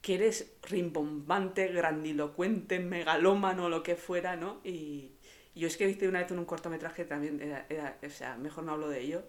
Que 0.00 0.14
eres 0.14 0.52
rimbombante, 0.62 1.68
grandilocuente, 1.68 2.80
megalómano, 2.80 3.68
lo 3.68 3.82
que 3.82 3.96
fuera, 3.96 4.36
¿no? 4.36 4.60
Y 4.64 5.12
yo 5.54 5.66
es 5.66 5.76
que 5.76 5.88
hice 5.88 6.08
una 6.08 6.20
vez 6.20 6.30
en 6.30 6.38
un 6.38 6.44
cortometraje 6.44 7.04
también, 7.04 7.40
era, 7.40 7.66
era, 7.68 7.98
o 8.04 8.10
sea, 8.10 8.36
mejor 8.36 8.64
no 8.64 8.72
hablo 8.72 8.88
de 8.88 9.00
ello. 9.00 9.24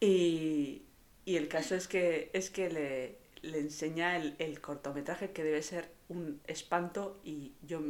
Y, 0.00 0.82
y 1.24 1.36
el 1.36 1.48
caso 1.48 1.74
es 1.74 1.88
que, 1.88 2.30
es 2.32 2.50
que 2.50 2.70
le, 2.70 3.18
le 3.42 3.58
enseña 3.58 4.16
el, 4.16 4.36
el 4.38 4.60
cortometraje 4.60 5.32
que 5.32 5.44
debe 5.44 5.62
ser 5.62 5.90
un 6.08 6.40
espanto 6.46 7.20
y 7.24 7.54
yo, 7.62 7.80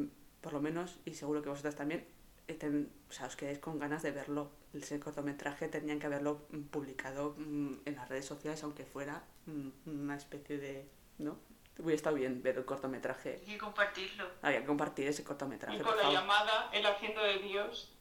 por 0.40 0.52
lo 0.52 0.60
menos, 0.60 1.00
y 1.04 1.14
seguro 1.14 1.42
que 1.42 1.48
vosotras 1.48 1.76
también, 1.76 2.06
ten, 2.58 2.90
o 3.08 3.12
sea, 3.12 3.26
os 3.26 3.36
quedéis 3.36 3.58
con 3.58 3.78
ganas 3.78 4.02
de 4.02 4.10
verlo. 4.10 4.50
Ese 4.72 5.00
cortometraje 5.00 5.68
tenían 5.68 5.98
que 5.98 6.06
haberlo 6.06 6.46
publicado 6.70 7.34
en 7.38 7.94
las 7.96 8.08
redes 8.08 8.24
sociales, 8.26 8.62
aunque 8.62 8.84
fuera 8.84 9.24
una 9.86 10.16
especie 10.16 10.58
de. 10.58 10.88
¿No? 11.18 11.38
Hubiera 11.78 11.96
estado 11.96 12.16
bien 12.16 12.42
ver 12.42 12.58
el 12.58 12.64
cortometraje. 12.64 13.42
Y 13.46 13.56
compartirlo. 13.56 14.26
Había 14.42 14.60
que 14.60 14.66
compartir 14.66 15.06
ese 15.08 15.24
cortometraje. 15.24 15.76
Y 15.76 15.80
con 15.80 15.96
la 15.96 16.02
favor. 16.02 16.18
llamada, 16.18 16.70
El 16.72 16.84
haciendo 16.86 17.22
de 17.22 17.38
Dios. 17.38 17.96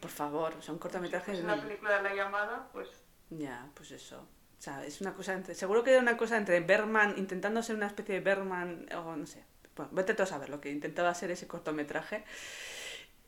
Por 0.00 0.10
favor, 0.10 0.54
o 0.54 0.62
sea, 0.62 0.72
un 0.72 0.78
cortometraje. 0.78 1.32
Es 1.32 1.40
una 1.40 1.60
película 1.60 1.96
de 1.96 2.02
la 2.08 2.14
llamada, 2.14 2.68
pues. 2.72 2.88
Ya, 3.30 3.68
pues 3.74 3.90
eso. 3.90 4.26
O 4.58 4.62
sea, 4.62 4.84
es 4.84 5.00
una 5.00 5.14
cosa. 5.14 5.42
Seguro 5.54 5.84
que 5.84 5.92
era 5.92 6.00
una 6.00 6.16
cosa 6.16 6.36
entre 6.36 6.60
Berman, 6.60 7.14
intentando 7.18 7.62
ser 7.62 7.76
una 7.76 7.86
especie 7.86 8.16
de 8.16 8.20
Berman, 8.20 8.86
o 8.94 9.16
no 9.16 9.26
sé. 9.26 9.44
Bueno, 9.76 9.90
vete 9.92 10.14
tú 10.14 10.22
a 10.22 10.26
saber 10.26 10.48
lo 10.48 10.60
que 10.60 10.70
intentaba 10.70 11.10
hacer 11.10 11.30
ese 11.30 11.46
cortometraje. 11.46 12.24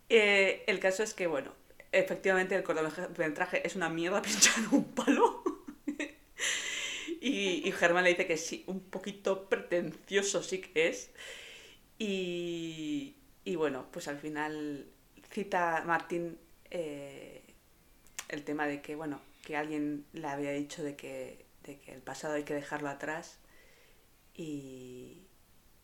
Eh, 0.08 0.64
el 0.66 0.80
caso 0.80 1.02
es 1.02 1.14
que, 1.14 1.26
bueno, 1.26 1.52
efectivamente 1.92 2.54
el 2.56 2.62
cortometraje 2.62 3.66
es 3.66 3.76
una 3.76 3.88
mierda 3.90 4.22
pinchar 4.22 4.54
un 4.72 4.84
palo. 4.84 5.42
y, 7.20 7.68
y 7.68 7.72
Germán 7.72 8.04
le 8.04 8.10
dice 8.10 8.26
que 8.26 8.36
sí, 8.36 8.64
un 8.66 8.80
poquito 8.80 9.48
pretencioso 9.48 10.42
sí 10.42 10.60
que 10.60 10.88
es. 10.88 11.10
Y, 11.98 13.16
y 13.44 13.56
bueno, 13.56 13.86
pues 13.90 14.08
al 14.08 14.18
final 14.18 14.86
cita 15.30 15.82
Martín 15.86 16.38
eh, 16.70 17.42
el 18.28 18.44
tema 18.44 18.66
de 18.66 18.80
que, 18.82 18.94
bueno, 18.94 19.20
que 19.48 19.56
alguien 19.56 20.04
le 20.12 20.26
había 20.26 20.52
dicho 20.52 20.82
de 20.82 20.94
que, 20.94 21.46
de 21.62 21.78
que 21.78 21.94
el 21.94 22.02
pasado 22.02 22.34
hay 22.34 22.44
que 22.44 22.52
dejarlo 22.52 22.90
atrás. 22.90 23.38
Y, 24.34 25.22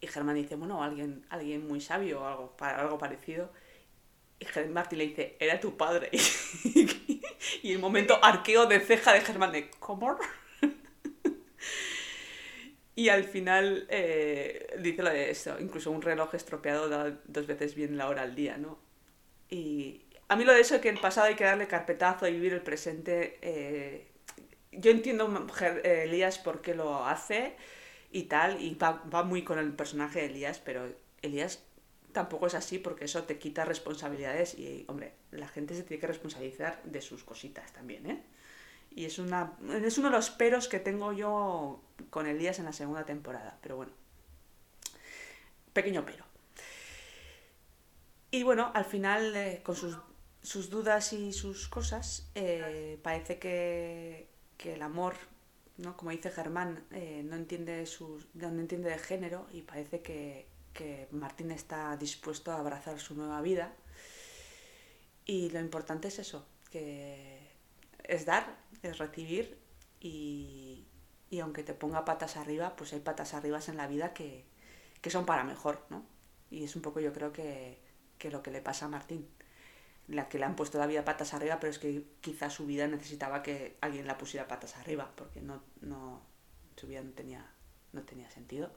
y 0.03 0.07
Germán 0.07 0.35
dice, 0.35 0.57
bueno, 0.57 0.85
alguien, 0.85 1.25
alguien 1.31 1.67
muy 1.67 1.81
sabio 1.81 2.21
o 2.21 2.27
algo, 2.27 2.55
algo 2.61 2.99
parecido. 2.99 3.51
Y 4.39 4.69
Martín 4.69 4.99
le 4.99 5.07
dice, 5.07 5.39
era 5.41 5.61
tu 5.61 5.79
padre. 5.79 6.11
y 7.62 7.73
el 7.73 7.79
momento 7.79 8.23
arqueo 8.23 8.67
de 8.67 8.81
ceja 8.81 9.15
de 9.15 9.23
Germán 9.23 9.53
de, 9.53 9.71
¿cómo? 9.79 10.19
y 12.95 13.09
al 13.09 13.25
final 13.25 13.87
eh, 13.89 14.77
dice 14.79 15.03
lo 15.03 15.09
de 15.09 15.31
eso, 15.31 15.59
incluso 15.59 15.91
un 15.91 16.03
reloj 16.03 16.35
estropeado 16.35 16.91
da 16.91 17.19
dos 17.25 17.47
veces 17.47 17.75
bien 17.75 17.97
la 17.97 18.09
hora 18.09 18.21
al 18.21 18.35
día, 18.35 18.59
¿no? 18.59 18.79
Y 19.49 20.03
a 20.29 20.37
mí 20.37 20.45
lo 20.45 20.53
de 20.53 20.61
eso 20.61 20.75
de 20.75 20.81
que 20.81 20.89
el 20.89 21.01
pasado 21.01 21.27
hay 21.27 21.35
que 21.35 21.45
darle 21.45 21.66
carpetazo 21.66 22.27
y 22.27 22.33
vivir 22.33 22.53
el 22.55 22.62
presente, 22.62 23.39
eh, 23.43 24.09
yo 24.72 24.91
entiendo, 24.91 25.47
Elías, 25.85 26.39
por 26.39 26.61
qué 26.61 26.75
lo 26.75 27.05
hace 27.05 27.57
y 28.11 28.25
tal, 28.25 28.61
y 28.61 28.75
va, 28.75 29.03
va 29.12 29.22
muy 29.22 29.43
con 29.45 29.59
el 29.59 29.72
personaje 29.72 30.20
de 30.20 30.27
Elías, 30.27 30.59
pero 30.59 30.89
Elías 31.22 31.62
tampoco 32.12 32.47
es 32.47 32.55
así 32.55 32.79
porque 32.79 33.05
eso 33.05 33.25
te 33.25 33.39
quita 33.39 33.66
responsabilidades 33.66 34.59
y, 34.59 34.85
hombre, 34.89 35.12
la 35.33 35.49
gente 35.49 35.75
se 35.75 35.83
tiene 35.83 36.01
que 36.01 36.07
responsabilizar 36.07 36.83
de 36.85 37.03
sus 37.03 37.25
cositas 37.25 37.72
también, 37.72 38.09
¿eh? 38.09 38.22
Y 38.97 39.07
es, 39.07 39.18
una, 39.18 39.55
es 39.83 39.99
uno 39.99 40.09
de 40.09 40.16
los 40.16 40.31
peros 40.31 40.68
que 40.68 40.79
tengo 40.79 41.12
yo 41.12 41.83
con 42.11 42.29
Elías 42.29 42.61
en 42.61 42.66
la 42.66 42.72
segunda 42.72 43.05
temporada, 43.05 43.59
pero 43.61 43.77
bueno, 43.77 43.93
pequeño 45.72 46.05
pero. 46.07 46.25
Y 48.31 48.45
bueno, 48.45 48.70
al 48.72 48.85
final, 48.85 49.35
eh, 49.35 49.61
con 49.64 49.75
sus, 49.75 49.99
sus, 50.45 50.70
dudas 50.70 51.12
y 51.12 51.32
sus 51.32 51.68
cosas, 51.68 52.30
eh, 52.36 53.01
parece 53.03 53.38
que, 53.38 54.28
que, 54.57 54.74
el 54.74 54.82
amor, 54.82 55.14
¿no? 55.78 55.97
como 55.97 56.12
dice 56.12 56.30
Germán, 56.30 56.84
eh, 56.92 57.22
no, 57.24 57.34
entiende 57.34 57.84
sus, 57.86 58.28
no 58.34 58.49
entiende 58.49 58.90
de 58.90 58.99
género 58.99 59.49
y 59.53 59.62
parece 59.62 60.03
que, 60.03 60.47
que 60.72 61.09
Martín 61.11 61.51
está 61.51 61.97
dispuesto 61.97 62.53
a 62.53 62.61
abrazar 62.61 63.01
su 63.01 63.14
nueva 63.14 63.40
vida. 63.40 63.74
Y 65.26 65.51
lo 65.51 65.61
importante 65.61 66.09
es 66.09 66.18
eso, 66.18 66.47
que 66.70 67.51
es 68.05 68.26
dar, 68.26 68.59
es 68.82 68.99
recibir 68.99 69.59
y, 70.01 70.86
y 71.30 71.40
aunque 71.40 71.62
te 71.62 71.74
ponga 71.74 72.05
patas 72.05 72.36
arriba, 72.36 72.76
pues 72.76 72.92
hay 72.92 73.01
patas 73.01 73.34
arriba 73.34 73.59
en 73.66 73.76
la 73.76 73.86
vida 73.86 74.12
que, 74.12 74.45
que 75.01 75.11
son 75.11 75.26
para 75.26 75.45
mejor, 75.45 75.84
¿no? 75.90 76.05
Y 76.51 76.64
es 76.64 76.76
un 76.76 76.82
poco 76.82 77.01
yo 77.01 77.12
creo 77.12 77.32
que, 77.32 77.80
que, 78.18 78.30
lo 78.30 78.42
que 78.42 78.51
le 78.51 78.61
pasa 78.61 78.86
a 78.86 78.88
Martín. 78.88 79.28
La 80.09 80.28
que 80.28 80.38
le 80.38 80.44
han 80.44 80.57
puesto 80.57 80.78
la 80.78 80.86
vida 80.86 81.05
patas 81.05 81.32
arriba, 81.34 81.59
pero 81.61 81.70
es 81.70 81.78
que 81.78 82.05
quizás 82.20 82.52
su 82.52 82.66
vida 82.66 82.86
necesitaba 82.86 83.42
que 83.42 83.76
alguien 83.80 84.07
la 84.07 84.18
pusiera 84.18 84.46
patas 84.46 84.76
arriba, 84.76 85.11
porque 85.16 85.40
no, 85.40 85.62
no, 85.80 86.20
su 86.76 86.86
vida 86.86 87.02
no 87.02 87.12
tenía, 87.12 87.50
no 87.92 88.02
tenía 88.02 88.30
sentido 88.30 88.70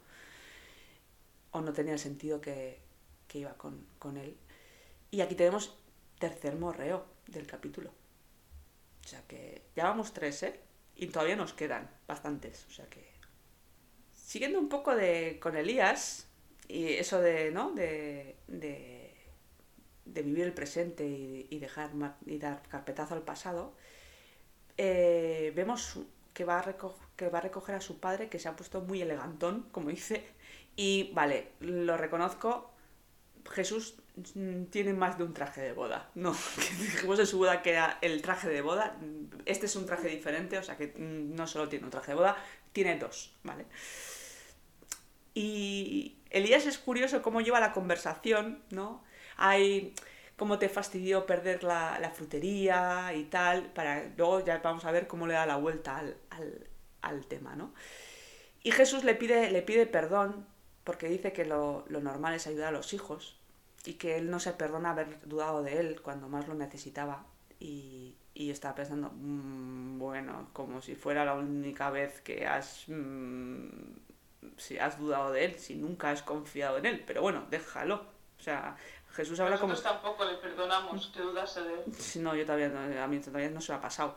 o 1.51 1.61
no 1.61 1.73
tenía 1.73 1.93
el 1.93 1.99
sentido 1.99 2.41
que, 2.41 2.80
que 3.28 3.39
iba 3.39 3.53
con, 3.53 3.86
con, 3.99 4.17
él. 4.17 4.38
Y 5.11 5.21
aquí 5.21 5.36
tenemos 5.36 5.78
tercer 6.19 6.55
morreo 6.55 7.05
del 7.28 7.47
capítulo. 7.47 7.91
O 9.03 9.07
sea 9.07 9.21
que 9.28 9.63
ya 9.75 9.86
vamos 9.86 10.13
tres, 10.13 10.43
¿eh? 10.43 10.59
Y 10.95 11.07
todavía 11.07 11.36
nos 11.36 11.53
quedan 11.53 11.89
bastantes. 12.07 12.65
O 12.69 12.71
sea 12.71 12.89
que... 12.89 13.15
Siguiendo 14.13 14.59
un 14.59 14.67
poco 14.67 14.95
de, 14.95 15.39
con 15.41 15.55
Elías 15.55 16.28
y 16.67 16.93
eso 16.93 17.21
de, 17.21 17.51
¿no? 17.51 17.71
De, 17.71 18.36
de, 18.47 18.97
de 20.14 20.22
vivir 20.22 20.45
el 20.45 20.53
presente 20.53 21.05
y, 21.05 21.47
y, 21.49 21.60
dejar 21.60 21.91
y 22.26 22.38
dar 22.38 22.62
carpetazo 22.64 23.14
al 23.14 23.22
pasado, 23.22 23.74
eh, 24.78 25.51
vemos 25.55 25.99
que 26.34 26.45
va, 26.45 26.60
a 26.60 26.76
que 27.16 27.30
va 27.30 27.39
a 27.39 27.41
recoger 27.41 27.76
a 27.76 27.82
su 27.82 27.99
padre, 27.99 28.30
que 28.30 28.39
se 28.39 28.47
ha 28.47 28.55
puesto 28.55 28.82
muy 28.82 29.01
elegantón, 29.01 29.68
como 29.72 29.89
dice, 29.89 30.24
y 30.76 31.12
vale, 31.14 31.49
lo 31.60 31.97
reconozco, 31.97 32.72
Jesús 33.49 33.95
tiene 34.70 34.93
más 34.93 35.18
de 35.18 35.24
un 35.24 35.34
traje 35.34 35.62
de 35.62 35.74
boda. 35.74 36.10
No, 36.16 36.36
dijimos 36.80 37.20
en 37.20 37.28
su 37.28 37.39
boda 37.39 37.62
que 37.62 37.72
era 37.72 37.97
el 38.01 38.22
traje 38.22 38.49
de 38.49 38.62
boda. 38.62 38.97
Este 39.45 39.66
es 39.66 39.76
un 39.76 39.86
traje 39.86 40.08
diferente, 40.10 40.58
o 40.58 40.64
sea 40.64 40.78
que 40.78 40.93
no 40.97 41.47
solo 41.47 41.68
tiene 41.70 41.86
un 41.86 41.91
traje 41.91 42.12
de 42.12 42.16
boda, 42.16 42.38
tiene 42.72 42.97
dos, 42.97 43.36
¿vale? 43.43 43.66
Y 45.34 46.18
Elías 46.30 46.66
es 46.66 46.78
curioso 46.78 47.22
cómo 47.22 47.41
lleva 47.41 47.60
la 47.60 47.74
conversación, 47.74 48.64
¿no? 48.70 49.03
Hay 49.38 49.94
cómo 50.38 50.60
te 50.60 50.70
fastidió 50.70 51.26
perder 51.26 51.64
la, 51.64 51.98
la, 52.00 52.12
frutería 52.12 53.12
y 53.16 53.24
tal, 53.26 53.72
para 53.74 54.04
luego 54.16 54.46
ya 54.46 54.60
vamos 54.60 54.86
a 54.86 54.92
ver 54.92 55.08
cómo 55.08 55.26
le 55.26 55.34
da 55.34 55.46
la 55.46 55.58
vuelta 55.58 55.98
al, 55.98 56.16
al, 57.02 57.26
tema, 57.26 57.56
¿no? 57.56 57.74
Y 58.62 58.72
Jesús 58.72 59.04
le 59.04 59.16
pide, 59.16 59.50
le 59.52 59.64
pide 59.64 59.88
perdón 59.88 60.46
porque 60.84 61.10
dice 61.10 61.34
que 61.34 61.44
lo, 61.44 61.86
lo, 61.90 62.02
normal 62.02 62.36
es 62.36 62.48
ayudar 62.48 62.70
a 62.70 62.78
los 62.78 62.94
hijos 62.94 63.40
y 63.84 63.94
que 63.96 64.18
él 64.18 64.30
no 64.30 64.40
se 64.40 64.54
perdona 64.54 64.92
haber 64.92 65.28
dudado 65.28 65.64
de 65.64 65.80
él 65.80 66.02
cuando 66.02 66.30
más 66.30 66.48
lo 66.48 66.54
necesitaba 66.54 67.26
y, 67.60 68.16
y 68.34 68.52
estaba 68.52 68.76
pensando, 68.76 69.12
mmm, 69.16 69.98
bueno, 69.98 70.50
como 70.54 70.82
si 70.82 70.96
fuera 70.96 71.26
la 71.26 71.34
única 71.34 71.90
vez 71.90 72.22
que 72.22 72.46
has, 72.46 72.84
mmm, 72.88 73.68
si 74.58 74.78
has 74.78 75.00
dudado 75.00 75.32
de 75.32 75.46
él, 75.46 75.60
si 75.60 75.76
nunca 75.76 76.12
has 76.12 76.22
confiado 76.22 76.78
en 76.78 76.86
él, 76.86 77.04
pero 77.08 77.22
bueno, 77.24 77.48
déjalo. 77.50 78.16
O 78.40 78.44
sea, 78.44 78.76
Jesús 79.18 79.39
habla 79.39 79.55
Nosotros 79.55 79.82
como... 79.82 79.93
tampoco 79.93 80.26
le 80.26 80.38
perdonamos 80.38 81.07
que 81.07 81.22
dudase 81.22 81.61
de 81.61 81.74
él. 81.74 81.84
No, 82.22 82.36
yo 82.36 82.45
todavía 82.45 82.70
no, 82.70 83.01
a 83.01 83.07
mí 83.07 83.20
todavía 83.20 83.49
no 83.49 83.59
se 83.59 83.72
me 83.72 83.80
ha 83.80 83.82
pasado. 83.82 84.15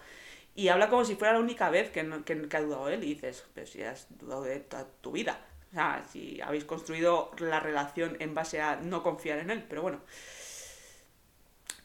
Y 0.54 0.68
habla 0.68 0.90
como 0.90 1.06
si 1.06 1.16
fuera 1.16 1.32
la 1.32 1.40
única 1.40 1.70
vez 1.70 1.90
que, 1.90 2.02
no, 2.02 2.22
que, 2.22 2.48
que 2.48 2.56
ha 2.56 2.60
dudado 2.60 2.88
él 2.90 3.02
y 3.02 3.14
dices, 3.14 3.46
pero 3.54 3.66
si 3.66 3.82
has 3.82 4.06
dudado 4.10 4.42
de 4.42 4.60
toda 4.60 4.86
tu 5.00 5.12
vida. 5.12 5.40
O 5.70 5.74
sea, 5.74 6.04
si 6.12 6.38
habéis 6.42 6.66
construido 6.66 7.30
la 7.38 7.60
relación 7.60 8.18
en 8.20 8.34
base 8.34 8.60
a 8.60 8.76
no 8.76 9.02
confiar 9.02 9.38
en 9.38 9.50
él, 9.50 9.64
pero 9.68 9.80
bueno. 9.80 10.00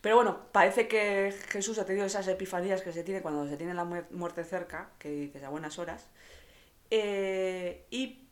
Pero 0.02 0.18
bueno, 0.18 0.48
parece 0.52 0.88
que 0.90 1.34
Jesús 1.48 1.80
ha 1.80 1.86
tenido 1.86 2.06
esas 2.06 2.28
epifanías 2.28 2.82
que 2.82 2.92
se 2.92 3.04
tiene 3.04 3.22
cuando 3.22 3.48
se 3.48 3.56
tiene 3.58 3.74
la 3.74 3.86
muerte 3.86 4.44
cerca, 4.44 4.92
que 5.00 5.10
dices 5.10 5.42
a 5.44 5.50
buenas 5.50 5.80
horas. 5.80 6.08
Eh, 6.92 7.86
y 7.90 8.28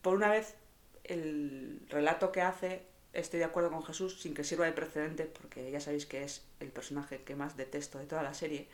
por 0.00 0.14
una 0.14 0.30
vez, 0.30 0.56
el 1.04 1.86
relato 1.88 2.32
que 2.32 2.42
hace, 2.42 2.86
estoy 3.16 3.38
de 3.38 3.46
acuerdo 3.46 3.70
con 3.70 3.84
Jesús, 3.84 4.20
sin 4.20 4.34
que 4.34 4.44
sirva 4.44 4.66
de 4.66 4.72
precedente, 4.72 5.24
porque 5.24 5.70
ya 5.70 5.80
sabéis 5.80 6.06
que 6.06 6.22
es 6.22 6.42
el 6.60 6.70
personaje 6.70 7.22
que 7.22 7.34
más 7.34 7.56
detesto 7.56 7.98
de 7.98 8.06
toda 8.06 8.22
la 8.22 8.34
serie, 8.34 8.68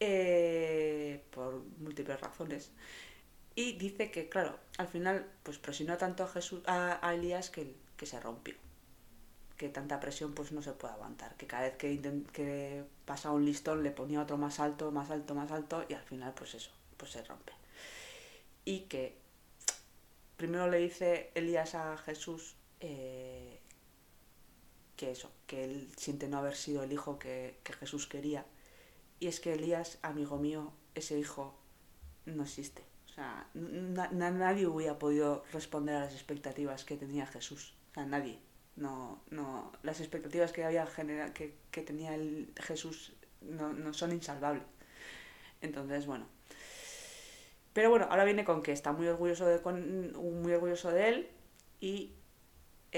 eh, 0.00 1.22
por 1.30 1.62
múltiples 1.78 2.20
razones. 2.20 2.70
Y 3.54 3.72
dice 3.78 4.10
que, 4.10 4.28
claro, 4.28 4.58
al 4.76 4.88
final, 4.88 5.26
pues 5.42 5.58
presionó 5.58 5.96
tanto 5.96 6.24
a, 6.24 6.28
Jesús, 6.28 6.62
a, 6.66 7.06
a 7.06 7.14
Elías 7.14 7.48
que, 7.48 7.74
que, 7.96 8.04
se 8.04 8.20
rompió. 8.20 8.54
Que 9.56 9.70
tanta 9.70 9.98
presión 10.00 10.34
pues 10.34 10.52
no 10.52 10.60
se 10.60 10.72
puede 10.72 10.92
aguantar. 10.92 11.34
Que 11.36 11.46
cada 11.46 11.62
vez 11.62 11.76
que, 11.76 11.98
que 12.32 12.84
pasaba 13.06 13.34
un 13.34 13.46
listón 13.46 13.82
le 13.82 13.90
ponía 13.90 14.20
otro 14.20 14.36
más 14.36 14.60
alto, 14.60 14.92
más 14.92 15.10
alto, 15.10 15.34
más 15.34 15.50
alto 15.50 15.86
y 15.88 15.94
al 15.94 16.02
final 16.02 16.34
pues 16.34 16.54
eso, 16.54 16.70
pues 16.98 17.12
se 17.12 17.24
rompe. 17.24 17.52
Y 18.66 18.80
que 18.80 19.16
primero 20.36 20.68
le 20.68 20.78
dice 20.78 21.30
Elías 21.34 21.74
a 21.74 21.96
Jesús 21.96 22.56
eh, 22.86 23.60
que 24.96 25.10
eso, 25.10 25.30
que 25.46 25.64
él 25.64 25.90
siente 25.96 26.28
no 26.28 26.38
haber 26.38 26.56
sido 26.56 26.82
el 26.82 26.92
hijo 26.92 27.18
que, 27.18 27.58
Jesús 27.80 28.06
quería. 28.06 28.46
Y 29.20 29.28
es 29.28 29.40
que 29.40 29.54
Elías, 29.54 29.98
amigo 30.02 30.38
mío, 30.38 30.72
ese 30.94 31.18
hijo 31.18 31.58
no 32.26 32.42
existe 32.42 32.82
sea, 33.16 33.48
na 33.54 34.30
nadie 34.30 34.66
hubiera 34.66 34.98
podido 34.98 35.44
responder 35.52 35.96
a 35.96 36.00
las 36.00 36.12
expectativas 36.12 36.84
que 36.84 36.96
tenía 36.96 37.26
Jesús. 37.26 37.74
O 37.90 37.94
sea, 37.94 38.06
nadie. 38.06 38.38
No, 38.76 39.22
no, 39.30 39.72
las 39.82 40.00
expectativas 40.00 40.52
que 40.52 40.62
había 40.62 40.86
genera 40.86 41.32
que, 41.32 41.56
que 41.70 41.80
tenía 41.80 42.14
el 42.14 42.52
Jesús 42.60 43.14
no, 43.40 43.72
no 43.72 43.94
son 43.94 44.12
insalvables. 44.12 44.64
Entonces, 45.62 46.06
bueno. 46.06 46.26
Pero 47.72 47.90
bueno, 47.90 48.06
ahora 48.10 48.24
viene 48.24 48.44
con 48.44 48.62
que 48.62 48.72
está 48.72 48.92
muy 48.92 49.06
orgulloso 49.06 49.46
de, 49.46 49.60
con, 49.62 50.12
muy 50.42 50.52
orgulloso 50.52 50.90
de 50.90 51.08
él 51.08 51.30
y 51.80 52.12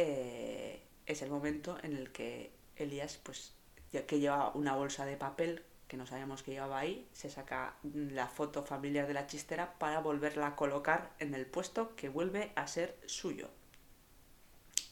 eh, 0.00 0.80
es 1.06 1.22
el 1.22 1.30
momento 1.30 1.76
en 1.82 1.96
el 1.96 2.12
que 2.12 2.52
Elías, 2.76 3.18
pues, 3.20 3.52
ya 3.92 4.06
que 4.06 4.20
lleva 4.20 4.52
una 4.54 4.76
bolsa 4.76 5.04
de 5.04 5.16
papel 5.16 5.64
que 5.88 5.96
no 5.96 6.06
sabíamos 6.06 6.44
que 6.44 6.52
llevaba 6.52 6.78
ahí, 6.78 7.08
se 7.12 7.30
saca 7.30 7.74
la 7.82 8.28
foto 8.28 8.62
familiar 8.62 9.08
de 9.08 9.14
la 9.14 9.26
chistera 9.26 9.74
para 9.78 9.98
volverla 10.00 10.48
a 10.48 10.56
colocar 10.56 11.10
en 11.18 11.34
el 11.34 11.46
puesto 11.46 11.96
que 11.96 12.10
vuelve 12.10 12.52
a 12.54 12.68
ser 12.68 12.96
suyo. 13.06 13.48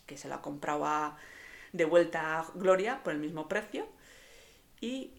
Que 0.07 0.17
se 0.17 0.29
la 0.29 0.41
compraba 0.41 1.19
de 1.73 1.85
vuelta 1.85 2.41
a 2.41 2.51
Gloria 2.55 3.05
por 3.05 3.13
el 3.13 3.21
mismo 3.21 3.47
precio. 3.47 3.87
Y 4.81 5.13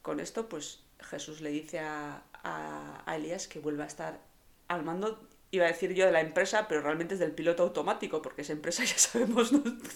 con 0.00 0.20
esto, 0.20 0.48
pues 0.48 0.82
Jesús 1.00 1.42
le 1.42 1.50
dice 1.50 1.80
a, 1.80 2.22
a, 2.32 3.02
a 3.04 3.16
Elías 3.16 3.48
que 3.48 3.58
vuelva 3.58 3.84
a 3.84 3.88
estar 3.88 4.20
al 4.68 4.82
mando 4.82 5.25
iba 5.50 5.64
a 5.64 5.68
decir 5.68 5.94
yo 5.94 6.06
de 6.06 6.12
la 6.12 6.20
empresa, 6.20 6.66
pero 6.68 6.80
realmente 6.82 7.14
es 7.14 7.20
del 7.20 7.32
piloto 7.32 7.62
automático, 7.62 8.22
porque 8.22 8.42
esa 8.42 8.52
empresa 8.52 8.84
ya 8.84 8.98
sabemos 8.98 9.52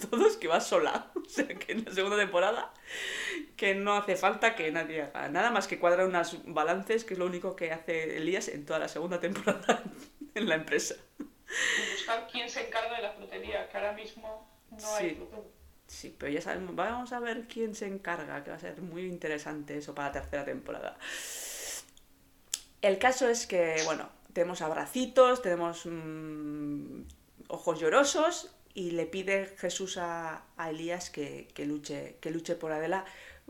todos 0.09 0.37
que 0.37 0.47
va 0.47 0.61
sola. 0.61 1.11
O 1.21 1.33
sea, 1.33 1.47
que 1.47 1.71
en 1.71 1.85
la 1.85 1.93
segunda 1.93 2.17
temporada, 2.17 2.73
que 3.55 3.73
no 3.73 3.95
hace 3.95 4.17
falta 4.17 4.53
que 4.53 4.69
nadie 4.69 5.03
haga 5.03 5.29
nada 5.29 5.49
más 5.49 5.65
que 5.65 5.79
cuadrar 5.79 6.05
unos 6.05 6.37
balances, 6.45 7.05
que 7.05 7.13
es 7.13 7.19
lo 7.19 7.25
único 7.25 7.55
que 7.55 7.71
hace 7.71 8.17
Elías 8.17 8.49
en 8.49 8.65
toda 8.65 8.79
la 8.79 8.89
segunda 8.89 9.21
temporada 9.21 9.81
en 10.35 10.49
la 10.49 10.55
empresa. 10.55 10.95
buscar 11.93 12.27
quién 12.29 12.49
se 12.49 12.67
encarga 12.67 12.97
de 12.97 13.03
la 13.03 13.11
frutería, 13.13 13.69
que 13.69 13.77
ahora 13.77 13.93
mismo 13.93 14.45
no 14.71 14.95
hay 14.95 15.11
sí. 15.11 15.19
Sí, 15.87 16.15
pero 16.17 16.31
ya 16.31 16.41
sabemos, 16.41 16.73
vamos 16.73 17.11
a 17.11 17.19
ver 17.19 17.47
quién 17.47 17.75
se 17.75 17.85
encarga, 17.85 18.43
que 18.43 18.49
va 18.49 18.55
a 18.55 18.59
ser 18.59 18.81
muy 18.81 19.03
interesante 19.03 19.77
eso 19.77 19.93
para 19.93 20.07
la 20.07 20.13
tercera 20.13 20.45
temporada. 20.45 20.97
El 22.81 22.97
caso 22.97 23.27
es 23.27 23.45
que, 23.45 23.75
bueno, 23.85 24.09
tenemos 24.33 24.61
abracitos, 24.61 25.41
tenemos 25.41 25.85
mmm, 25.85 27.01
ojos 27.47 27.79
llorosos 27.79 28.55
y 28.73 28.91
le 28.91 29.05
pide 29.05 29.53
Jesús 29.57 29.97
a, 29.97 30.43
a 30.57 30.69
Elías 30.69 31.09
que, 31.09 31.47
que, 31.53 31.65
luche, 31.65 32.17
que 32.21 32.31
luche 32.31 32.55
por 32.55 32.71
Adela, 32.71 33.05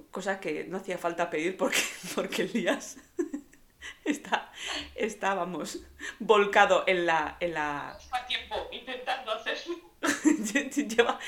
cosa 0.09 0.39
que 0.39 0.63
no 0.65 0.77
hacía 0.77 0.97
falta 0.97 1.29
pedir 1.29 1.57
porque, 1.57 1.79
porque 2.15 2.43
Elías 2.43 2.97
está, 4.05 4.51
está, 4.95 5.33
vamos, 5.33 5.83
volcado 6.19 6.83
en 6.87 7.05
la... 7.05 7.37
En 7.39 7.53
la... 7.53 7.97
Está 7.99 8.25
tiempo 8.25 8.55
intentando 8.71 9.31
hacerlo. 9.31 9.75
lleva... 10.95 11.19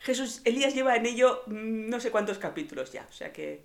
Jesús, 0.00 0.42
Elías 0.44 0.74
lleva 0.74 0.96
en 0.96 1.06
ello 1.06 1.42
mm, 1.46 1.88
no 1.88 2.00
sé 2.00 2.10
cuántos 2.10 2.38
capítulos 2.38 2.92
ya, 2.92 3.06
o 3.08 3.12
sea 3.12 3.32
que... 3.32 3.64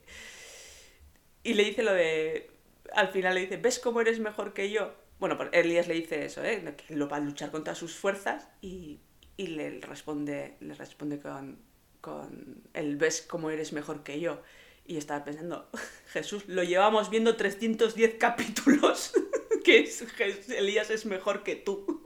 Y 1.44 1.54
le 1.54 1.64
dice 1.64 1.84
lo 1.84 1.94
de... 1.94 2.52
Al 2.94 3.10
final 3.10 3.36
le 3.36 3.42
dice, 3.42 3.58
¿ves 3.58 3.80
cómo 3.80 4.00
eres 4.00 4.20
mejor 4.20 4.54
que 4.54 4.70
yo? 4.72 4.94
Bueno, 5.20 5.38
pues 5.38 5.50
Elías 5.52 5.88
le 5.88 5.96
dice 5.96 6.26
eso, 6.26 6.44
¿eh? 6.44 6.76
que 6.76 6.96
lo 6.96 7.10
va 7.10 7.18
a 7.18 7.20
luchar 7.20 7.50
contra 7.52 7.74
sus 7.74 7.96
fuerzas 7.96 8.48
y, 8.62 9.00
y 9.36 9.48
le 9.48 9.80
responde, 9.82 10.58
le 10.60 10.74
responde 10.74 11.20
con, 11.20 11.60
con 12.02 12.64
el 12.74 12.98
ves 12.98 13.22
cómo 13.22 13.50
eres 13.50 13.74
mejor 13.74 14.04
que 14.04 14.20
yo. 14.20 14.42
Y 14.86 14.98
estaba 14.98 15.24
pensando, 15.26 15.70
Jesús, 16.14 16.48
lo 16.48 16.64
llevamos 16.64 17.10
viendo 17.10 17.36
310 17.36 18.16
capítulos, 18.20 19.14
que 19.64 19.80
es, 19.80 20.50
Elías 20.50 20.90
es 20.90 21.06
mejor 21.06 21.44
que 21.44 21.56
tú. 21.56 22.04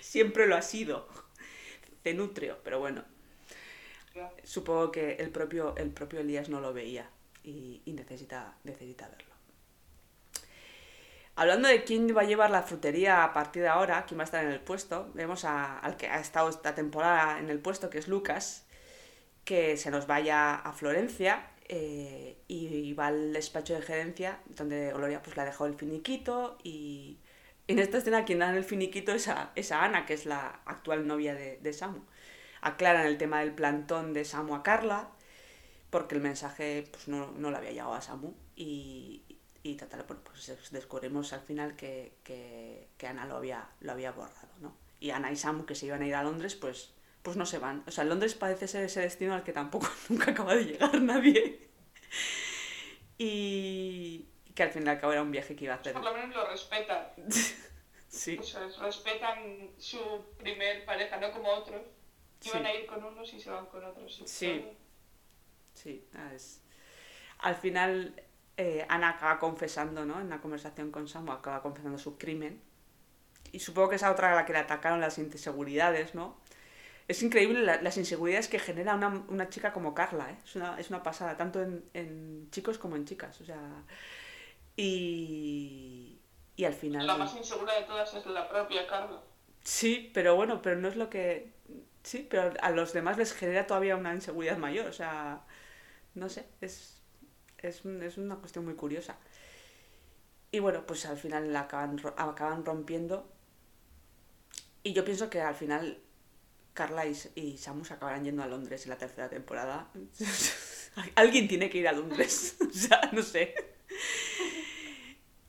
Siempre 0.00 0.46
lo 0.46 0.56
ha 0.56 0.62
sido. 0.62 1.08
Cenutrio, 2.02 2.58
pero 2.64 2.80
bueno. 2.80 3.04
Supongo 4.42 4.90
que 4.90 5.12
el 5.12 5.30
propio, 5.30 5.76
el 5.76 5.90
propio 5.90 6.18
Elías 6.18 6.48
no 6.48 6.60
lo 6.60 6.72
veía 6.72 7.08
y, 7.44 7.80
necesita, 7.86 8.58
necesita 8.64 9.08
verlo. 9.08 9.27
Hablando 11.38 11.68
de 11.68 11.84
quién 11.84 12.08
va 12.16 12.22
a 12.22 12.24
llevar 12.24 12.50
la 12.50 12.64
frutería 12.64 13.22
a 13.22 13.32
partir 13.32 13.62
de 13.62 13.68
ahora, 13.68 14.04
quién 14.06 14.18
va 14.18 14.22
a 14.22 14.24
estar 14.24 14.44
en 14.44 14.50
el 14.50 14.58
puesto, 14.58 15.08
vemos 15.14 15.44
al 15.44 15.96
que 15.96 16.08
ha 16.08 16.18
estado 16.18 16.48
esta 16.48 16.74
temporada 16.74 17.38
en 17.38 17.48
el 17.48 17.60
puesto, 17.60 17.90
que 17.90 17.98
es 17.98 18.08
Lucas, 18.08 18.66
que 19.44 19.76
se 19.76 19.92
nos 19.92 20.08
vaya 20.08 20.56
a 20.56 20.72
Florencia 20.72 21.52
eh, 21.68 22.38
y 22.48 22.92
va 22.94 23.06
al 23.06 23.32
despacho 23.32 23.74
de 23.74 23.82
gerencia 23.82 24.40
donde 24.46 24.92
Gloria 24.92 25.22
pues 25.22 25.36
le 25.36 25.42
ha 25.42 25.44
dejado 25.44 25.66
el 25.66 25.76
finiquito 25.76 26.58
y 26.64 27.20
en 27.68 27.78
esta 27.78 27.98
escena 27.98 28.24
quien 28.24 28.40
da 28.40 28.50
el 28.56 28.64
finiquito 28.64 29.12
es 29.12 29.28
a, 29.28 29.52
Ana, 29.80 30.06
que 30.06 30.14
es 30.14 30.26
la 30.26 30.60
actual 30.66 31.06
novia 31.06 31.36
de, 31.36 31.72
Samu. 31.72 32.00
Aclaran 32.62 33.06
el 33.06 33.16
tema 33.16 33.38
del 33.38 33.52
plantón 33.52 34.12
de 34.12 34.24
Samu 34.24 34.56
a 34.56 34.64
Carla 34.64 35.10
porque 35.90 36.16
el 36.16 36.20
mensaje 36.20 36.88
pues, 36.90 37.06
no, 37.06 37.30
no 37.30 37.52
le 37.52 37.58
había 37.58 37.70
llegado 37.70 37.94
a 37.94 38.00
Samu 38.00 38.34
y, 38.56 39.37
y 39.62 39.74
total, 39.76 40.04
pues 40.04 40.70
descubrimos 40.70 41.32
al 41.32 41.40
final 41.40 41.76
que, 41.76 42.12
que, 42.24 43.06
Ana 43.06 43.26
lo 43.26 43.36
había, 43.36 43.68
lo 43.80 43.92
había 43.92 44.12
borrado, 44.12 44.48
¿no? 44.60 44.76
Y 45.00 45.10
Ana 45.10 45.30
y 45.30 45.36
Samu 45.36 45.66
que 45.66 45.74
se 45.74 45.86
iban 45.86 46.02
a 46.02 46.06
ir 46.06 46.14
a 46.14 46.22
Londres 46.22 46.54
pues 46.56 46.92
pues 47.22 47.36
no 47.36 47.46
se 47.46 47.58
van. 47.58 47.84
O 47.86 47.90
sea, 47.90 48.04
Londres 48.04 48.34
parece 48.34 48.68
ser 48.68 48.84
ese 48.84 49.00
destino 49.00 49.34
al 49.34 49.42
que 49.42 49.52
tampoco 49.52 49.88
nunca 50.08 50.30
acaba 50.30 50.54
de 50.54 50.64
llegar 50.64 51.00
nadie. 51.00 51.68
y 53.18 54.26
que 54.54 54.62
al 54.62 54.70
fin 54.70 54.86
y 54.86 54.88
al 54.88 55.00
cabo 55.00 55.12
era 55.12 55.22
un 55.22 55.30
viaje 55.30 55.54
que 55.54 55.64
iba 55.64 55.74
a 55.74 55.76
hacer. 55.76 55.92
Por 55.92 56.04
lo 56.04 56.14
menos 56.14 56.34
lo 56.34 56.48
respetan. 56.48 57.08
sí. 58.08 58.40
respetan 58.80 59.70
su 59.76 60.24
primer 60.38 60.84
pareja, 60.84 61.18
no 61.18 61.32
como 61.32 61.50
otros. 61.50 61.82
Iban 62.42 62.66
a 62.66 62.74
ir 62.74 62.86
con 62.86 63.04
unos 63.04 63.32
y 63.34 63.40
se 63.40 63.50
van 63.50 63.66
con 63.66 63.84
otros. 63.84 64.22
Sí. 64.24 64.64
Sí, 65.74 66.04
al 67.38 67.54
final 67.54 68.20
eh, 68.58 68.84
Ana 68.88 69.10
acaba 69.10 69.38
confesando, 69.38 70.04
¿no? 70.04 70.20
En 70.20 70.28
la 70.28 70.40
conversación 70.40 70.90
con 70.90 71.06
Samu 71.06 71.30
acaba 71.30 71.62
confesando 71.62 71.96
su 71.96 72.18
crimen. 72.18 72.60
Y 73.52 73.60
supongo 73.60 73.90
que 73.90 73.96
esa 73.96 74.10
otra 74.10 74.32
a 74.32 74.34
la 74.34 74.44
que 74.44 74.52
le 74.52 74.58
atacaron 74.58 75.00
las 75.00 75.16
inseguridades, 75.16 76.16
¿no? 76.16 76.36
Es 77.06 77.22
increíble 77.22 77.62
las 77.62 77.96
inseguridades 77.96 78.48
que 78.48 78.58
genera 78.58 78.96
una, 78.96 79.48
chica 79.48 79.72
como 79.72 79.94
Carla, 79.94 80.30
¿eh? 80.30 80.36
es, 80.44 80.56
una, 80.56 80.78
es 80.78 80.90
una 80.90 81.04
pasada, 81.04 81.36
tanto 81.36 81.62
en, 81.62 82.48
chicos 82.50 82.78
como 82.78 82.96
en 82.96 83.06
chicas. 83.06 83.40
O 83.40 83.44
sea, 83.44 83.84
y, 84.76 86.18
y 86.56 86.64
al 86.64 86.74
final... 86.74 87.06
La 87.06 87.16
más 87.16 87.34
insegura 87.36 87.74
de 87.74 87.84
todas 87.84 88.12
es 88.12 88.26
la 88.26 88.48
propia 88.48 88.88
Carla. 88.88 89.22
Sí, 89.62 90.10
pero 90.12 90.34
bueno, 90.34 90.60
pero 90.60 90.76
no 90.76 90.88
es 90.88 90.96
lo 90.96 91.08
que... 91.08 91.52
Sí, 92.02 92.26
pero 92.28 92.52
a 92.60 92.70
los 92.70 92.92
demás 92.92 93.16
les 93.16 93.32
genera 93.32 93.68
todavía 93.68 93.96
una 93.96 94.14
inseguridad 94.14 94.58
mayor, 94.58 94.86
o 94.86 94.92
sea, 94.92 95.44
no 96.14 96.28
sé, 96.28 96.46
es, 96.60 96.97
es, 97.62 97.84
es 97.84 98.18
una 98.18 98.36
cuestión 98.36 98.64
muy 98.64 98.74
curiosa. 98.74 99.16
Y 100.50 100.60
bueno, 100.60 100.86
pues 100.86 101.04
al 101.06 101.18
final 101.18 101.52
la 101.52 101.60
acaban, 101.60 102.00
acaban 102.16 102.64
rompiendo. 102.64 103.30
Y 104.82 104.92
yo 104.92 105.04
pienso 105.04 105.28
que 105.28 105.40
al 105.40 105.54
final 105.54 106.00
Carla 106.72 107.04
y, 107.06 107.58
Samus 107.58 107.90
acabarán 107.90 108.24
yendo 108.24 108.42
a 108.42 108.46
Londres 108.46 108.84
en 108.84 108.90
la 108.90 108.98
tercera 108.98 109.28
temporada. 109.28 109.90
Alguien 111.16 111.48
tiene 111.48 111.68
que 111.68 111.78
ir 111.78 111.88
a 111.88 111.92
Londres. 111.92 112.56
o 112.68 112.72
sea, 112.72 113.10
no 113.12 113.22
sé. 113.22 113.54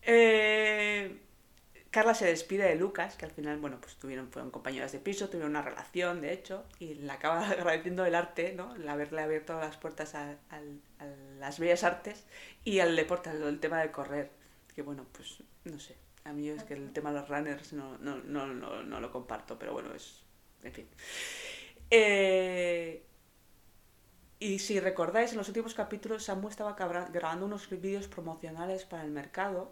Eh, 0.01 1.19
Carla 1.91 2.13
se 2.13 2.25
despide 2.25 2.63
de 2.63 2.75
Lucas, 2.75 3.15
que 3.15 3.25
al 3.25 3.31
final, 3.31 3.57
bueno, 3.57 3.79
pues 3.81 3.95
tuvieron, 3.95 4.31
fueron 4.31 4.51
compañeras 4.51 4.91
de 4.91 4.99
piso, 4.99 5.27
tuvieron 5.27 5.51
una 5.51 5.61
relación, 5.61 6.21
de 6.21 6.33
hecho, 6.33 6.63
y 6.79 6.93
le 6.93 7.11
acaba 7.11 7.47
agradeciendo 7.49 8.05
el 8.05 8.15
arte, 8.15 8.53
¿no? 8.53 8.75
El 8.75 8.87
haberle 8.87 9.21
abierto 9.21 9.59
las 9.59 9.77
puertas 9.77 10.13
a, 10.15 10.37
las 11.39 11.59
bellas 11.59 11.83
artes 11.83 12.25
y 12.63 12.79
al 12.79 12.95
deporte, 12.95 13.29
al, 13.29 13.59
tema 13.59 13.81
de 13.81 13.91
correr. 13.91 14.29
Que 14.75 14.81
bueno, 14.81 15.05
pues 15.11 15.43
no 15.65 15.79
sé. 15.79 15.95
A 16.25 16.33
mí 16.33 16.49
es 16.49 16.63
que 16.63 16.75
el 16.75 16.91
tema 16.93 17.11
de 17.11 17.21
los 17.21 17.29
runners 17.29 17.73
no, 17.73 17.97
no, 17.97 18.17
no, 18.17 18.47
no 18.47 18.99
lo 18.99 19.11
comparto, 19.11 19.57
pero 19.57 19.73
bueno, 19.73 19.93
es 19.95 20.23
en 20.63 20.73
fin. 20.73 20.87
Eh, 21.89 23.03
y 24.39 24.59
si 24.59 24.79
recordáis, 24.79 25.31
en 25.31 25.37
los 25.37 25.47
últimos 25.47 25.73
capítulos 25.73 26.23
Samu 26.23 26.47
estaba 26.47 26.73
grabando 26.73 27.45
unos 27.45 27.69
vídeos 27.69 28.07
promocionales 28.07 28.85
para 28.85 29.03
el 29.03 29.11
mercado, 29.11 29.71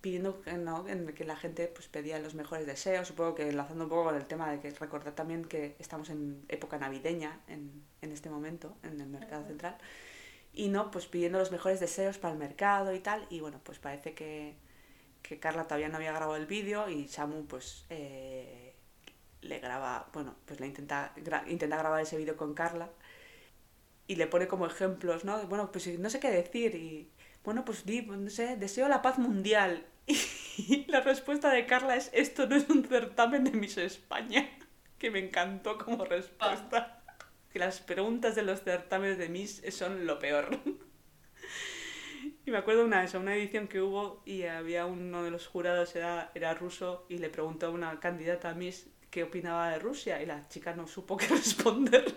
pidiendo 0.00 0.42
en 0.46 1.06
que 1.14 1.24
la 1.24 1.36
gente 1.36 1.66
pues, 1.68 1.88
pedía 1.88 2.18
los 2.18 2.34
mejores 2.34 2.66
deseos, 2.66 3.08
supongo 3.08 3.34
que 3.34 3.48
enlazando 3.48 3.84
un 3.84 3.90
poco 3.90 4.04
con 4.04 4.16
el 4.16 4.26
tema 4.26 4.50
de 4.50 4.60
que 4.60 4.70
recordar 4.70 5.14
también 5.14 5.44
que 5.44 5.76
estamos 5.78 6.10
en 6.10 6.44
época 6.48 6.78
navideña 6.78 7.40
en, 7.48 7.84
en 8.00 8.12
este 8.12 8.30
momento, 8.30 8.76
en 8.82 9.00
el 9.00 9.08
mercado 9.08 9.46
central, 9.46 9.76
y 10.52 10.68
no, 10.68 10.90
pues 10.90 11.06
pidiendo 11.06 11.38
los 11.38 11.52
mejores 11.52 11.80
deseos 11.80 12.18
para 12.18 12.32
el 12.32 12.38
mercado 12.38 12.94
y 12.94 13.00
tal, 13.00 13.26
y 13.30 13.40
bueno, 13.40 13.60
pues 13.62 13.78
parece 13.78 14.14
que, 14.14 14.56
que 15.22 15.38
Carla 15.38 15.64
todavía 15.64 15.88
no 15.88 15.96
había 15.96 16.12
grabado 16.12 16.36
el 16.36 16.46
vídeo 16.46 16.88
y 16.88 17.08
Samu 17.08 17.46
pues... 17.46 17.84
Eh, 17.90 18.74
le 19.42 19.58
graba, 19.58 20.08
bueno, 20.12 20.34
pues 20.44 20.60
le 20.60 20.66
intenta, 20.66 21.14
intenta 21.46 21.76
grabar 21.76 22.00
ese 22.02 22.16
vídeo 22.16 22.36
con 22.36 22.54
Carla 22.54 22.90
y 24.06 24.16
le 24.16 24.26
pone 24.26 24.48
como 24.48 24.66
ejemplos, 24.66 25.24
¿no? 25.24 25.46
Bueno, 25.46 25.70
pues 25.72 25.86
no 25.98 26.10
sé 26.10 26.20
qué 26.20 26.30
decir 26.30 26.74
y, 26.74 27.10
bueno, 27.44 27.64
pues 27.64 27.84
di, 27.86 28.02
pues, 28.02 28.18
no 28.18 28.30
sé, 28.30 28.56
deseo 28.56 28.88
la 28.88 29.02
paz 29.02 29.18
mundial. 29.18 29.86
Y 30.56 30.84
la 30.90 31.00
respuesta 31.00 31.50
de 31.50 31.64
Carla 31.64 31.96
es, 31.96 32.10
esto 32.12 32.46
no 32.46 32.54
es 32.54 32.68
un 32.68 32.84
certamen 32.84 33.44
de 33.44 33.52
Miss 33.52 33.78
España, 33.78 34.46
que 34.98 35.10
me 35.10 35.20
encantó 35.20 35.78
como 35.78 36.04
respuesta. 36.04 37.02
Que 37.50 37.58
las 37.58 37.80
preguntas 37.80 38.34
de 38.34 38.42
los 38.42 38.62
certámenes 38.62 39.16
de 39.16 39.30
Miss 39.30 39.62
son 39.70 40.06
lo 40.06 40.18
peor. 40.18 40.58
Y 42.44 42.50
me 42.50 42.58
acuerdo 42.58 42.84
una 42.84 43.02
vez, 43.02 43.14
una 43.14 43.34
edición 43.34 43.68
que 43.68 43.80
hubo 43.80 44.22
y 44.24 44.42
había 44.42 44.86
uno 44.86 45.22
de 45.22 45.30
los 45.30 45.46
jurados, 45.46 45.94
era, 45.94 46.30
era 46.34 46.52
ruso, 46.54 47.06
y 47.08 47.18
le 47.18 47.28
preguntó 47.28 47.66
a 47.66 47.70
una 47.70 48.00
candidata 48.00 48.50
a 48.50 48.54
Miss 48.54 48.88
qué 49.10 49.24
opinaba 49.24 49.70
de 49.70 49.78
Rusia 49.78 50.22
y 50.22 50.26
la 50.26 50.48
chica 50.48 50.74
no 50.74 50.86
supo 50.86 51.16
qué 51.16 51.26
responder. 51.28 52.14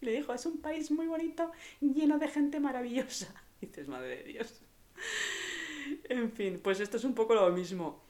Le 0.00 0.12
dijo, 0.12 0.32
es 0.32 0.46
un 0.46 0.60
país 0.60 0.90
muy 0.90 1.06
bonito, 1.06 1.52
lleno 1.80 2.18
de 2.18 2.28
gente 2.28 2.60
maravillosa. 2.60 3.32
Dices, 3.66 3.88
madre 3.88 4.18
de 4.18 4.24
Dios. 4.24 4.60
En 6.04 6.30
fin, 6.32 6.60
pues 6.62 6.80
esto 6.80 6.96
es 6.96 7.04
un 7.04 7.14
poco 7.14 7.34
lo 7.34 7.50
mismo. 7.50 8.02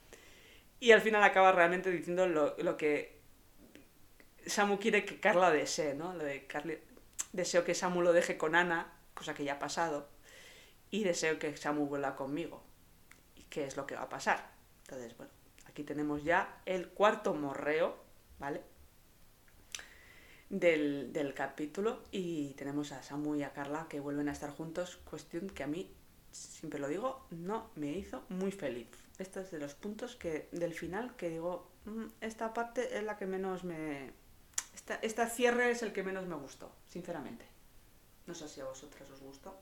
Y 0.79 0.91
al 0.91 1.01
final 1.01 1.23
acaba 1.23 1.51
realmente 1.51 1.89
diciendo 1.91 2.27
lo, 2.27 2.55
lo 2.57 2.75
que 2.75 3.19
Samu 4.45 4.79
quiere 4.79 5.05
que 5.05 5.19
Carla 5.19 5.51
desee, 5.51 5.93
¿no? 5.93 6.13
Lo 6.13 6.23
de 6.23 6.45
Carly... 6.45 6.77
Deseo 7.31 7.63
que 7.63 7.73
Samu 7.73 8.01
lo 8.01 8.13
deje 8.13 8.37
con 8.37 8.55
Ana, 8.55 8.93
cosa 9.13 9.33
que 9.33 9.43
ya 9.43 9.53
ha 9.53 9.59
pasado, 9.59 10.09
y 10.91 11.03
deseo 11.03 11.39
que 11.39 11.55
Samu 11.55 11.87
vuelva 11.87 12.15
conmigo. 12.15 12.63
¿Y 13.35 13.43
qué 13.43 13.65
es 13.65 13.77
lo 13.77 13.87
que 13.87 13.95
va 13.95 14.03
a 14.03 14.09
pasar? 14.09 14.51
Entonces, 14.83 15.17
bueno, 15.17 15.31
Aquí 15.73 15.83
tenemos 15.83 16.23
ya 16.23 16.61
el 16.67 16.89
cuarto 16.89 17.33
morreo, 17.33 17.97
¿vale? 18.37 18.61
Del, 20.53 21.33
capítulo 21.35 22.03
y 22.11 22.53
tenemos 22.53 22.91
a 22.91 23.01
Samu 23.01 23.33
y 23.33 23.41
a 23.41 23.53
Carla 23.53 23.87
que 23.89 23.99
vuelven 23.99 24.29
a 24.29 24.33
estar 24.33 24.51
juntos, 24.51 24.99
cuestión 25.09 25.49
que 25.49 25.63
a 25.63 25.67
mí, 25.67 25.91
siempre 26.31 26.79
lo 26.79 26.87
digo, 26.87 27.25
no 27.31 27.71
me 27.73 27.87
hizo 27.87 28.23
muy 28.29 28.51
feliz. 28.51 28.87
Este 29.17 29.41
es 29.41 29.49
de 29.49 29.57
los 29.57 29.73
puntos 29.73 30.15
que 30.15 30.49
del 30.51 30.75
final 30.75 31.15
que 31.15 31.31
digo, 31.31 31.71
mm, 31.85 32.05
esta 32.21 32.53
parte 32.53 32.95
es 32.95 33.03
la 33.03 33.17
que 33.17 33.25
menos 33.25 33.63
me... 33.63 34.13
Esta, 34.75 34.99
esta 35.01 35.27
cierre 35.27 35.71
es 35.71 35.81
el 35.81 35.91
que 35.91 36.03
menos 36.03 36.27
me 36.27 36.35
gustó, 36.35 36.71
sinceramente. 36.87 37.47
No 38.27 38.35
sé 38.35 38.47
si 38.47 38.61
a 38.61 38.65
vosotras 38.65 39.09
os 39.09 39.21
gustó. 39.21 39.59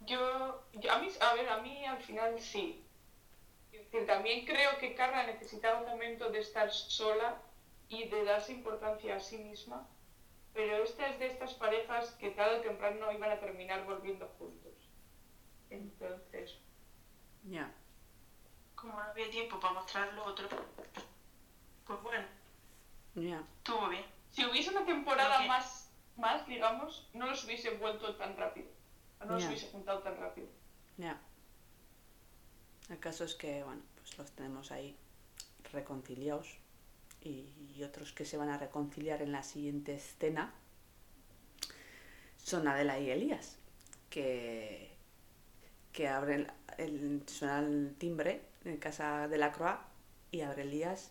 Yo, 0.00 0.64
yo, 0.72 0.90
a 0.90 0.98
mí, 0.98 1.10
a 1.20 1.34
ver, 1.34 1.48
a 1.48 1.62
mí 1.62 1.84
al 1.84 2.02
final 2.02 2.40
sí, 2.40 2.84
también 4.04 4.44
creo 4.44 4.78
que 4.80 4.96
Carla 4.96 5.28
necesitaba 5.28 5.80
un 5.80 5.88
momento 5.88 6.28
de 6.30 6.40
estar 6.40 6.72
sola 6.72 7.40
y 7.88 8.08
de 8.08 8.24
darse 8.24 8.52
importancia 8.52 9.14
a 9.14 9.20
sí 9.20 9.38
misma, 9.38 9.86
pero 10.58 10.82
esta 10.82 11.06
es 11.06 11.20
de 11.20 11.28
estas 11.28 11.54
parejas 11.54 12.10
que 12.18 12.30
tarde 12.30 12.58
o 12.58 12.62
temprano 12.62 13.12
iban 13.12 13.30
a 13.30 13.38
terminar 13.38 13.84
volviendo 13.86 14.26
juntos. 14.40 14.74
Entonces. 15.70 16.58
Ya. 17.44 17.72
Como 18.74 18.98
a 18.98 19.04
había 19.04 19.30
tiempo 19.30 19.60
para 19.60 19.74
mostrar 19.74 20.12
lo 20.14 20.24
otro. 20.24 20.48
Pues 21.86 22.02
bueno, 22.02 22.26
Ya. 23.14 23.40
estuvo 23.58 23.88
bien. 23.88 24.04
Si 24.32 24.44
hubiese 24.46 24.70
una 24.70 24.84
temporada 24.84 25.42
más, 25.46 25.92
más, 26.16 26.44
digamos, 26.48 27.08
no 27.14 27.26
los 27.26 27.44
hubiese 27.44 27.76
vuelto 27.76 28.16
tan 28.16 28.36
rápido. 28.36 28.66
No 29.20 29.34
los 29.34 29.42
Ya. 29.44 29.50
hubiese 29.50 29.70
juntado 29.70 30.00
tan 30.00 30.16
rápido. 30.16 30.48
Ya. 30.96 31.20
El 32.88 32.98
caso 32.98 33.22
es 33.22 33.36
que, 33.36 33.62
bueno, 33.62 33.82
pues 33.94 34.18
los 34.18 34.32
tenemos 34.32 34.72
ahí 34.72 34.98
reconciliados 35.70 36.58
y, 37.22 37.52
y 37.74 37.82
otros 37.82 38.12
que 38.12 38.24
se 38.24 38.36
van 38.36 38.48
a 38.48 38.58
reconciliar 38.58 39.22
en 39.22 39.32
la 39.32 39.42
siguiente 39.42 39.94
escena 39.94 40.54
son 42.36 42.66
Adela 42.66 42.98
y 42.98 43.10
Elías, 43.10 43.58
que, 44.08 44.90
que 45.92 46.08
abren, 46.08 46.50
el, 46.78 47.22
suena 47.26 47.60
el 47.60 47.94
timbre 47.98 48.40
en 48.64 48.78
casa 48.78 49.28
de 49.28 49.38
la 49.38 49.52
Croix 49.52 49.78
y 50.30 50.40
abre 50.40 50.62
Elías 50.62 51.10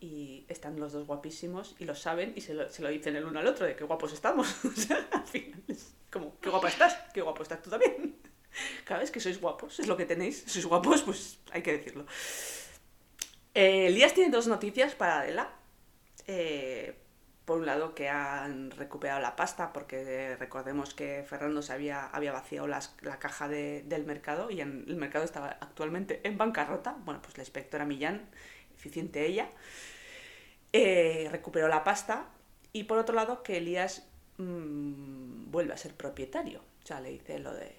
y 0.00 0.46
están 0.48 0.80
los 0.80 0.92
dos 0.92 1.06
guapísimos 1.06 1.76
y 1.78 1.84
lo 1.84 1.94
saben 1.94 2.32
y 2.34 2.40
se 2.40 2.54
lo, 2.54 2.70
se 2.70 2.82
lo 2.82 2.88
dicen 2.88 3.14
el 3.16 3.24
uno 3.24 3.40
al 3.40 3.46
otro 3.46 3.66
de 3.66 3.76
qué 3.76 3.84
guapos 3.84 4.12
estamos. 4.12 4.48
Al 5.12 5.26
final 5.26 5.62
es 5.68 5.94
como, 6.10 6.38
qué 6.40 6.48
guapa 6.48 6.68
estás, 6.68 6.96
qué 7.12 7.20
guapo 7.20 7.42
estás 7.42 7.62
tú 7.62 7.68
también. 7.68 8.16
Cada 8.84 9.00
vez 9.00 9.10
que 9.10 9.20
sois 9.20 9.40
guapos, 9.40 9.78
es 9.78 9.86
lo 9.86 9.96
que 9.96 10.06
tenéis. 10.06 10.44
Sois 10.46 10.64
guapos, 10.64 11.02
pues 11.02 11.38
hay 11.52 11.62
que 11.62 11.72
decirlo. 11.72 12.06
Eh, 13.54 13.86
Elías 13.88 14.14
tiene 14.14 14.30
dos 14.30 14.46
noticias 14.46 14.94
para 14.94 15.20
Adela. 15.20 15.50
Eh, 16.26 16.96
por 17.44 17.58
un 17.58 17.66
lado, 17.66 17.94
que 17.96 18.08
han 18.08 18.70
recuperado 18.70 19.20
la 19.20 19.34
pasta, 19.34 19.72
porque 19.72 20.36
recordemos 20.38 20.94
que 20.94 21.24
Fernando 21.28 21.62
se 21.62 21.72
había, 21.72 22.08
vaciado 22.32 22.68
la 22.68 23.18
caja 23.18 23.48
de- 23.48 23.82
del 23.82 24.04
mercado 24.04 24.50
y 24.50 24.60
el 24.60 24.96
mercado 24.96 25.24
estaba 25.24 25.48
actualmente 25.60 26.20
en 26.24 26.38
bancarrota. 26.38 26.96
Bueno, 27.04 27.20
pues 27.22 27.36
la 27.36 27.42
inspectora 27.42 27.84
Millán, 27.84 28.28
eficiente 28.76 29.26
ella, 29.26 29.48
eh, 30.72 31.28
recuperó 31.30 31.68
la 31.68 31.84
pasta. 31.84 32.26
Y 32.72 32.84
por 32.84 32.98
otro 32.98 33.14
lado, 33.14 33.42
que 33.42 33.56
Elías 33.56 34.06
mm, 34.38 35.50
vuelve 35.50 35.74
a 35.74 35.76
ser 35.76 35.94
propietario. 35.94 36.60
O 36.82 36.86
sea, 36.86 37.00
le 37.00 37.10
dice 37.10 37.38
lo 37.40 37.52
de, 37.52 37.74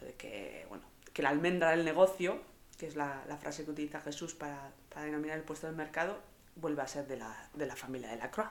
lo 0.00 0.06
de 0.06 0.14
que, 0.14 0.66
bueno, 0.68 0.84
que 1.12 1.22
la 1.22 1.30
almendra 1.30 1.70
del 1.70 1.84
negocio, 1.84 2.40
que 2.78 2.86
es 2.86 2.96
la, 2.96 3.24
la 3.28 3.36
frase 3.36 3.64
que 3.64 3.70
utiliza 3.70 4.00
Jesús 4.00 4.34
para, 4.34 4.72
para 4.92 5.06
denominar 5.06 5.38
el 5.38 5.44
puesto 5.44 5.66
del 5.66 5.76
mercado, 5.76 6.18
vuelve 6.56 6.82
a 6.82 6.88
ser 6.88 7.06
de 7.06 7.16
la, 7.16 7.48
de 7.54 7.66
la 7.66 7.76
familia 7.76 8.08
de 8.08 8.16
la 8.16 8.30
Croix. 8.30 8.50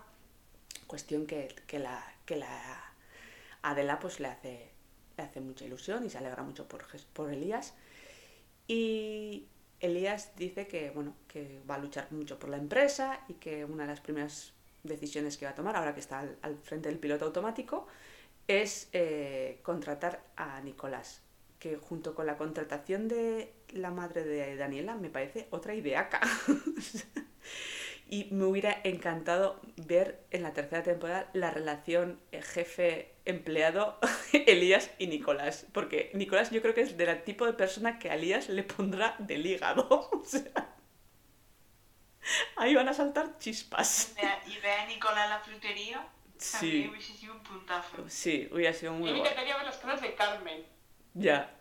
Cuestión 0.88 1.26
que, 1.26 1.56
que 1.68 1.80
la, 1.80 2.04
que 2.26 2.36
la 2.36 2.94
Adela 3.62 4.00
pues 4.00 4.20
le 4.20 4.28
hace, 4.28 4.70
le 5.18 5.24
hace 5.24 5.42
mucha 5.42 5.66
ilusión 5.66 6.06
y 6.06 6.10
se 6.10 6.18
alegra 6.18 6.44
mucho 6.44 6.68
por, 6.68 6.86
por 7.14 7.32
Elías. 7.32 7.74
Y 8.68 9.48
Elías 9.80 10.36
dice 10.36 10.68
que, 10.68 10.92
bueno, 10.92 11.16
que 11.28 11.62
va 11.70 11.76
a 11.76 11.80
luchar 11.80 12.12
mucho 12.12 12.38
por 12.40 12.50
la 12.50 12.58
empresa 12.58 13.20
y 13.28 13.36
que 13.36 13.66
una 13.66 13.84
de 13.84 13.90
las 13.90 14.02
primeras 14.02 14.54
decisiones 14.84 15.38
que 15.38 15.46
va 15.46 15.52
a 15.52 15.56
tomar, 15.56 15.76
ahora 15.76 15.94
que 15.94 16.00
está 16.00 16.20
al, 16.20 16.38
al 16.42 16.58
frente 16.58 16.90
del 16.90 17.00
piloto 17.00 17.26
automático, 17.26 17.88
es 18.48 18.90
eh, 18.94 19.60
contratar 19.64 20.24
a 20.36 20.62
Nicolás, 20.62 21.22
que 21.58 21.78
junto 21.78 22.14
con 22.14 22.28
la 22.28 22.38
contratación 22.38 23.08
de 23.08 23.52
la 23.70 23.91
madre 23.91 24.24
de 24.24 24.55
Daniela 24.55 24.95
me 24.95 25.09
parece 25.09 25.47
otra 25.51 25.74
ideaca. 25.76 26.22
y 28.07 28.26
me 28.26 28.45
hubiera 28.45 28.80
encantado 28.84 29.59
ver 29.78 30.24
en 30.32 30.43
la 30.43 30.53
tercera 30.53 30.84
temporada 30.84 31.30
la 31.34 31.49
relación 31.51 32.20
eh, 32.32 32.41
jefe-empleado 32.41 33.97
Elías 34.34 34.91
y 34.99 35.07
Nicolás, 35.07 35.66
porque 35.74 36.11
Nicolás 36.13 36.51
yo 36.51 36.61
creo 36.61 36.74
que 36.74 36.82
es 36.82 36.97
del 36.97 37.24
tipo 37.24 37.45
de 37.45 37.53
persona 37.53 37.97
que 37.99 38.09
a 38.11 38.16
Elías 38.16 38.49
le 38.49 38.63
pondrá 38.63 39.16
del 39.20 39.45
hígado. 39.45 40.09
O 40.11 40.24
sea, 40.26 40.76
ahí 42.57 42.74
van 42.76 42.88
a 42.89 42.93
saltar 42.93 43.38
chispas. 43.38 44.16
Y 44.47 44.57
ve 44.59 44.72
a- 44.72 44.86
Nicolás 44.88 45.26
en 45.26 45.30
la 45.30 45.39
frutería, 45.39 46.07
Sí, 46.38 46.51
también 46.59 46.89
hubiese 46.89 47.13
sido 47.13 47.34
un 47.34 47.39
puntazo. 47.43 47.97
sí, 48.09 48.49
hubiera 48.51 48.74
sido 48.74 48.93
muy 48.93 49.09
mí 49.11 49.13
me 49.13 49.20
encantaría 49.22 49.55
ver 49.57 49.66
las 49.66 49.78
caras 49.78 50.01
de 50.01 50.13
Carmen, 50.16 50.66
Ya, 51.13 51.55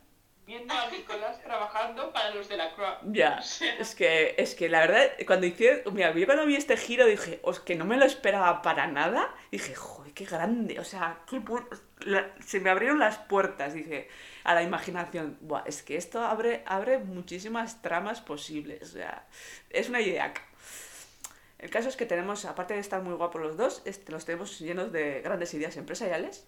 viendo 0.47 0.75
a 0.75 0.91
Nicolás 0.91 1.41
trabajando 1.43 2.13
para 2.13 2.35
los 2.35 2.49
de 2.49 2.57
la 2.57 2.75
Croix. 2.75 2.99
ya. 3.13 3.39
O 3.39 3.43
sea, 3.43 3.75
Es 3.79 3.95
que, 3.95 4.35
es 4.39 4.55
que 4.55 4.69
la 4.69 4.81
verdad, 4.81 5.11
cuando 5.27 5.47
hicieron, 5.47 5.95
mira, 5.95 6.15
yo 6.15 6.27
cuando 6.27 6.45
vi 6.47 6.57
este 6.57 6.77
giro 6.77 7.07
dije, 7.07 7.41
os 7.43 7.61
que 7.61 7.75
no 7.77 7.85
me 7.85 7.97
lo 7.97 8.05
esperaba 8.05 8.61
para 8.63 8.87
nada, 8.87 9.35
dije, 9.51 9.75
joder, 9.75 10.13
qué 10.13 10.25
grande, 10.27 10.79
o 10.81 10.85
sea, 10.85 11.21
qué 11.29 11.39
bu- 11.41 11.67
la- 12.01 12.31
se 12.45 12.61
me 12.61 12.71
abrieron 12.71 12.99
las 12.99 13.17
puertas, 13.19 13.73
dije, 13.75 14.09
a 14.45 14.55
la 14.55 14.63
imaginación, 14.63 15.39
Buah, 15.41 15.63
es 15.67 15.83
que 15.83 15.97
esto 15.97 16.23
abre, 16.23 16.63
abre 16.67 16.99
muchísimas 16.99 17.81
tramas 17.81 18.21
posibles, 18.21 18.83
o 18.91 18.93
sea, 18.93 19.27
es 19.71 19.89
una 19.89 20.01
idea. 20.03 20.33
El 21.59 21.71
caso 21.71 21.89
es 21.89 21.97
que 21.97 22.05
tenemos, 22.05 22.45
aparte 22.45 22.75
de 22.75 22.81
estar 22.81 23.01
muy 23.01 23.15
guapos 23.15 23.41
los 23.41 23.57
dos, 23.57 23.81
este, 23.87 24.13
los 24.13 24.27
tenemos 24.27 24.59
llenos 24.59 24.93
de 24.93 25.23
grandes 25.23 25.55
ideas 25.55 25.79
empresariales. 25.79 26.47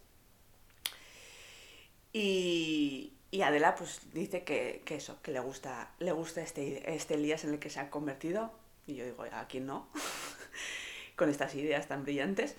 Y, 2.12 3.12
y 3.30 3.42
Adela 3.42 3.74
pues 3.74 4.00
dice 4.12 4.44
que, 4.44 4.82
que 4.84 4.96
eso, 4.96 5.20
que 5.22 5.32
le 5.32 5.40
gusta, 5.40 5.92
le 5.98 6.12
gusta 6.12 6.42
este, 6.42 6.94
este 6.94 7.14
Elías 7.14 7.44
en 7.44 7.52
el 7.54 7.58
que 7.58 7.70
se 7.70 7.80
ha 7.80 7.90
convertido. 7.90 8.52
Y 8.86 8.94
yo 8.96 9.04
digo, 9.04 9.24
¿a 9.32 9.46
quién 9.48 9.66
no? 9.66 9.88
Con 11.16 11.28
estas 11.30 11.54
ideas 11.54 11.88
tan 11.88 12.04
brillantes. 12.04 12.56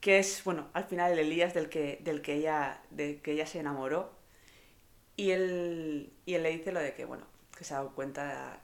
Que 0.00 0.18
es, 0.18 0.44
bueno, 0.44 0.68
al 0.72 0.84
final 0.84 1.12
el 1.12 1.18
Elías 1.18 1.54
del 1.54 1.68
que, 1.68 1.98
del 2.02 2.22
que, 2.22 2.34
ella, 2.34 2.80
de 2.90 3.20
que 3.20 3.32
ella 3.32 3.46
se 3.46 3.58
enamoró. 3.60 4.12
Y 5.16 5.30
él, 5.30 6.12
y 6.26 6.34
él 6.34 6.42
le 6.42 6.50
dice 6.50 6.72
lo 6.72 6.80
de 6.80 6.94
que, 6.94 7.04
bueno, 7.04 7.26
que 7.56 7.64
se 7.64 7.74
ha 7.74 7.78
dado 7.78 7.94
cuenta 7.94 8.60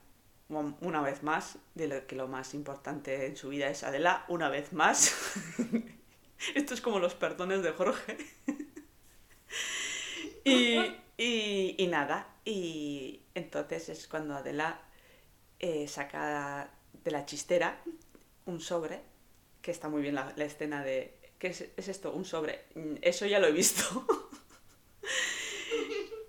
un- 0.49 0.77
una 0.81 1.01
vez 1.01 1.23
más 1.23 1.57
de 1.73 1.87
lo 1.87 2.05
que 2.07 2.15
lo 2.15 2.27
más 2.27 2.53
importante 2.53 3.25
en 3.25 3.35
su 3.37 3.49
vida 3.49 3.69
es 3.69 3.83
Adela, 3.83 4.25
una 4.27 4.49
vez 4.49 4.71
más. 4.73 5.13
Esto 6.55 6.73
es 6.73 6.81
como 6.81 6.99
los 6.99 7.15
perdones 7.15 7.63
de 7.63 7.71
Jorge. 7.71 8.17
y, 10.43 10.77
y, 11.17 11.75
y 11.77 11.87
nada, 11.87 12.27
y 12.45 13.21
entonces 13.35 13.89
es 13.89 14.07
cuando 14.07 14.35
Adela 14.35 14.81
eh, 15.59 15.87
saca 15.87 16.69
de 17.03 17.11
la 17.11 17.25
chistera 17.25 17.81
un 18.45 18.59
sobre, 18.59 19.01
que 19.61 19.71
está 19.71 19.89
muy 19.89 20.01
bien 20.01 20.15
la, 20.15 20.33
escena 20.37 20.83
de... 20.83 21.17
¿Qué 21.39 21.47
es, 21.47 21.65
es 21.75 21.87
esto? 21.87 22.13
Un 22.13 22.25
sobre. 22.25 22.63
Mm, 22.75 22.95
Eso 23.01 23.25
ya 23.25 23.39
lo 23.39 23.47
he 23.47 23.51
visto. 23.51 23.83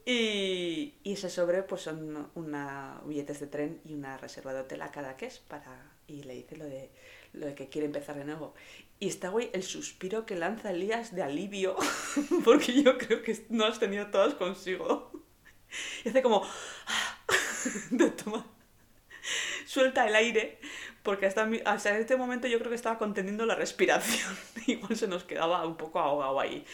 Y, 0.06 0.94
y 1.02 1.12
ese 1.14 1.30
sobre 1.30 1.62
pues 1.62 1.80
son 1.82 2.28
una 2.34 3.00
billetes 3.06 3.40
de 3.40 3.46
tren 3.46 3.80
y 3.86 3.94
una 3.94 4.18
reserva 4.18 4.52
de 4.52 4.60
hotel 4.60 4.82
a 4.82 4.90
cada 4.90 5.16
que 5.16 5.24
es 5.26 5.38
para 5.38 5.92
y 6.06 6.24
le 6.24 6.34
dice 6.34 6.56
lo 6.56 6.66
de 6.66 6.90
lo 7.32 7.46
de 7.46 7.54
que 7.54 7.70
quiere 7.70 7.86
empezar 7.86 8.16
de 8.16 8.24
nuevo 8.26 8.54
y 9.04 9.08
está 9.08 9.28
güey 9.28 9.50
el 9.52 9.62
suspiro 9.62 10.24
que 10.24 10.34
lanza 10.34 10.70
Elías 10.70 11.14
de 11.14 11.22
alivio 11.22 11.76
porque 12.44 12.82
yo 12.82 12.96
creo 12.96 13.22
que 13.22 13.44
no 13.50 13.66
has 13.66 13.78
tenido 13.78 14.06
todas 14.06 14.32
consigo. 14.34 15.12
Y 16.04 16.08
hace 16.08 16.22
como 16.22 16.42
de 17.90 18.10
toma 18.10 18.46
suelta 19.66 20.06
el 20.06 20.14
aire 20.14 20.58
porque 21.02 21.26
hasta, 21.26 21.46
hasta 21.66 21.98
este 21.98 22.16
momento 22.16 22.46
yo 22.46 22.58
creo 22.58 22.70
que 22.70 22.76
estaba 22.76 22.96
conteniendo 22.96 23.44
la 23.44 23.54
respiración. 23.54 24.34
Igual 24.66 24.96
se 24.96 25.06
nos 25.06 25.24
quedaba 25.24 25.66
un 25.66 25.76
poco 25.76 25.98
ahogado 25.98 26.40
ahí. 26.40 26.64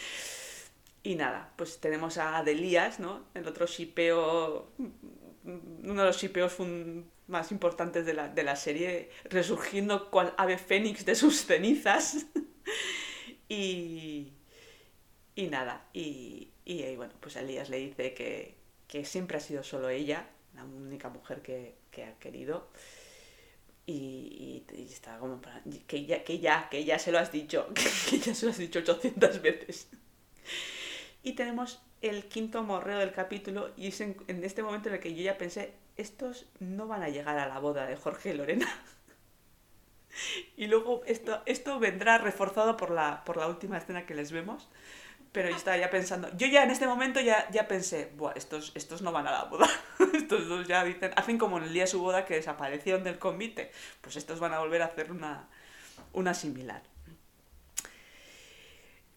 Y 1.02 1.16
nada, 1.16 1.52
pues 1.56 1.80
tenemos 1.80 2.16
a 2.18 2.36
Adelías, 2.36 3.00
¿no? 3.00 3.24
El 3.34 3.48
otro 3.48 3.66
shipeo, 3.66 4.70
uno 5.42 6.02
de 6.02 6.06
los 6.06 6.16
shipeos 6.16 6.52
fun- 6.52 7.09
más 7.30 7.52
importantes 7.52 8.06
de 8.06 8.14
la, 8.14 8.28
de 8.28 8.42
la 8.44 8.56
serie, 8.56 9.10
resurgiendo 9.24 10.10
cual 10.10 10.34
ave 10.38 10.58
fénix 10.58 11.04
de 11.06 11.14
sus 11.14 11.46
cenizas. 11.46 12.26
y, 13.48 14.32
y 15.34 15.46
nada, 15.48 15.86
y, 15.92 16.50
y, 16.64 16.82
eh, 16.82 16.96
bueno, 16.96 17.14
pues 17.20 17.36
Elías 17.36 17.68
le 17.70 17.78
dice 17.78 18.14
que, 18.14 18.56
que 18.88 19.04
siempre 19.04 19.38
ha 19.38 19.40
sido 19.40 19.62
solo 19.62 19.88
ella, 19.88 20.28
la 20.54 20.64
única 20.64 21.08
mujer 21.08 21.40
que, 21.42 21.74
que 21.90 22.04
ha 22.04 22.18
querido. 22.18 22.68
Y, 23.86 24.62
y- 24.76 24.82
está 24.92 25.18
como 25.18 25.40
plan, 25.40 25.62
que 25.86 26.04
ya, 26.06 26.22
que 26.24 26.38
ya, 26.38 26.68
que 26.70 26.84
ya 26.84 26.98
se 26.98 27.10
lo 27.12 27.18
has 27.18 27.32
dicho, 27.32 27.66
que 28.08 28.18
ya 28.18 28.34
se 28.34 28.46
lo 28.46 28.52
has 28.52 28.58
dicho 28.58 28.78
800 28.80 29.42
veces. 29.42 29.88
Y 31.22 31.32
tenemos 31.32 31.80
el 32.02 32.24
quinto 32.24 32.62
morreo 32.62 32.98
del 32.98 33.12
capítulo 33.12 33.70
y 33.76 33.88
es 33.88 34.00
en, 34.00 34.16
en 34.28 34.42
este 34.44 34.62
momento 34.62 34.88
en 34.88 34.94
el 34.96 35.00
que 35.00 35.14
yo 35.14 35.22
ya 35.22 35.36
pensé, 35.38 35.72
estos 35.96 36.46
no 36.58 36.86
van 36.86 37.02
a 37.02 37.08
llegar 37.08 37.38
a 37.38 37.48
la 37.48 37.58
boda 37.58 37.86
de 37.86 37.96
Jorge 37.96 38.30
y 38.30 38.34
Lorena. 38.34 38.68
Y 40.56 40.66
luego 40.66 41.02
esto, 41.06 41.42
esto 41.46 41.78
vendrá 41.78 42.18
reforzado 42.18 42.76
por 42.76 42.90
la, 42.90 43.24
por 43.24 43.36
la 43.36 43.46
última 43.46 43.78
escena 43.78 44.06
que 44.06 44.14
les 44.14 44.32
vemos. 44.32 44.68
Pero 45.32 45.48
yo 45.48 45.56
estaba 45.56 45.76
ya 45.76 45.90
pensando, 45.90 46.28
yo 46.36 46.48
ya 46.48 46.64
en 46.64 46.72
este 46.72 46.88
momento 46.88 47.20
ya, 47.20 47.48
ya 47.50 47.68
pensé, 47.68 48.10
Buah, 48.16 48.32
estos, 48.34 48.72
estos 48.74 49.00
no 49.00 49.12
van 49.12 49.28
a 49.28 49.30
la 49.30 49.44
boda. 49.44 49.68
Estos 50.12 50.48
dos 50.48 50.66
ya 50.66 50.82
dicen, 50.82 51.12
hacen 51.14 51.38
como 51.38 51.58
en 51.58 51.64
el 51.64 51.72
día 51.72 51.84
de 51.84 51.86
su 51.86 52.00
boda 52.00 52.24
que 52.24 52.34
desaparecieron 52.34 53.04
del 53.04 53.18
convite. 53.18 53.70
Pues 54.00 54.16
estos 54.16 54.40
van 54.40 54.52
a 54.52 54.58
volver 54.58 54.82
a 54.82 54.86
hacer 54.86 55.12
una, 55.12 55.48
una 56.12 56.34
similar. 56.34 56.82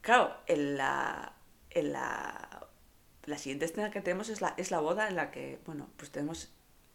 Claro, 0.02 0.36
en 0.46 0.78
la, 0.78 1.34
en 1.72 1.94
la, 1.94 2.68
la 3.26 3.38
siguiente 3.38 3.66
escena 3.66 3.90
que 3.90 4.02
tenemos 4.02 4.30
es 4.30 4.42
la, 4.42 4.54
es 4.58 4.70
la 4.70 4.80
boda 4.80 5.08
en 5.08 5.16
la 5.16 5.32
que, 5.32 5.60
bueno, 5.66 5.90
pues 5.98 6.12
tenemos 6.12 6.52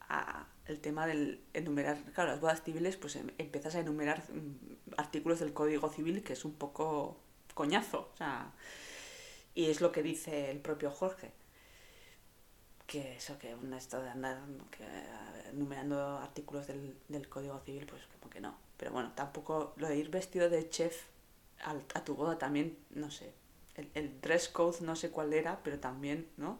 a, 0.08 0.46
el 0.66 0.80
tema 0.80 1.06
del 1.06 1.40
enumerar, 1.54 1.98
claro, 2.14 2.30
las 2.32 2.40
bodas 2.40 2.62
civiles, 2.62 2.96
pues 2.96 3.16
em- 3.16 3.30
empiezas 3.38 3.74
a 3.74 3.80
enumerar 3.80 4.22
mm, 4.32 4.94
artículos 4.98 5.40
del 5.40 5.52
Código 5.52 5.88
Civil 5.90 6.22
que 6.22 6.34
es 6.34 6.44
un 6.44 6.54
poco 6.54 7.18
coñazo, 7.54 8.10
o 8.14 8.16
sea, 8.16 8.52
y 9.54 9.66
es 9.70 9.80
lo 9.80 9.92
que 9.92 10.02
dice 10.02 10.50
el 10.50 10.58
propio 10.60 10.90
Jorge, 10.90 11.32
que 12.86 13.16
eso, 13.16 13.38
que 13.38 13.54
una 13.54 13.76
esto 13.76 14.00
de 14.00 14.08
andar 14.08 14.38
eh, 14.80 15.50
enumerando 15.52 16.18
artículos 16.18 16.66
del, 16.66 16.96
del 17.08 17.28
Código 17.28 17.60
Civil, 17.60 17.86
pues 17.86 18.02
como 18.18 18.30
que 18.30 18.40
no, 18.40 18.56
pero 18.76 18.92
bueno, 18.92 19.12
tampoco 19.14 19.74
lo 19.76 19.88
de 19.88 19.96
ir 19.98 20.10
vestido 20.10 20.48
de 20.48 20.68
chef 20.70 21.02
al- 21.64 21.84
a 21.94 22.04
tu 22.04 22.14
boda 22.14 22.38
también, 22.38 22.78
no 22.90 23.10
sé, 23.10 23.32
el, 23.74 23.90
el 23.94 24.20
dress 24.20 24.48
code 24.48 24.78
no 24.80 24.96
sé 24.96 25.10
cuál 25.10 25.32
era, 25.34 25.60
pero 25.62 25.78
también, 25.78 26.28
¿no? 26.36 26.58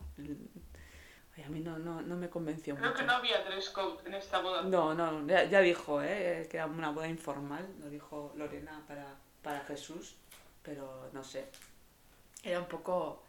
Ay, 1.38 1.44
a 1.44 1.48
mí 1.48 1.60
no, 1.60 1.78
no, 1.78 2.02
no 2.02 2.16
me 2.16 2.28
convenció 2.28 2.74
Creo 2.74 2.88
mucho. 2.90 3.00
que 3.00 3.06
no 3.06 3.12
había 3.14 3.42
dress 3.44 3.70
code 3.70 3.98
en 4.06 4.14
esta 4.14 4.40
boda. 4.40 4.62
No, 4.62 4.94
no, 4.94 5.26
ya, 5.26 5.44
ya 5.44 5.60
dijo, 5.60 6.02
¿eh? 6.02 6.46
que 6.50 6.56
era 6.56 6.66
una 6.66 6.90
boda 6.90 7.08
informal, 7.08 7.66
lo 7.80 7.88
dijo 7.88 8.32
Lorena 8.36 8.82
para, 8.86 9.06
para 9.42 9.60
Jesús, 9.60 10.16
pero 10.62 11.08
no 11.12 11.22
sé. 11.24 11.46
Era 12.42 12.58
un 12.60 12.66
poco... 12.66 13.22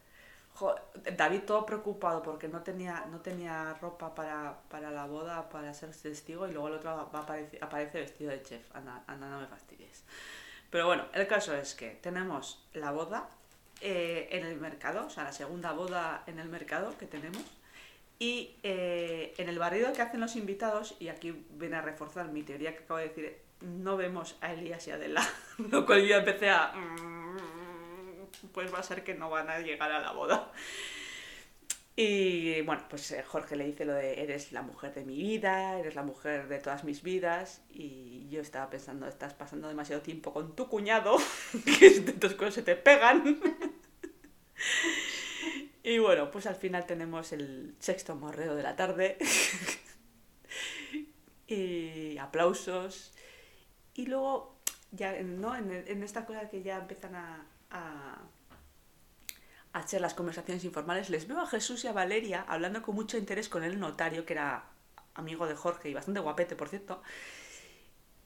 jo, 0.55 0.75
David 1.15 1.41
todo 1.43 1.65
preocupado 1.65 2.21
porque 2.21 2.47
no 2.47 2.61
tenía, 2.61 3.05
no 3.09 3.21
tenía 3.21 3.73
ropa 3.81 4.13
para, 4.13 4.59
para 4.69 4.91
la 4.91 5.05
boda, 5.05 5.49
para 5.49 5.73
ser 5.73 5.95
testigo, 5.95 6.47
y 6.47 6.51
luego 6.51 6.67
el 6.67 6.73
otro 6.75 6.95
va 7.13 7.19
a 7.19 7.21
aparece, 7.23 7.59
aparece 7.61 7.99
vestido 8.01 8.31
de 8.31 8.41
chef. 8.43 8.75
Anda, 8.75 9.03
anda, 9.07 9.29
no 9.29 9.39
me 9.39 9.47
fastidies. 9.47 10.03
Pero 10.69 10.85
bueno, 10.85 11.05
el 11.13 11.25
caso 11.27 11.55
es 11.55 11.73
que 11.73 11.91
tenemos 12.01 12.63
la 12.73 12.91
boda 12.91 13.27
eh, 13.81 14.27
en 14.31 14.45
el 14.45 14.59
mercado, 14.59 15.07
o 15.07 15.09
sea, 15.09 15.23
la 15.23 15.31
segunda 15.31 15.71
boda 15.71 16.23
en 16.27 16.37
el 16.39 16.49
mercado 16.49 16.95
que 16.97 17.05
tenemos. 17.07 17.43
Y 18.19 18.57
eh, 18.63 19.33
en 19.37 19.47
el 19.47 19.57
barrido 19.59 19.93
que 19.93 20.01
hacen 20.01 20.19
los 20.19 20.35
invitados, 20.35 20.95
y 20.99 21.07
aquí 21.07 21.45
viene 21.51 21.77
a 21.77 21.81
reforzar 21.81 22.27
mi 22.29 22.43
teoría 22.43 22.75
que 22.75 22.83
acabo 22.83 22.99
de 22.99 23.07
decir, 23.07 23.37
no 23.61 23.95
vemos 23.97 24.35
a 24.41 24.51
Elías 24.53 24.85
y 24.87 24.91
Adela, 24.91 25.25
lo 25.71 25.85
cual 25.85 26.05
yo 26.05 26.17
empecé 26.17 26.49
a... 26.49 26.73
"Mm, 26.73 27.37
Pues 28.53 28.73
va 28.73 28.79
a 28.79 28.83
ser 28.83 29.03
que 29.03 29.15
no 29.15 29.29
van 29.29 29.49
a 29.49 29.59
llegar 29.59 29.91
a 29.91 29.99
la 29.99 30.11
boda. 30.11 30.51
Y 31.95 32.61
bueno, 32.61 32.83
pues 32.89 33.11
eh, 33.11 33.23
Jorge 33.23 33.55
le 33.57 33.65
dice 33.65 33.83
lo 33.83 33.93
de 33.93 34.21
eres 34.23 34.51
la 34.53 34.61
mujer 34.61 34.93
de 34.93 35.03
mi 35.03 35.17
vida, 35.17 35.77
eres 35.79 35.95
la 35.95 36.03
mujer 36.03 36.47
de 36.47 36.59
todas 36.59 36.83
mis 36.85 37.03
vidas. 37.03 37.61
Y 37.73 38.27
yo 38.29 38.39
estaba 38.41 38.69
pensando, 38.69 39.07
estás 39.07 39.33
pasando 39.33 39.67
demasiado 39.67 40.01
tiempo 40.01 40.31
con 40.33 40.55
tu 40.55 40.69
cuñado, 40.69 41.17
que 41.79 41.87
estas 41.87 42.35
cosas 42.35 42.53
se 42.55 42.61
te 42.63 42.75
pegan. 42.75 43.39
Y 45.89 45.97
bueno, 45.97 46.29
pues 46.29 46.45
al 46.45 46.55
final 46.55 46.85
tenemos 46.85 47.31
el 47.31 47.75
sexto 47.79 48.15
morreo 48.15 48.55
de 48.55 48.61
la 48.61 48.75
tarde. 48.75 49.17
y 51.47 52.15
aplausos. 52.19 53.11
Y 53.95 54.05
luego, 54.05 54.59
ya, 54.91 55.19
¿no? 55.23 55.55
En, 55.55 55.71
en 55.71 56.03
esta 56.03 56.27
cosa 56.27 56.47
que 56.47 56.61
ya 56.61 56.77
empiezan 56.77 57.15
a, 57.15 57.43
a, 57.71 58.21
hacer 59.73 59.99
las 59.99 60.13
conversaciones 60.13 60.63
informales, 60.63 61.09
les 61.09 61.27
veo 61.27 61.39
a 61.39 61.47
Jesús 61.47 61.83
y 61.83 61.87
a 61.87 61.91
Valeria 61.91 62.45
hablando 62.47 62.83
con 62.83 62.93
mucho 62.93 63.17
interés 63.17 63.49
con 63.49 63.63
el 63.63 63.79
notario, 63.79 64.27
que 64.27 64.33
era 64.33 64.65
amigo 65.15 65.47
de 65.47 65.55
Jorge 65.55 65.89
y 65.89 65.95
bastante 65.95 66.19
guapete, 66.19 66.55
por 66.55 66.69
cierto. 66.69 67.01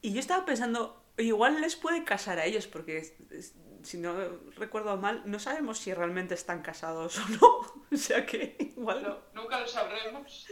Y 0.02 0.12
yo 0.12 0.20
estaba 0.20 0.44
pensando, 0.44 1.02
igual 1.18 1.62
les 1.62 1.78
puede 1.78 2.04
casar 2.04 2.40
a 2.40 2.46
ellos, 2.46 2.68
porque 2.68 2.98
es- 2.98 3.54
si 3.84 3.98
no 3.98 4.14
recuerdo 4.56 4.98
mal, 4.98 5.22
no 5.26 5.40
sabemos 5.40 5.78
si 5.80 5.94
realmente 5.94 6.34
están 6.34 6.62
casados 6.62 7.18
o 7.20 7.28
no. 7.30 7.84
O 7.94 7.96
sea 7.96 8.26
que 8.26 8.56
igual, 8.76 9.04
No, 9.04 9.20
nunca 9.44 9.60
lo 9.60 9.68
sabremos. 9.68 10.48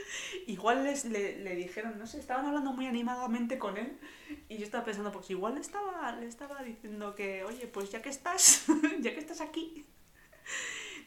igual 0.46 0.84
les 0.84 1.06
le, 1.06 1.40
le 1.40 1.56
dijeron, 1.56 1.98
no 1.98 2.06
sé, 2.06 2.20
estaban 2.20 2.46
hablando 2.46 2.72
muy 2.72 2.86
animadamente 2.86 3.58
con 3.58 3.78
él. 3.78 4.00
Y 4.48 4.58
yo 4.58 4.64
estaba 4.64 4.86
pensando, 4.86 5.12
pues 5.12 5.28
igual 5.32 5.56
le 5.56 5.62
estaba, 5.62 6.12
le 6.12 6.28
estaba 6.28 6.62
diciendo 6.62 7.16
que, 7.16 7.44
oye, 7.44 7.66
pues 7.66 7.90
ya 7.92 8.02
que 8.04 8.10
estás, 8.10 8.66
ya 9.00 9.14
que 9.14 9.20
estás 9.20 9.42
aquí, 9.42 9.88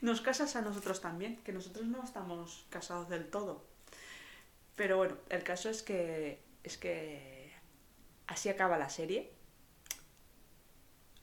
nos 0.00 0.20
casas 0.22 0.56
a 0.56 0.62
nosotros 0.62 1.00
también, 1.00 1.36
que 1.44 1.52
nosotros 1.52 1.86
no 1.86 2.02
estamos 2.02 2.66
casados 2.68 3.08
del 3.08 3.30
todo. 3.30 3.64
Pero 4.74 4.96
bueno, 4.96 5.16
el 5.28 5.44
caso 5.44 5.70
es 5.70 5.82
que 5.84 6.42
es 6.64 6.78
que 6.78 7.52
así 8.26 8.48
acaba 8.48 8.76
la 8.78 8.88
serie. 8.88 9.32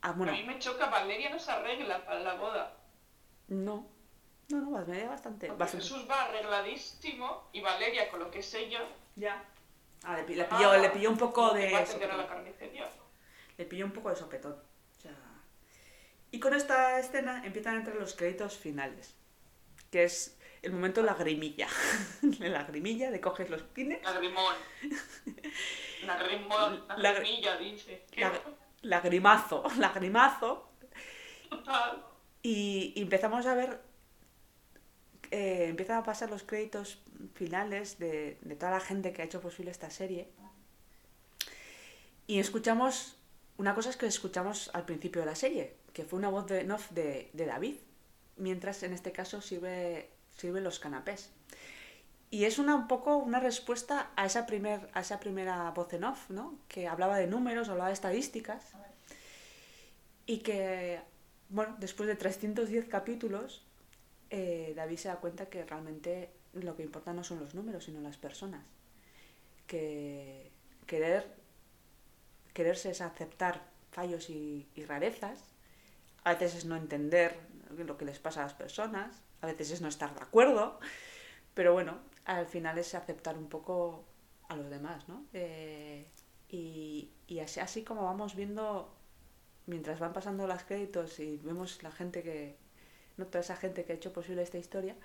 Ah, 0.01 0.13
bueno, 0.13 0.31
A 0.31 0.35
mí 0.35 0.43
me 0.43 0.57
choca, 0.59 0.87
Valeria 0.87 1.29
no 1.29 1.37
se 1.39 1.51
arregla 1.51 2.03
para 2.05 2.19
la 2.19 2.33
boda. 2.35 2.73
no. 3.47 3.89
No, 4.49 4.57
no, 4.59 4.71
Valeria 4.71 5.07
bastante. 5.07 5.47
Porque 5.47 5.59
bastante. 5.59 5.85
Jesús 5.87 6.05
va 6.09 6.23
arregladísimo 6.25 7.47
y 7.53 7.61
Valeria, 7.61 8.09
con 8.09 8.19
lo 8.19 8.29
que 8.29 8.43
sé 8.43 8.69
yo, 8.69 8.79
Ya. 9.15 9.45
Ah, 10.03 10.17
le, 10.17 10.35
le 10.35 10.43
pilló, 10.43 10.75
le 10.77 10.89
pilló 10.89 11.09
un 11.09 11.17
poco 11.17 11.53
de. 11.53 11.73
a 11.73 12.17
la 12.17 12.27
carnicería. 12.27 12.89
Le 13.57 13.65
pilló 13.65 13.85
un 13.85 13.91
poco 13.93 14.09
de 14.09 14.15
sopetón. 14.17 14.53
O 14.53 15.01
sea, 15.01 15.13
Y 16.31 16.39
con 16.41 16.53
esta 16.53 16.99
escena 16.99 17.45
empiezan 17.45 17.75
a 17.75 17.77
entrar 17.77 17.95
los 17.95 18.13
créditos 18.13 18.57
finales. 18.57 19.15
Que 19.89 20.03
es 20.03 20.37
el 20.63 20.73
momento 20.73 21.01
lagrimilla. 21.01 21.67
La 22.39 22.49
lagrimilla 22.49 23.09
de 23.09 23.21
coges 23.21 23.49
los 23.49 23.61
pines. 23.61 24.03
Lagrimón. 24.03 24.55
Lagrimón. 26.05 26.87
Lag- 26.89 26.97
Lagrimilla, 26.97 27.57
dice. 27.57 28.03
Lagrimazo. 28.81 29.63
Lagrimazo. 29.77 30.69
Y, 32.41 32.93
empezamos 32.95 33.45
a 33.45 33.55
ver. 33.55 33.81
eh, 35.31 35.67
empiezan 35.69 35.97
a 35.97 36.03
pasar 36.03 36.29
los 36.29 36.43
créditos 36.43 36.99
finales 37.35 37.99
de, 37.99 38.37
de 38.41 38.55
toda 38.55 38.71
la 38.71 38.79
gente 38.79 39.13
que 39.13 39.21
ha 39.21 39.25
hecho 39.25 39.41
posible 39.41 39.71
esta 39.71 39.89
serie. 39.89 40.29
Y 42.27 42.39
escuchamos. 42.39 43.17
Una 43.57 43.75
cosa 43.75 43.89
es 43.91 43.97
que 43.97 44.07
escuchamos 44.07 44.71
al 44.73 44.85
principio 44.85 45.21
de 45.21 45.27
la 45.27 45.35
serie, 45.35 45.75
que 45.93 46.03
fue 46.03 46.17
una 46.17 46.29
voz 46.29 46.47
de 46.47 46.69
off 46.71 46.89
de, 46.91 47.29
de 47.33 47.45
David, 47.45 47.75
mientras 48.37 48.81
en 48.81 48.93
este 48.93 49.11
caso 49.11 49.39
sirve, 49.41 50.09
sirve 50.35 50.61
los 50.61 50.79
canapés. 50.79 51.29
Y 52.33 52.45
es 52.45 52.59
una, 52.59 52.75
un 52.75 52.87
poco 52.87 53.17
una 53.17 53.41
respuesta 53.41 54.09
a 54.15 54.25
esa, 54.25 54.45
primer, 54.45 54.89
a 54.93 55.01
esa 55.01 55.19
primera 55.19 55.69
voz 55.71 55.91
en 55.91 56.05
off, 56.05 56.29
¿no? 56.29 56.57
Que 56.69 56.87
hablaba 56.87 57.17
de 57.17 57.27
números, 57.27 57.67
hablaba 57.67 57.89
de 57.89 57.93
estadísticas. 57.93 58.63
Y 60.25 60.37
que, 60.37 61.01
bueno, 61.49 61.75
después 61.77 62.07
de 62.07 62.15
310 62.15 62.87
capítulos, 62.87 63.65
eh, 64.29 64.71
David 64.77 64.97
se 64.97 65.09
da 65.09 65.17
cuenta 65.17 65.47
que 65.47 65.65
realmente 65.65 66.31
lo 66.53 66.77
que 66.77 66.83
importa 66.83 67.11
no 67.11 67.25
son 67.25 67.41
los 67.41 67.53
números, 67.53 67.83
sino 67.83 67.99
las 67.99 68.15
personas. 68.15 68.63
Que 69.67 70.49
querer, 70.87 71.27
quererse 72.53 72.91
es 72.91 73.01
aceptar 73.01 73.61
fallos 73.91 74.29
y, 74.29 74.69
y 74.73 74.85
rarezas. 74.85 75.37
A 76.23 76.33
veces 76.35 76.55
es 76.55 76.65
no 76.65 76.77
entender 76.77 77.37
lo 77.77 77.97
que 77.97 78.05
les 78.05 78.19
pasa 78.19 78.39
a 78.39 78.43
las 78.43 78.53
personas, 78.53 79.21
a 79.41 79.47
veces 79.47 79.71
es 79.71 79.81
no 79.81 79.89
estar 79.89 80.13
de 80.15 80.21
acuerdo, 80.21 80.79
pero 81.53 81.73
bueno, 81.73 81.99
al 82.25 82.45
final 82.47 82.77
es 82.77 82.95
aceptar 82.95 83.37
un 83.37 83.49
poco 83.49 84.05
a 84.49 84.55
los 84.55 84.69
demás, 84.69 85.07
¿no? 85.07 85.25
Eh, 85.33 86.07
y, 86.49 87.11
y 87.27 87.39
así, 87.39 87.59
así 87.59 87.83
como 87.83 88.03
vamos 88.03 88.35
viendo, 88.35 88.93
mientras 89.65 89.99
van 89.99 90.13
pasando 90.13 90.47
los 90.47 90.63
créditos 90.63 91.19
y 91.19 91.37
vemos 91.37 91.81
la 91.83 91.91
gente 91.91 92.23
que, 92.23 92.57
¿no? 93.17 93.25
toda 93.27 93.39
esa 93.39 93.55
gente 93.55 93.85
que 93.85 93.93
ha 93.93 93.95
hecho 93.95 94.13
posible 94.13 94.41
esta 94.41 94.57
historia, 94.57 94.95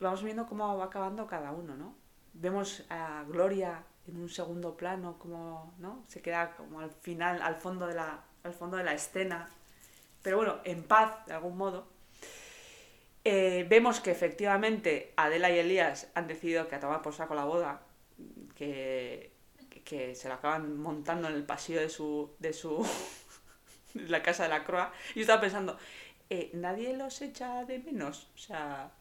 vamos 0.00 0.22
viendo 0.22 0.46
cómo 0.46 0.76
va 0.76 0.84
acabando 0.84 1.26
cada 1.26 1.52
uno, 1.52 1.76
¿no? 1.76 1.94
Vemos 2.32 2.84
a 2.90 3.24
Gloria 3.28 3.84
en 4.08 4.16
un 4.16 4.28
segundo 4.28 4.76
plano, 4.76 5.18
como, 5.18 5.74
¿no? 5.78 6.04
Se 6.08 6.20
queda 6.20 6.56
como 6.56 6.80
al 6.80 6.90
final, 6.90 7.40
al 7.42 7.54
fondo 7.56 7.86
de 7.86 7.94
la, 7.94 8.24
al 8.42 8.52
fondo 8.52 8.76
de 8.76 8.84
la 8.84 8.94
escena, 8.94 9.48
pero 10.22 10.38
bueno, 10.38 10.58
en 10.64 10.82
paz, 10.82 11.26
de 11.26 11.34
algún 11.34 11.56
modo. 11.56 11.86
Eh, 13.24 13.64
vemos 13.68 14.00
que 14.00 14.10
efectivamente 14.10 15.14
Adela 15.16 15.50
y 15.50 15.58
Elías 15.58 16.08
han 16.14 16.26
decidido 16.28 16.68
que 16.68 16.74
a 16.76 16.80
tomar 16.80 17.00
por 17.00 17.14
saco 17.14 17.34
la 17.34 17.44
boda, 17.46 17.80
que, 18.54 19.32
que 19.84 20.14
se 20.14 20.28
la 20.28 20.34
acaban 20.36 20.76
montando 20.78 21.28
en 21.28 21.34
el 21.34 21.44
pasillo 21.44 21.80
de 21.80 21.88
su, 21.88 22.34
de 22.38 22.52
su 22.52 22.86
de 23.94 24.08
la 24.08 24.22
casa 24.22 24.42
de 24.42 24.50
la 24.50 24.64
Croa. 24.64 24.92
Y 25.12 25.16
yo 25.16 25.20
estaba 25.22 25.40
pensando, 25.40 25.78
eh, 26.28 26.50
¿nadie 26.52 26.94
los 26.96 27.22
echa 27.22 27.64
de 27.64 27.78
menos? 27.78 28.30
O 28.34 28.38
sea, 28.38 28.92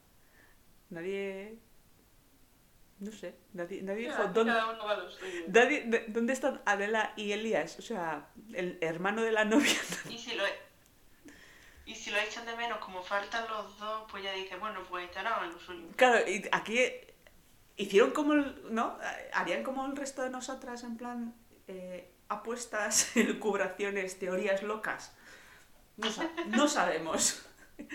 nadie... 0.90 1.58
No 3.00 3.12
sé, 3.12 3.36
nadie, 3.52 3.82
nadie 3.82 4.04
dijo, 4.08 4.24
¿dónde, 4.34 4.54
nadie- 5.50 5.84
de- 5.88 6.06
¿dónde 6.08 6.32
están 6.32 6.62
Adela 6.64 7.12
y 7.18 7.34
Elías? 7.34 7.78
O 7.80 7.82
sea, 7.82 8.30
el 8.54 8.78
hermano 8.80 9.24
de 9.24 9.34
la 9.34 9.44
novia. 9.44 9.76
Y 10.10 10.18
si 10.18 10.36
lo, 10.36 10.44
y 11.86 11.96
si 11.96 12.12
lo 12.12 12.18
echan 12.18 12.46
de 12.46 12.56
menos, 12.56 12.78
como 12.80 13.04
faltan 13.04 13.46
los 13.50 13.78
dos, 13.78 14.04
pues 14.10 14.24
ya 14.24 14.32
dice, 14.34 14.56
bueno, 14.58 14.82
pues 14.90 15.06
estarán 15.06 15.44
en 15.46 15.52
lo 15.54 15.60
suyo. 15.60 15.86
Claro, 15.96 16.28
y 16.30 16.48
aquí 16.52 16.80
hicieron 17.78 18.12
como, 18.12 18.34
el- 18.34 18.74
¿no? 18.74 18.98
Harían 19.34 19.64
como 19.64 19.86
el 19.86 19.96
resto 19.96 20.22
de 20.22 20.30
nosotras, 20.30 20.84
en 20.84 20.98
plan, 20.98 21.36
eh, 21.68 22.10
apuestas, 22.30 23.16
elucubraciones, 23.18 24.20
teorías 24.20 24.64
locas. 24.64 25.16
No, 25.98 26.12
sa- 26.12 26.30
no 26.48 26.68
sabemos. 26.68 27.46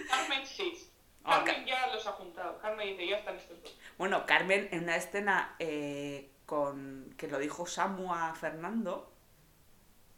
Carmen 0.09 0.47
sí. 0.47 0.85
Carmen 1.25 1.67
ya 1.67 1.87
los 1.93 2.07
ha 2.07 2.13
juntado. 2.13 2.59
Carmen 2.59 2.89
dice, 2.89 3.07
ya 3.07 3.19
están 3.19 3.37
estos 3.37 3.63
dos. 3.63 3.77
Bueno, 3.99 4.25
Carmen 4.27 4.69
en 4.73 4.85
una 4.85 4.97
escena 4.97 5.55
eh, 5.59 6.31
con 6.47 7.13
que 7.19 7.29
lo 7.29 7.39
dijo 7.39 7.67
Samu 7.67 8.15
a 8.15 8.35
Fernando, 8.35 9.13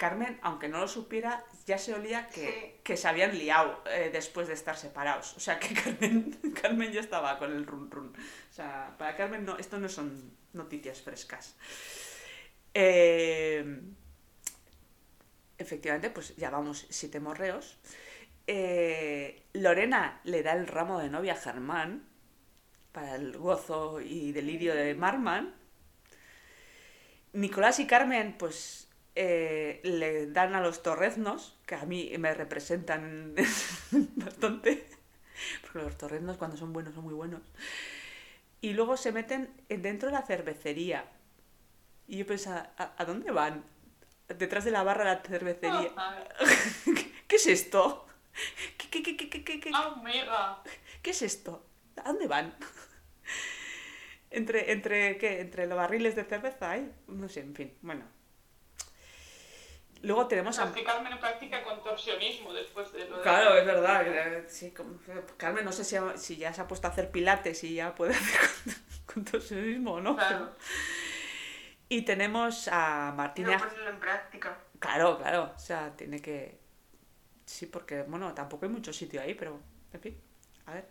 Carmen, 0.01 0.39
aunque 0.41 0.67
no 0.67 0.81
lo 0.81 0.89
supiera, 0.89 1.45
ya 1.67 1.77
se 1.77 1.93
olía 1.93 2.27
que, 2.29 2.81
que 2.83 2.97
se 2.97 3.07
habían 3.07 3.37
liado 3.37 3.85
eh, 3.85 4.09
después 4.11 4.49
de 4.49 4.55
estar 4.55 4.75
separados. 4.75 5.37
O 5.37 5.41
sea 5.41 5.59
que 5.59 5.75
Carmen, 5.83 6.41
Carmen 6.59 6.91
ya 6.91 7.01
estaba 7.01 7.39
con 7.39 7.53
el 7.53 7.67
run 7.67 7.91
run. 7.91 8.09
O 8.09 8.53
sea, 8.53 8.95
para 8.97 9.15
Carmen 9.15 9.45
no, 9.45 9.59
esto 9.59 9.79
no 9.79 9.91
son 9.91 10.33
noticias 10.55 11.03
frescas. 11.03 11.55
Eh, 12.73 13.83
efectivamente, 15.59 16.09
pues 16.09 16.35
ya 16.35 16.49
vamos 16.49 16.87
siete 16.89 17.21
morreos. 17.21 17.79
Eh, 18.47 19.43
Lorena 19.53 20.23
le 20.25 20.43
da 20.43 20.55
el 20.55 20.67
ramo 20.67 20.99
de 20.99 21.11
novia 21.11 21.35
a 21.35 21.37
Germán 21.37 22.09
para 22.93 23.17
el 23.17 23.37
gozo 23.37 24.01
y 24.01 24.33
delirio 24.33 24.75
de 24.75 24.95
Marman. 24.95 25.55
Nicolás 27.35 27.79
y 27.81 27.87
Carmen, 27.87 28.39
pues 28.39 28.90
eh, 29.23 29.83
le 29.85 30.29
dan 30.29 30.55
a 30.55 30.63
los 30.63 30.83
torreznos, 30.83 31.55
que 31.67 31.75
a 31.75 31.85
mí 31.85 32.11
me 32.19 32.33
representan 32.33 33.35
bastante, 34.17 34.87
porque 35.61 35.81
los 35.81 35.99
torreznos 35.99 36.39
cuando 36.39 36.57
son 36.57 36.73
buenos 36.73 36.95
son 36.95 37.05
muy 37.05 37.13
buenos. 37.13 37.43
Y 38.63 38.73
luego 38.73 38.97
se 38.97 39.13
meten 39.13 39.53
dentro 39.69 40.09
de 40.09 40.15
la 40.15 40.23
cervecería. 40.23 41.05
Y 42.09 42.17
yo 42.17 42.27
pensaba, 42.27 42.71
¿a, 42.79 43.05
dónde 43.05 43.31
van? 43.31 43.63
Detrás 44.27 44.65
de 44.65 44.71
la 44.71 44.85
barra 44.85 45.05
de 45.05 45.17
la 45.17 45.23
cervecería. 45.23 45.93
¿Qué 47.29 47.37
es 47.37 47.47
esto? 47.47 48.07
¿Qué, 48.79 48.89
qué, 48.89 49.03
qué, 49.03 49.29
qué, 49.29 49.45
qué, 49.45 49.61
qué? 49.61 49.71
¿Qué 51.03 51.11
es 51.11 51.21
esto? 51.21 51.67
¿A 51.97 52.05
dónde 52.05 52.27
van? 52.27 52.57
entre, 54.31 54.73
entre, 54.73 55.19
¿qué? 55.19 55.41
Entre 55.41 55.67
los 55.67 55.77
barriles 55.77 56.17
de 56.17 56.25
cerveza 56.25 56.71
hay. 56.71 56.91
No 57.07 57.29
sé, 57.29 57.41
en 57.41 57.55
fin, 57.55 57.75
bueno. 57.83 58.20
Luego 60.03 60.27
tenemos 60.27 60.59
a... 60.59 60.73
Carmen 60.73 61.19
practica 61.19 61.63
contorsionismo 61.63 62.53
después 62.55 62.91
de 62.93 63.07
lo 63.09 63.19
de... 63.19 63.23
Claro, 63.23 63.55
es 63.55 63.67
verdad. 63.67 64.45
Sí, 64.49 64.73
Carmen 65.37 65.65
no 65.65 65.73
sé 65.73 65.85
si, 65.85 65.97
si, 66.17 66.37
ya 66.37 66.55
se 66.55 66.63
ha 66.63 66.69
puesto 66.69 66.87
a 66.87 66.91
hacer 66.91 67.11
pilates 67.11 67.63
y 67.65 67.75
ya 67.75 67.95
puede 67.95 68.15
hacer 68.15 68.75
contorsionismo 69.07 69.95
o 69.95 70.01
no. 70.01 70.17
Claro. 70.17 70.55
Y 71.89 72.03
tenemos 72.03 72.69
a 72.69 73.13
Martina... 73.15 73.59
ponerlo 73.59 73.91
en 73.91 74.01
práctica. 74.01 74.57
Claro, 74.79 75.19
claro. 75.19 75.53
O 75.55 75.59
sea, 75.59 75.95
tiene 75.97 76.23
que... 76.23 76.59
Sí, 77.45 77.67
porque, 77.67 78.03
bueno, 78.05 78.33
tampoco 78.33 78.65
hay 78.65 78.73
mucho 78.73 78.93
sitio 78.93 79.21
ahí, 79.21 79.35
pero, 79.35 79.61
en 79.93 80.01
fin, 80.01 80.21
a 80.67 80.75
ver, 80.75 80.89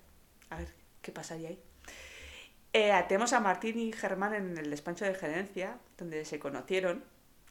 a 0.50 0.58
ver 0.58 0.74
qué 1.02 1.12
pasaría 1.12 1.50
ahí. 1.50 1.64
Eh, 2.74 2.94
tenemos 3.08 3.34
a 3.34 3.40
Martín 3.40 3.80
y 3.80 3.92
Germán 3.92 4.36
en 4.36 4.58
el 4.58 4.70
despacho 4.70 5.06
de 5.06 5.16
gerencia, 5.16 5.80
donde 5.98 6.26
se 6.26 6.38
conocieron 6.38 7.04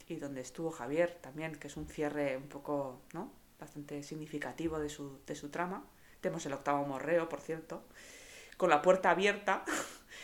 y 0.09 0.17
donde 0.17 0.41
estuvo 0.41 0.71
Javier 0.71 1.19
también, 1.21 1.55
que 1.57 1.69
es 1.69 1.77
un 1.77 1.87
cierre 1.87 2.37
un 2.37 2.49
poco, 2.49 3.03
¿no? 3.13 3.33
Bastante 3.61 4.03
significativo 4.03 4.79
de 4.79 4.89
su, 4.89 5.21
de 5.27 5.35
su 5.35 5.51
trama. 5.51 5.85
Tenemos 6.21 6.45
el 6.47 6.53
octavo 6.55 6.85
morreo, 6.87 7.29
por 7.29 7.41
cierto, 7.41 7.85
con 8.57 8.71
la 8.71 8.83
puerta 8.83 9.11
abierta, 9.11 9.65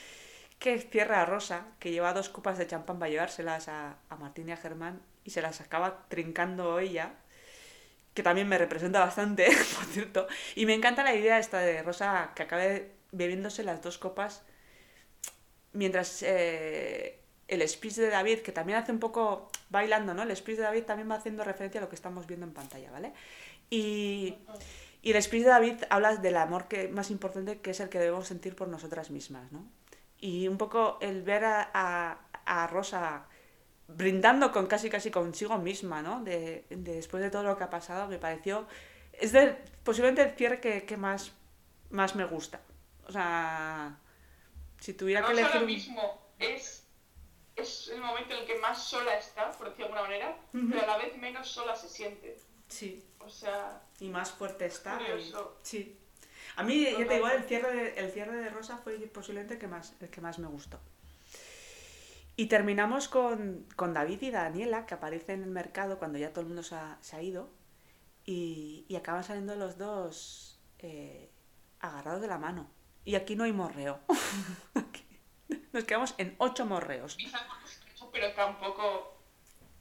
que 0.59 0.79
cierra 0.79 1.23
a 1.23 1.27
Rosa, 1.27 1.67
que 1.79 1.91
lleva 1.91 2.15
dos 2.15 2.29
copas 2.29 2.59
de 2.59 2.67
champán 2.67 2.99
para 2.99 3.11
llevárselas 3.11 3.69
a, 3.69 3.99
a 4.09 4.17
Martín 4.17 4.49
y 4.49 4.53
a 4.53 4.57
Germán, 4.57 5.03
y 5.25 5.31
se 5.31 5.43
las 5.43 5.61
acaba 5.61 6.07
trincando 6.09 6.79
ella, 6.79 7.15
que 8.15 8.23
también 8.23 8.49
me 8.49 8.59
representa 8.59 9.01
bastante, 9.01 9.47
por 9.77 9.85
cierto. 9.87 10.27
Y 10.55 10.67
me 10.67 10.75
encanta 10.75 11.05
la 11.05 11.15
idea 11.15 11.39
esta 11.39 11.59
de 11.59 11.83
Rosa 11.83 12.33
que 12.35 12.45
acabe 12.45 12.93
bebiéndose 13.13 13.63
las 13.65 13.83
dos 13.83 13.99
copas 13.99 14.43
mientras 15.75 16.23
eh, 16.23 17.04
el 17.49 17.67
speech 17.69 17.95
de 17.97 18.11
David, 18.11 18.41
que 18.41 18.53
también 18.53 18.79
hace 18.79 18.93
un 18.93 19.01
poco 19.01 19.51
bailando, 19.71 20.15
¿no? 20.15 20.23
El 20.23 20.35
speech 20.37 20.57
de 20.57 20.63
David 20.63 20.85
también 20.85 21.11
va 21.11 21.17
haciendo 21.17 21.45
referencia 21.45 21.81
a 21.81 21.85
lo 21.85 21.89
que 21.89 21.97
estamos 21.97 22.27
viendo 22.27 22.47
en 22.47 22.53
pantalla, 22.53 22.91
¿vale? 22.91 23.13
Y, 23.71 24.35
y 25.03 25.13
el 25.13 25.23
speech 25.23 25.43
de 25.43 25.51
David 25.51 25.75
habla 25.91 26.17
del 26.17 26.37
amor 26.37 26.69
que, 26.69 26.89
más 26.89 27.11
importante 27.11 27.61
que 27.61 27.71
es 27.71 27.81
el 27.81 27.89
que 27.89 27.99
debemos 27.99 28.27
sentir 28.27 28.57
por 28.57 28.69
nosotras 28.69 29.11
mismas, 29.11 29.53
¿no? 29.53 29.67
Y 30.19 30.49
un 30.49 30.57
poco 30.57 30.99
el 31.03 31.23
ver 31.23 31.45
a, 31.45 32.19
a, 32.47 32.67
Rosa 32.67 33.27
brindando 33.89 34.51
con 34.51 34.67
casi 34.67 34.89
casi 34.89 35.11
consigo 35.11 35.59
misma, 35.59 36.01
¿no? 36.01 36.25
De, 36.25 36.65
después 36.71 37.23
de 37.23 37.31
todo 37.31 37.43
lo 37.43 37.59
que 37.59 37.65
ha 37.65 37.71
pasado, 37.71 38.09
me 38.09 38.19
pareció... 38.19 38.67
Es 39.13 39.33
de, 39.33 39.57
posiblemente 39.85 40.23
el 40.23 40.31
cierre 40.31 40.61
que, 40.61 40.85
que 40.85 40.97
más, 40.97 41.33
más 41.91 42.17
me 42.17 42.25
gusta. 42.25 42.61
O 43.07 43.13
sea, 43.13 43.99
si 44.81 44.95
tuviera 44.95 45.27
que 45.27 45.33
elegir... 45.33 45.61
Un... 45.61 45.67
mismo 45.67 46.33
es 46.39 46.84
es 47.57 47.89
el 47.89 48.01
momento 48.01 48.35
en 48.35 48.41
el 48.41 48.47
que 48.47 48.59
más 48.59 48.83
sola 48.83 49.17
está, 49.17 49.53
por 49.53 49.69
decirlo 49.69 49.93
de 49.93 49.99
alguna 49.99 50.03
manera, 50.03 50.37
pero 50.53 50.83
a 50.83 50.87
la 50.87 50.97
vez 50.99 51.17
menos 51.17 51.49
sola 51.49 51.77
se 51.77 51.89
siente. 51.89 52.37
Sí. 52.69 53.05
O 53.21 53.29
sea. 53.29 53.83
Y 54.01 54.09
más 54.09 54.33
fuerte 54.33 54.67
está. 54.67 54.99
Sí. 55.63 55.99
A 56.57 56.63
mí, 56.63 56.85
ya 56.85 57.07
te 57.07 57.15
digo, 57.15 57.29
el 57.29 57.45
cierre, 57.45 57.75
de, 57.75 57.99
el 57.99 58.11
cierre 58.11 58.37
de 58.37 58.49
Rosa 58.51 58.79
fue 58.79 58.95
posiblemente 59.07 59.55
el 59.55 59.61
que 59.61 59.69
más, 59.69 59.95
el 60.01 60.09
que 60.09 60.21
más 60.21 60.39
me 60.39 60.47
gustó. 60.47 60.79
Y 62.37 62.47
terminamos 62.47 63.09
con, 63.09 63.67
David 63.77 64.23
y 64.23 64.31
Daniela, 64.31 64.87
que 64.87 64.95
aparecen 64.95 65.41
en 65.41 65.45
el 65.45 65.51
mercado 65.51 65.99
cuando 65.99 66.19
ya 66.19 66.31
todo 66.31 66.41
el 66.41 66.49
mundo 66.49 66.63
se 66.63 66.75
ha, 66.75 67.23
ido. 67.23 67.51
Y, 68.25 68.85
y, 68.89 68.97
acaban 68.97 69.23
saliendo 69.23 69.55
los 69.55 69.79
dos 69.79 70.61
eh, 70.79 71.31
agarrados 71.81 72.21
de 72.21 72.27
la 72.27 72.39
mano. 72.39 72.69
Y 73.05 73.15
aquí 73.15 73.37
no 73.37 73.45
hay 73.45 73.53
morreo. 73.53 74.01
Nos 75.73 75.85
quedamos 75.85 76.15
en 76.19 76.35
ocho 76.39 76.67
morreos. 76.67 77.17
Pero 78.13 78.33
tampoco, 78.35 79.19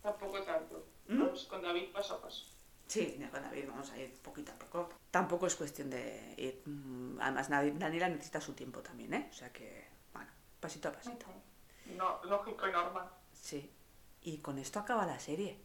tampoco 0.01 0.41
tanto. 0.41 0.87
¿Mm? 1.07 1.19
Vamos 1.19 1.45
con 1.45 1.61
David 1.61 1.91
paso 1.91 2.15
a 2.15 2.21
paso. 2.21 2.45
Sí, 2.87 3.19
con 3.31 3.41
David 3.41 3.65
vamos 3.67 3.91
a 3.91 3.97
ir 3.97 4.13
poquito 4.21 4.51
a 4.51 4.55
poco. 4.55 4.89
Tampoco 5.09 5.47
es 5.47 5.55
cuestión 5.55 5.89
de 5.89 6.35
ir. 6.37 6.61
Mm, 6.65 7.19
además, 7.21 7.49
Daniela 7.49 8.09
necesita 8.09 8.41
su 8.41 8.53
tiempo 8.53 8.81
también, 8.81 9.13
¿eh? 9.13 9.27
O 9.31 9.33
sea 9.33 9.51
que, 9.51 9.87
bueno, 10.13 10.29
pasito 10.59 10.89
a 10.89 10.91
pasito. 10.91 11.25
No, 11.97 12.23
lógico 12.23 12.67
y 12.67 12.71
normal. 12.71 13.09
Sí. 13.33 13.71
Y 14.21 14.37
con 14.39 14.57
esto 14.59 14.79
acaba 14.79 15.05
la 15.05 15.19
serie. 15.19 15.59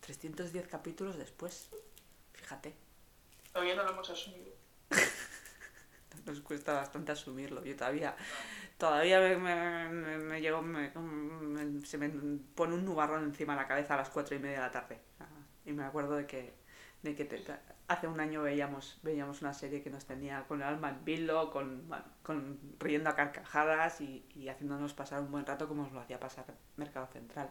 310 0.00 0.68
capítulos 0.68 1.16
después. 1.16 1.70
Fíjate. 2.32 2.74
Todavía 3.52 3.76
no 3.76 3.84
lo 3.84 3.90
hemos 3.90 4.10
asumido. 4.10 4.52
Nos 6.26 6.40
cuesta 6.40 6.74
bastante 6.74 7.12
asumirlo. 7.12 7.64
Yo 7.64 7.76
todavía 7.76 8.16
todavía 8.78 9.20
me, 9.20 9.36
me, 9.36 10.18
me, 10.18 10.40
llegó, 10.40 10.62
se 11.84 11.98
me 11.98 12.08
pone 12.54 12.74
un 12.74 12.84
nubarrón 12.84 13.24
encima 13.24 13.54
de 13.54 13.62
la 13.62 13.68
cabeza 13.68 13.94
a 13.94 13.98
las 13.98 14.10
cuatro 14.10 14.36
y 14.36 14.38
media 14.38 14.56
de 14.56 14.62
la 14.62 14.70
tarde. 14.70 15.00
Y 15.64 15.72
me 15.72 15.84
acuerdo 15.84 16.16
de 16.16 16.26
que, 16.26 16.54
de 17.02 17.14
que 17.14 17.44
hace 17.88 18.06
un 18.06 18.20
año 18.20 18.42
veíamos, 18.42 18.98
veíamos 19.02 19.42
una 19.42 19.54
serie 19.54 19.82
que 19.82 19.90
nos 19.90 20.04
tenía 20.04 20.44
con 20.46 20.60
el 20.60 20.68
alma 20.68 20.90
en 20.90 21.04
vilo, 21.04 21.50
con, 21.50 21.88
con 22.22 22.58
riendo 22.78 23.10
a 23.10 23.16
carcajadas 23.16 24.00
y, 24.00 24.26
y, 24.34 24.48
haciéndonos 24.48 24.94
pasar 24.94 25.20
un 25.20 25.30
buen 25.30 25.46
rato 25.46 25.68
como 25.68 25.84
nos 25.84 25.92
lo 25.92 26.00
hacía 26.00 26.20
pasar 26.20 26.44
Mercado 26.76 27.06
Central. 27.06 27.50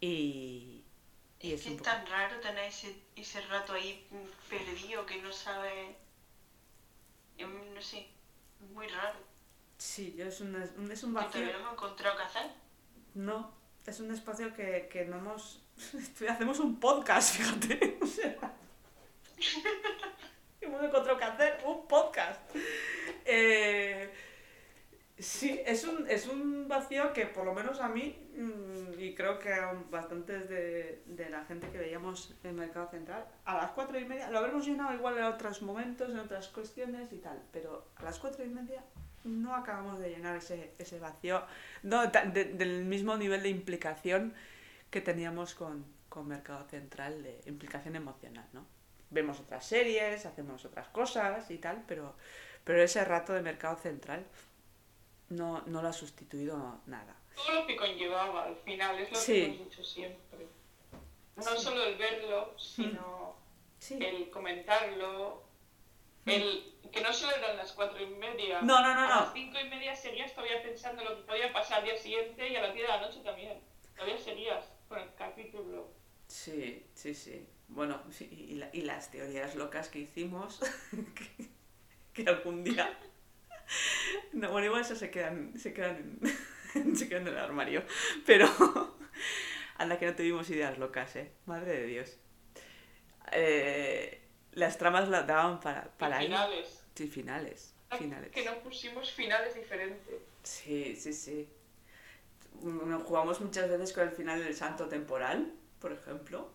Y, 0.00 0.84
y 1.40 1.52
es, 1.52 1.62
que 1.62 1.74
es 1.74 1.82
tan 1.82 2.06
raro 2.06 2.40
tener 2.40 2.64
ese, 2.64 3.02
ese 3.16 3.40
rato 3.42 3.74
ahí 3.74 4.08
perdido 4.48 5.06
que 5.06 5.20
no 5.22 5.32
sabe... 5.32 5.96
No 7.38 7.80
sé, 7.80 8.06
muy 8.74 8.86
raro. 8.86 9.29
Sí, 9.80 10.14
es 10.18 10.42
un, 10.42 10.54
es 10.56 11.02
un 11.04 11.14
vacío. 11.14 11.30
¿Todavía 11.30 11.52
no 11.54 11.60
hemos 11.60 11.72
encontrado 11.72 12.16
qué 12.18 12.22
hacer? 12.22 12.50
No, 13.14 13.50
es 13.86 13.98
un 14.00 14.12
espacio 14.12 14.52
que, 14.52 14.90
que 14.92 15.06
no 15.06 15.16
hemos. 15.16 15.62
Hacemos 16.28 16.60
un 16.60 16.78
podcast, 16.78 17.36
fíjate. 17.36 17.98
O 18.02 18.06
sea. 18.06 18.36
hemos 20.60 20.82
encontrado 20.82 21.16
qué 21.18 21.24
hacer 21.24 21.62
un 21.64 21.88
podcast. 21.88 22.42
Eh, 23.24 24.12
sí, 25.18 25.62
es 25.64 25.84
un, 25.84 26.06
es 26.10 26.26
un 26.26 26.68
vacío 26.68 27.14
que 27.14 27.24
por 27.24 27.46
lo 27.46 27.54
menos 27.54 27.80
a 27.80 27.88
mí, 27.88 28.18
mm, 28.36 29.00
y 29.00 29.14
creo 29.14 29.38
que 29.38 29.54
a 29.54 29.72
bastantes 29.90 30.50
de, 30.50 31.04
de 31.06 31.30
la 31.30 31.46
gente 31.46 31.70
que 31.70 31.78
veíamos 31.78 32.34
en 32.44 32.54
Mercado 32.54 32.90
Central, 32.90 33.24
a 33.46 33.56
las 33.56 33.70
cuatro 33.70 33.98
y 33.98 34.04
media, 34.04 34.28
lo 34.28 34.40
habremos 34.40 34.66
llenado 34.66 34.92
igual 34.92 35.16
en 35.16 35.24
otros 35.24 35.62
momentos, 35.62 36.10
en 36.10 36.18
otras 36.18 36.48
cuestiones 36.48 37.10
y 37.14 37.16
tal, 37.16 37.42
pero 37.50 37.86
a 37.96 38.04
las 38.04 38.18
cuatro 38.18 38.44
y 38.44 38.48
media 38.48 38.84
no 39.24 39.54
acabamos 39.54 39.98
de 39.98 40.10
llenar 40.10 40.36
ese, 40.36 40.72
ese 40.78 40.98
vacío 40.98 41.44
no, 41.82 42.06
del 42.06 42.84
mismo 42.84 43.16
nivel 43.16 43.42
de 43.42 43.48
implicación 43.48 44.34
que 44.90 45.00
teníamos 45.00 45.54
con, 45.54 45.84
con, 46.08 46.26
Mercado 46.26 46.64
Central, 46.68 47.22
de 47.22 47.40
implicación 47.46 47.96
emocional, 47.96 48.46
¿no? 48.52 48.66
Vemos 49.10 49.40
otras 49.40 49.66
series, 49.66 50.24
hacemos 50.26 50.64
otras 50.64 50.88
cosas 50.88 51.50
y 51.50 51.58
tal, 51.58 51.84
pero, 51.86 52.14
pero 52.64 52.82
ese 52.82 53.04
rato 53.04 53.32
de 53.32 53.42
Mercado 53.42 53.76
Central 53.76 54.24
no, 55.28 55.62
no 55.66 55.82
lo 55.82 55.88
ha 55.88 55.92
sustituido 55.92 56.80
nada. 56.86 57.16
Todo 57.34 57.60
lo 57.60 57.66
que 57.66 57.76
conllevaba 57.76 58.44
al 58.44 58.56
final, 58.56 58.98
es 58.98 59.12
lo 59.12 59.24
que 59.24 59.44
hemos 59.44 59.58
dicho 59.58 59.84
siempre. 59.84 60.46
No 61.36 61.56
solo 61.56 61.84
el 61.84 61.96
verlo, 61.96 62.54
sino 62.58 63.36
el 63.88 64.30
comentarlo, 64.30 65.49
El, 66.26 66.74
que 66.92 67.00
no 67.00 67.12
solo 67.12 67.34
eran 67.36 67.56
las 67.56 67.72
cuatro 67.72 68.00
y 68.02 68.06
media. 68.06 68.60
No, 68.62 68.80
no, 68.82 68.94
no, 68.94 69.00
A 69.00 69.20
las 69.24 69.32
cinco 69.32 69.58
y 69.58 69.68
media 69.68 69.94
seguías 69.96 70.34
todavía 70.34 70.62
pensando 70.62 71.02
lo 71.04 71.16
que 71.16 71.22
podía 71.22 71.52
pasar 71.52 71.78
al 71.78 71.84
día 71.84 71.96
siguiente 71.96 72.48
y 72.48 72.56
a 72.56 72.62
las 72.62 72.74
10 72.74 72.86
de 72.86 72.92
la 72.92 73.00
noche 73.00 73.20
también. 73.24 73.58
Todavía 73.94 74.18
seguías 74.18 74.64
con 74.88 74.98
el 74.98 75.14
capítulo. 75.14 75.88
Sí, 76.28 76.84
sí, 76.94 77.14
sí. 77.14 77.46
Bueno, 77.68 78.02
sí, 78.10 78.28
y, 78.50 78.54
la- 78.56 78.70
y 78.72 78.82
las 78.82 79.10
teorías 79.10 79.54
locas 79.54 79.88
que 79.88 80.00
hicimos, 80.00 80.60
que, 81.14 81.48
que 82.12 82.28
algún 82.28 82.64
día... 82.64 82.98
No, 84.32 84.50
bueno, 84.50 84.66
igual 84.66 84.80
eso 84.82 84.96
se 84.96 85.10
quedan, 85.10 85.56
se 85.58 85.72
quedan, 85.72 86.18
en, 86.74 86.96
se 86.96 87.08
quedan 87.08 87.28
en 87.28 87.34
el 87.34 87.38
armario. 87.38 87.84
Pero 88.26 88.48
anda 89.78 89.98
que 89.98 90.06
no 90.06 90.14
tuvimos 90.16 90.50
ideas 90.50 90.78
locas, 90.78 91.14
¿eh? 91.16 91.30
Madre 91.46 91.72
de 91.80 91.86
Dios. 91.86 92.16
Eh, 93.32 94.19
las 94.52 94.78
tramas 94.78 95.08
las 95.08 95.26
daban 95.26 95.60
para, 95.60 95.84
para 95.98 96.22
y 96.22 96.26
finales. 96.26 96.82
Sí, 96.94 97.08
finales. 97.08 97.74
Finales. 97.96 98.30
Que 98.30 98.44
no 98.44 98.54
pusimos 98.60 99.10
finales 99.12 99.54
diferentes. 99.54 100.14
Sí, 100.42 100.94
sí, 100.96 101.12
sí. 101.12 101.48
Mm, 102.62 103.00
Jugamos 103.00 103.40
muchas 103.40 103.68
veces 103.68 103.92
con 103.92 104.04
el 104.04 104.10
final 104.12 104.42
del 104.42 104.54
salto 104.54 104.86
temporal, 104.88 105.52
por 105.80 105.92
ejemplo. 105.92 106.50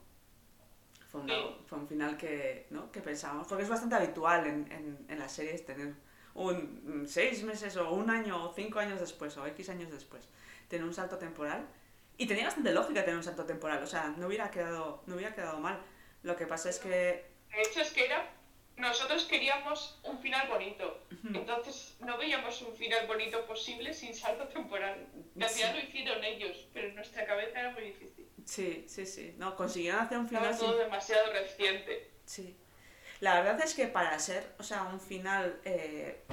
Fue, 1.09 1.21
una- 1.21 1.33
Sí. 1.33 1.57
fue 1.67 1.77
un 1.79 1.87
final 1.87 2.17
que, 2.17 2.67
¿no? 2.69 2.91
que 2.91 3.01
pensábamos, 3.01 3.47
porque 3.47 3.63
es 3.63 3.69
bastante 3.69 3.95
habitual 3.95 4.45
en, 4.47 4.71
en, 4.71 5.05
en 5.09 5.19
las 5.19 5.31
series 5.31 5.65
tener 5.65 5.93
un 6.33 7.03
mm, 7.03 7.07
seis 7.07 7.43
meses 7.43 7.77
o 7.77 7.91
un 7.93 8.09
año 8.09 8.49
o 8.49 8.53
cinco 8.53 8.79
años 8.79 8.99
después 8.99 9.35
o 9.37 9.45
X 9.47 9.69
años 9.69 9.89
después 9.91 10.27
tener 10.67 10.85
un 10.85 10.93
salto 10.93 11.17
temporal. 11.17 11.65
Y 12.17 12.27
tenía 12.27 12.45
bastante 12.45 12.71
lógica 12.71 13.01
tener 13.03 13.17
un 13.17 13.23
salto 13.23 13.45
temporal, 13.45 13.83
o 13.83 13.87
sea, 13.87 14.07
no 14.17 14.27
hubiera 14.27 14.49
quedado, 14.49 15.03
no 15.05 15.15
hubiera 15.15 15.33
quedado 15.35 15.59
mal. 15.59 15.79
Lo 16.23 16.35
que 16.37 16.47
pasa 16.47 16.69
es 16.69 16.79
que 16.79 17.25
De 17.55 17.61
hecho, 17.61 17.81
es 17.81 17.91
que 17.91 18.05
era. 18.05 18.29
Nosotros 18.77 19.23
queríamos 19.23 19.97
un 20.03 20.19
final 20.19 20.49
bonito. 20.49 20.99
Entonces, 21.33 21.95
no 22.01 22.17
veíamos 22.17 22.61
un 22.61 22.75
final 22.75 23.07
bonito 23.07 23.45
posible 23.45 23.93
sin 23.93 24.13
salto 24.13 24.47
temporal. 24.49 25.07
Al 25.39 25.49
final 25.49 25.75
lo 25.75 25.81
hicieron 25.81 26.23
ellos, 26.23 26.67
pero 26.73 26.89
en 26.89 26.95
nuestra 26.95 27.25
cabeza 27.25 27.61
era 27.61 27.71
muy 27.71 27.83
difícil. 27.83 28.27
sí, 28.43 28.85
sí, 28.87 29.05
sí, 29.05 29.33
no, 29.37 29.55
consiguieron 29.55 30.01
hacer 30.01 30.17
un 30.17 30.27
final 30.27 30.43
Estaba 30.43 30.59
sin 30.59 30.67
todo 30.67 30.83
demasiado 30.83 31.31
reciente. 31.31 32.11
Sí. 32.25 32.57
La 33.21 33.35
verdad 33.35 33.61
es 33.63 33.73
que 33.73 33.87
para 33.87 34.19
ser, 34.19 34.53
o 34.59 34.63
sea, 34.63 34.83
un 34.83 34.99
final, 34.99 35.61
eh, 35.63 36.25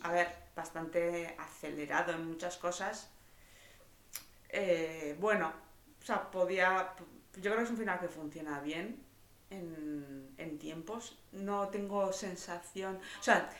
a 0.00 0.10
ver, 0.10 0.28
bastante 0.56 1.36
acelerado 1.38 2.12
en 2.12 2.26
muchas 2.26 2.56
cosas, 2.56 3.10
eh, 4.48 5.16
bueno, 5.18 5.52
o 6.00 6.04
sea, 6.04 6.30
podía, 6.30 6.94
yo 7.36 7.42
creo 7.42 7.56
que 7.58 7.64
es 7.64 7.70
un 7.70 7.76
final 7.76 8.00
que 8.00 8.08
funciona 8.08 8.60
bien 8.60 9.09
en, 9.50 10.34
en 10.38 10.58
tiempos. 10.58 11.18
No 11.32 11.68
tengo 11.68 12.12
sensación, 12.12 12.98
o 13.20 13.22
sea, 13.22 13.50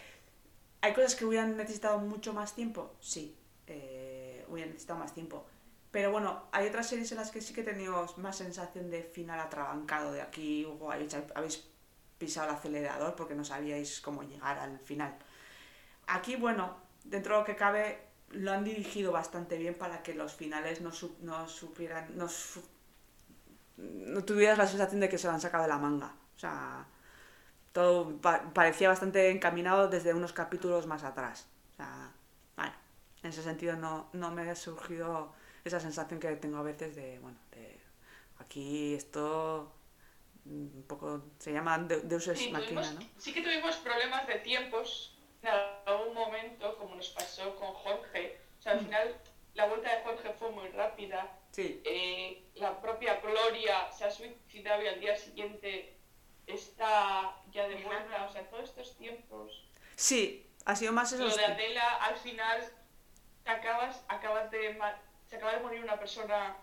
hay 0.80 0.92
cosas 0.94 1.14
que 1.14 1.24
hubieran 1.24 1.56
necesitado 1.56 1.98
mucho 1.98 2.32
más 2.32 2.54
tiempo, 2.54 2.94
sí, 3.00 3.36
eh, 3.66 4.44
hubieran 4.48 4.70
necesitado 4.70 4.98
más 5.00 5.14
tiempo. 5.14 5.44
Pero 5.90 6.10
bueno, 6.12 6.44
hay 6.52 6.68
otras 6.68 6.88
series 6.88 7.10
en 7.12 7.18
las 7.18 7.30
que 7.30 7.40
sí 7.40 7.52
que 7.52 7.62
he 7.62 7.64
tenido 7.64 8.06
más 8.18 8.36
sensación 8.38 8.90
de 8.90 9.02
final 9.02 9.40
atrabancado 9.40 10.12
de 10.12 10.22
aquí, 10.22 10.64
o 10.64 10.90
habéis, 10.92 11.64
pisado 12.18 12.48
el 12.50 12.54
acelerador 12.56 13.16
porque 13.16 13.34
no 13.34 13.44
sabíais 13.44 14.00
cómo 14.00 14.22
llegar 14.22 14.58
al 14.58 14.78
final. 14.80 15.16
Aquí, 16.06 16.36
bueno, 16.36 16.76
dentro 17.04 17.34
de 17.34 17.40
lo 17.40 17.46
que 17.46 17.56
cabe, 17.56 17.98
lo 18.30 18.52
han 18.52 18.64
dirigido 18.64 19.12
bastante 19.12 19.58
bien 19.58 19.74
para 19.74 20.02
que 20.02 20.14
los 20.14 20.34
finales 20.34 20.80
no, 20.80 20.92
su- 20.92 21.16
no 21.22 21.48
supieran, 21.48 22.16
no, 22.16 22.28
no 23.80 24.24
tuvieras 24.24 24.58
la 24.58 24.66
sensación 24.66 25.00
de 25.00 25.08
que 25.08 25.18
se 25.18 25.26
lo 25.26 25.32
han 25.32 25.40
sacado 25.40 25.62
de 25.64 25.68
la 25.68 25.78
manga. 25.78 26.14
O 26.36 26.38
sea, 26.38 26.86
todo 27.72 28.16
pa- 28.20 28.42
parecía 28.52 28.88
bastante 28.88 29.30
encaminado 29.30 29.88
desde 29.88 30.14
unos 30.14 30.32
capítulos 30.32 30.86
más 30.86 31.04
atrás. 31.04 31.46
O 31.72 31.76
sea, 31.76 32.12
bueno, 32.56 32.72
en 33.22 33.30
ese 33.30 33.42
sentido 33.42 33.76
no, 33.76 34.08
no 34.12 34.30
me 34.30 34.48
ha 34.50 34.54
surgido 34.56 35.32
esa 35.64 35.78
sensación 35.80 36.18
que 36.20 36.34
tengo 36.36 36.58
a 36.58 36.62
veces 36.62 36.96
de, 36.96 37.18
bueno, 37.20 37.38
de 37.52 37.78
aquí 38.38 38.94
esto 38.94 39.72
mm, 40.44 40.50
un 40.78 40.84
poco 40.88 41.22
se 41.38 41.52
llama 41.52 41.78
de- 41.78 42.00
Deus 42.00 42.26
Ex 42.28 42.38
Sí, 42.38 42.50
Machina, 42.50 42.82
tuvimos- 42.82 42.94
¿no? 42.94 43.08
sí 43.18 43.32
que 43.32 43.42
tuvimos 43.42 43.76
problemas 43.76 44.26
de 44.26 44.36
tiempos 44.40 45.16
en 45.42 45.48
algún 45.86 46.14
momento, 46.14 46.76
como 46.76 46.96
nos 46.96 47.08
pasó 47.10 47.54
con 47.56 47.72
Jorge. 47.72 48.40
O 48.58 48.62
sea, 48.62 48.72
al 48.72 48.80
final 48.80 49.16
la 49.54 49.66
vuelta 49.66 49.94
de 49.94 50.02
Jorge 50.02 50.32
fue 50.38 50.50
muy 50.50 50.68
rápida. 50.68 51.36
Sí, 51.62 51.82
Eh, 51.84 52.42
la 52.54 52.80
propia 52.80 53.20
Gloria 53.20 53.90
se 53.92 54.04
ha 54.04 54.10
suicidado 54.10 54.82
y 54.82 54.88
al 54.88 55.00
día 55.00 55.16
siguiente 55.16 55.96
está 56.46 57.36
ya 57.52 57.68
de 57.68 57.76
vuelta. 57.76 58.26
O 58.26 58.32
sea, 58.32 58.48
todos 58.50 58.64
estos 58.64 58.96
tiempos. 58.96 59.66
sí, 59.96 60.46
ha 60.66 60.76
sido 60.76 60.92
más 60.92 61.12
eso. 61.12 61.24
Lo 61.24 61.34
de 61.34 61.44
Adela, 61.44 61.96
al 61.96 62.16
final, 62.16 62.60
te 63.44 63.50
acabas, 63.50 64.04
acabas 64.08 64.50
de, 64.50 64.78
se 65.26 65.36
acaba 65.36 65.54
de 65.54 65.60
morir 65.60 65.82
una 65.82 65.98
persona 65.98 66.56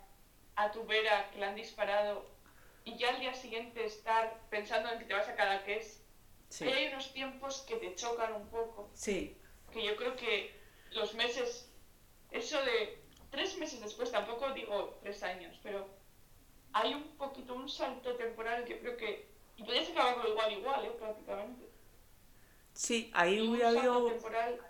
a 0.56 0.72
tu 0.72 0.86
vera 0.86 1.30
que 1.32 1.40
le 1.40 1.46
han 1.46 1.56
disparado 1.56 2.30
y 2.86 2.98
ya 2.98 3.10
al 3.10 3.20
día 3.20 3.34
siguiente 3.34 3.86
estar 3.86 4.40
pensando 4.50 4.90
en 4.92 5.00
que 5.00 5.06
te 5.06 5.14
vas 5.14 5.28
a 5.28 5.36
Cadaqués. 5.36 6.04
Sí, 6.50 6.64
Ahí 6.66 6.74
hay 6.74 6.88
unos 6.94 7.12
tiempos 7.12 7.66
que 7.68 7.76
te 7.76 7.94
chocan 7.96 8.34
un 8.34 8.48
poco, 8.50 8.90
sí, 8.94 9.38
que 9.74 9.84
yo 9.84 9.96
creo 9.98 10.16
que 10.16 10.58
los 10.92 11.14
meses, 11.16 11.70
eso 12.32 12.62
de 12.64 13.04
tres 13.30 13.58
meses 13.58 13.80
después, 13.82 14.12
tampoco 14.12 14.52
digo 14.54 14.98
tres 15.02 15.24
años, 15.24 15.60
pero 15.64 15.88
hay 16.74 16.94
un 16.94 17.04
poquito, 17.18 17.54
un 17.56 17.70
salto 17.70 18.16
temporal 18.16 18.64
que 18.66 18.76
yo 18.76 18.80
creo 18.82 18.98
que, 18.98 19.28
y 19.58 19.64
podías 19.64 19.90
acabarlo 19.90 20.30
igual, 20.30 20.54
igual, 20.54 20.86
¿eh? 20.86 20.92
prácticamente. 21.00 21.66
sí, 22.74 23.12
ahí 23.14 23.36
Y 23.36 23.42
un 23.42 23.50
hubiera 23.50 23.74
salto 23.74 23.80
habido, 23.80 24.06
temporal 24.06 24.62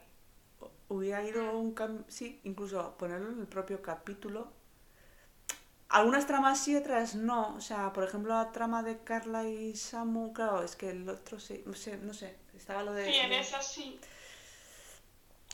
hubiera 0.90 1.24
ido 1.24 1.58
un 1.58 1.74
cambio, 1.74 2.06
sí, 2.08 2.40
incluso 2.44 2.98
ponerlo 2.98 3.32
en 3.32 3.40
el 3.40 3.48
propio 3.48 3.82
capítulo. 3.82 4.52
Algunas 5.90 6.28
tramas 6.28 6.64
sí, 6.64 6.76
otras 6.76 7.16
no. 7.16 7.56
O 7.56 7.62
sea, 7.62 7.94
por 7.94 8.04
ejemplo, 8.04 8.34
la 8.34 8.52
trama 8.52 8.84
de 8.84 9.00
Carla 9.04 9.48
y 9.48 9.76
Samu, 9.76 10.34
claro, 10.34 10.64
es 10.64 10.76
que 10.76 10.90
el 10.90 11.08
otro 11.10 11.40
sí, 11.40 11.64
no 11.66 11.74
sé, 11.74 11.98
no 11.98 12.14
sé, 12.14 12.36
estaba 12.56 12.84
lo 12.84 12.94
de... 12.94 13.06
Sí, 13.12 13.18
en 13.20 13.34
esa 13.34 13.62
sí. 13.62 14.00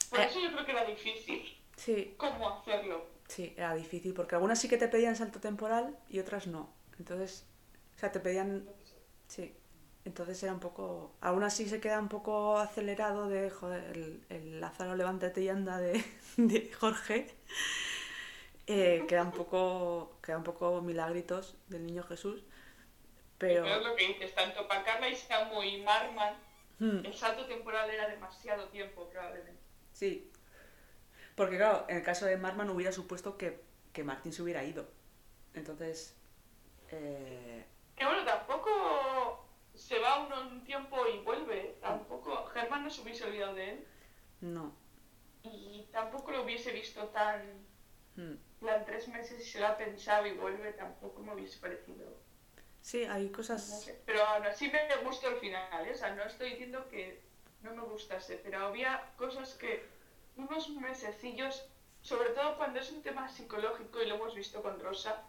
Por 0.09 0.19
eso 0.19 0.39
yo 0.39 0.51
creo 0.51 0.65
que 0.65 0.71
era 0.71 0.85
difícil. 0.85 1.57
Sí, 1.75 2.17
¿Cómo 2.17 2.49
hacerlo? 2.49 3.05
sí, 3.27 3.53
era 3.57 3.73
difícil, 3.75 4.13
porque 4.13 4.35
algunas 4.35 4.59
sí 4.59 4.67
que 4.69 4.77
te 4.77 4.87
pedían 4.87 5.15
salto 5.15 5.39
temporal 5.39 5.97
y 6.09 6.19
otras 6.19 6.47
no. 6.47 6.73
Entonces, 6.99 7.45
o 7.95 7.99
sea, 7.99 8.11
te 8.11 8.19
pedían 8.19 8.67
Sí, 9.27 9.55
entonces 10.05 10.41
era 10.43 10.53
un 10.53 10.59
poco. 10.59 11.15
Aún 11.21 11.43
así 11.43 11.67
se 11.67 11.79
queda 11.81 11.99
un 11.99 12.09
poco 12.09 12.57
acelerado 12.59 13.29
de 13.29 13.49
joder, 13.49 13.83
el, 13.97 14.25
el 14.29 14.61
Lázaro 14.61 14.95
levántate 14.95 15.41
y 15.41 15.49
anda 15.49 15.79
de, 15.79 16.03
de 16.37 16.71
Jorge. 16.73 17.35
Eh, 18.67 19.05
queda 19.07 19.23
un 19.23 19.31
poco. 19.31 20.19
Queda 20.21 20.37
un 20.37 20.43
poco 20.43 20.81
milagritos 20.81 21.57
del 21.67 21.85
niño 21.85 22.03
Jesús. 22.03 22.43
Pero. 23.37 23.63
Pero 23.63 23.75
es 23.77 23.83
lo 23.85 23.95
que 23.95 24.07
dices, 24.07 24.33
tanto 24.35 24.67
para 24.67 24.83
Carla 24.83 25.09
y 25.09 25.15
Samu 25.15 25.61
y 25.63 25.81
Marman, 25.83 26.35
hmm, 26.79 27.05
el 27.05 27.13
salto 27.13 27.45
temporal 27.47 27.89
era 27.89 28.07
demasiado 28.07 28.69
tiempo, 28.69 29.09
probablemente. 29.09 29.61
sí. 29.93 30.32
Porque 31.35 31.57
claro, 31.57 31.85
en 31.89 31.97
el 31.97 32.03
caso 32.03 32.25
de 32.25 32.37
Marman 32.37 32.69
hubiera 32.69 32.91
supuesto 32.91 33.37
que, 33.37 33.61
que 33.91 34.03
Martín 34.03 34.33
se 34.33 34.41
hubiera 34.43 34.63
ido. 34.63 34.87
Entonces. 35.53 36.15
eh, 36.91 37.65
Que 37.95 38.05
bueno, 38.05 38.23
tampoco 38.25 39.45
se 39.73 39.99
va 39.99 40.25
uno 40.25 40.41
un 40.41 40.63
tiempo 40.63 41.07
y 41.07 41.19
vuelve. 41.19 41.77
Tampoco. 41.81 42.45
Germán 42.47 42.83
no 42.83 42.89
se 42.89 43.01
hubiese 43.01 43.25
olvidado 43.25 43.55
de 43.55 43.69
él. 43.71 43.87
no. 44.41 44.75
Y 45.45 45.89
tampoco 45.91 46.31
lo 46.31 46.43
hubiese 46.43 46.71
visto 46.71 47.07
tan. 47.09 47.41
hmm. 48.15 48.35
plan 48.59 48.85
tres 48.85 49.07
meses 49.09 49.41
y 49.41 49.43
se 49.51 49.59
lo 49.59 49.67
ha 49.67 49.77
pensado 49.77 50.25
y 50.25 50.31
vuelve, 50.33 50.71
tampoco 50.73 51.21
me 51.21 51.33
hubiese 51.33 51.59
parecido. 51.59 52.05
Sí, 52.81 53.03
hay 53.05 53.29
No 53.29 53.31
cosas. 53.31 53.83
sé. 53.83 54.01
Pero 54.05 54.23
aún 54.25 54.45
así 54.45 54.71
me 54.71 54.95
gustó 55.03 55.29
el 55.29 55.37
final, 55.37 55.85
¿eh? 55.85 55.91
O 55.91 55.95
sea, 55.97 56.15
no 56.15 56.23
estoy 56.23 56.51
diciendo 56.51 56.87
que 56.89 57.21
no 57.61 57.73
me 57.75 57.81
gustase, 57.83 58.37
pero 58.37 58.67
había 58.67 59.11
cosas 59.17 59.53
que 59.55 59.85
unos 60.35 60.69
mesecillos, 60.69 61.65
sobre 62.01 62.29
todo 62.31 62.57
cuando 62.57 62.79
es 62.79 62.91
un 62.91 63.01
tema 63.01 63.27
psicológico 63.29 64.01
y 64.01 64.07
lo 64.07 64.15
hemos 64.15 64.35
visto 64.35 64.61
con 64.61 64.79
Rosa, 64.79 65.23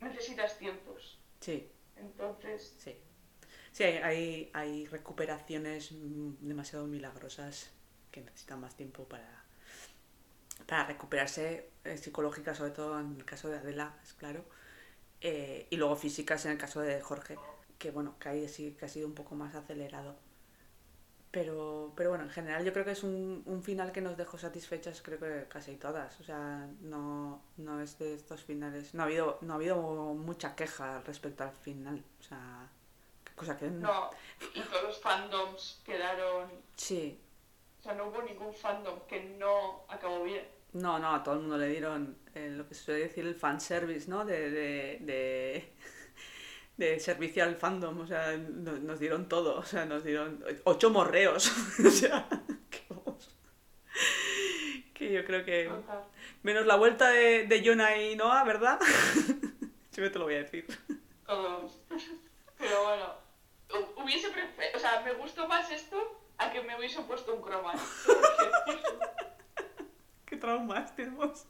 necesitas 0.00 0.58
tiempos. 0.58 1.18
Sí. 1.40 1.70
Entonces, 1.96 2.74
Sí. 2.78 2.96
Sí, 3.72 3.84
hay, 3.84 3.96
hay, 4.02 4.50
hay 4.52 4.86
recuperaciones 4.86 5.88
demasiado 6.40 6.86
milagrosas 6.86 7.70
que 8.10 8.20
necesitan 8.20 8.60
más 8.60 8.76
tiempo 8.76 9.08
para, 9.08 9.44
para 10.66 10.84
recuperarse 10.86 11.70
eh, 11.84 11.96
psicológicas, 11.96 12.58
sobre 12.58 12.72
todo 12.72 13.00
en 13.00 13.16
el 13.16 13.24
caso 13.24 13.48
de 13.48 13.56
Adela, 13.58 13.98
es 14.02 14.12
claro. 14.12 14.44
eh, 15.22 15.66
y 15.70 15.76
luego 15.76 15.96
físicas 15.96 16.44
en 16.44 16.52
el 16.52 16.58
caso 16.58 16.80
de 16.80 17.00
Jorge, 17.00 17.38
que 17.78 17.90
bueno, 17.90 18.18
que 18.18 18.28
ahí 18.28 18.48
sí 18.48 18.76
que 18.78 18.84
ha 18.84 18.88
sido 18.88 19.06
un 19.08 19.14
poco 19.14 19.34
más 19.34 19.54
acelerado. 19.54 20.16
Pero, 21.32 21.92
pero 21.96 22.10
bueno, 22.10 22.24
en 22.24 22.30
general 22.30 22.64
yo 22.64 22.72
creo 22.72 22.84
que 22.84 22.92
es 22.92 23.02
un, 23.02 23.42
un 23.46 23.62
final 23.64 23.90
que 23.90 24.00
nos 24.00 24.16
dejó 24.16 24.38
satisfechas, 24.38 25.02
creo 25.02 25.18
que 25.18 25.48
casi 25.48 25.76
todas. 25.76 26.20
O 26.20 26.24
sea, 26.24 26.68
no, 26.82 27.42
no 27.56 27.80
es 27.80 27.98
de 27.98 28.14
estos 28.14 28.42
finales. 28.42 28.94
No 28.94 29.02
ha 29.02 29.06
habido, 29.06 29.38
no 29.40 29.54
ha 29.54 29.56
habido 29.56 29.76
mucha 30.14 30.54
queja 30.54 31.00
respecto 31.00 31.42
al 31.42 31.52
final. 31.52 32.04
O 32.20 32.22
sea, 32.22 32.68
Cosa 33.34 33.56
que... 33.56 33.70
No, 33.70 34.10
y 34.54 34.60
todos 34.60 34.84
los 34.84 35.00
fandoms 35.00 35.80
quedaron... 35.84 36.50
Sí. 36.76 37.18
O 37.80 37.82
sea, 37.82 37.94
no 37.94 38.08
hubo 38.08 38.22
ningún 38.22 38.54
fandom 38.54 39.00
que 39.08 39.24
no 39.38 39.84
acabó 39.88 40.22
bien. 40.22 40.46
No, 40.74 40.98
no, 40.98 41.14
a 41.14 41.22
todo 41.22 41.34
el 41.34 41.40
mundo 41.40 41.58
le 41.58 41.68
dieron 41.68 42.16
eh, 42.34 42.50
lo 42.50 42.68
que 42.68 42.74
se 42.74 42.84
suele 42.84 43.00
decir 43.00 43.26
el 43.26 43.34
fanservice, 43.34 44.08
¿no? 44.08 44.24
De, 44.24 44.50
de, 44.50 44.98
de, 45.00 45.72
de 46.82 47.00
servicio 47.00 47.44
al 47.44 47.56
fandom, 47.56 48.00
o 48.00 48.06
sea, 48.06 48.36
no- 48.36 48.78
nos, 48.78 48.98
dieron 48.98 49.28
todo, 49.28 49.56
o 49.56 49.64
sea, 49.64 49.84
nos 49.86 50.04
dieron 50.04 50.44
ocho 50.64 50.90
morreos, 50.90 51.50
o 51.86 51.90
sea, 51.90 52.26
que 52.70 52.82
vamos. 52.90 53.36
Que 54.94 55.12
yo 55.12 55.24
creo 55.24 55.44
que... 55.44 55.70
Menos 56.42 56.66
la 56.66 56.76
vuelta 56.76 57.08
de, 57.10 57.46
de 57.46 57.62
Jonah 57.64 57.96
y 57.96 58.16
Noah, 58.16 58.44
¿verdad? 58.44 58.78
Yo 59.92 60.10
te 60.10 60.18
lo 60.18 60.24
voy 60.24 60.34
a 60.34 60.38
decir. 60.38 60.66
Pero 61.26 62.84
bueno, 62.84 63.14
hu- 63.68 64.02
hubiese 64.02 64.30
preferido... 64.30 64.76
O 64.76 64.80
sea, 64.80 65.00
me 65.04 65.12
gustó 65.14 65.46
más 65.46 65.70
esto 65.70 66.20
a 66.38 66.50
que 66.50 66.62
me 66.62 66.76
hubiese 66.78 67.00
puesto 67.02 67.34
un 67.34 67.42
croma. 67.42 67.74
¿Qué 70.26 70.36
traumas 70.36 70.94
tenemos? 70.96 71.46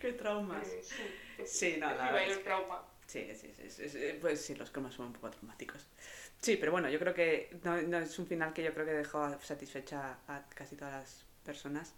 ¿Qué 0.00 0.12
traumas? 0.12 0.66
Eh, 0.68 0.80
sí, 0.82 1.46
Sí, 1.46 1.76
no, 1.78 1.86
la 1.88 1.94
iba 1.94 2.04
a 2.04 2.12
verdad 2.12 2.22
ir 2.26 2.30
es 2.32 2.36
el 2.38 2.44
trauma. 2.44 2.82
Sí, 3.14 3.30
sí, 3.36 3.52
sí, 3.70 3.88
sí, 3.88 3.98
Pues 4.20 4.40
sí, 4.40 4.56
los 4.56 4.70
cromas 4.72 4.94
son 4.94 5.06
un 5.06 5.12
poco 5.12 5.30
traumáticos. 5.30 5.86
Sí, 6.40 6.56
pero 6.56 6.72
bueno, 6.72 6.88
yo 6.90 6.98
creo 6.98 7.14
que 7.14 7.56
no, 7.62 7.80
no, 7.82 7.98
es 7.98 8.18
un 8.18 8.26
final 8.26 8.52
que 8.52 8.64
yo 8.64 8.72
creo 8.74 8.84
que 8.84 8.92
dejó 8.92 9.38
satisfecha 9.40 10.18
a 10.26 10.42
casi 10.48 10.74
todas 10.74 10.94
las 10.94 11.24
personas. 11.44 11.94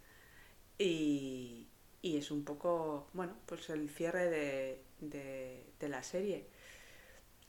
Y, 0.77 1.67
y 2.01 2.17
es 2.17 2.31
un 2.31 2.45
poco, 2.45 3.09
bueno, 3.13 3.35
pues 3.47 3.69
el 3.71 3.89
cierre 3.89 4.29
de, 4.29 4.83
de, 5.01 5.65
de 5.79 5.89
la 5.89 6.03
serie. 6.03 6.47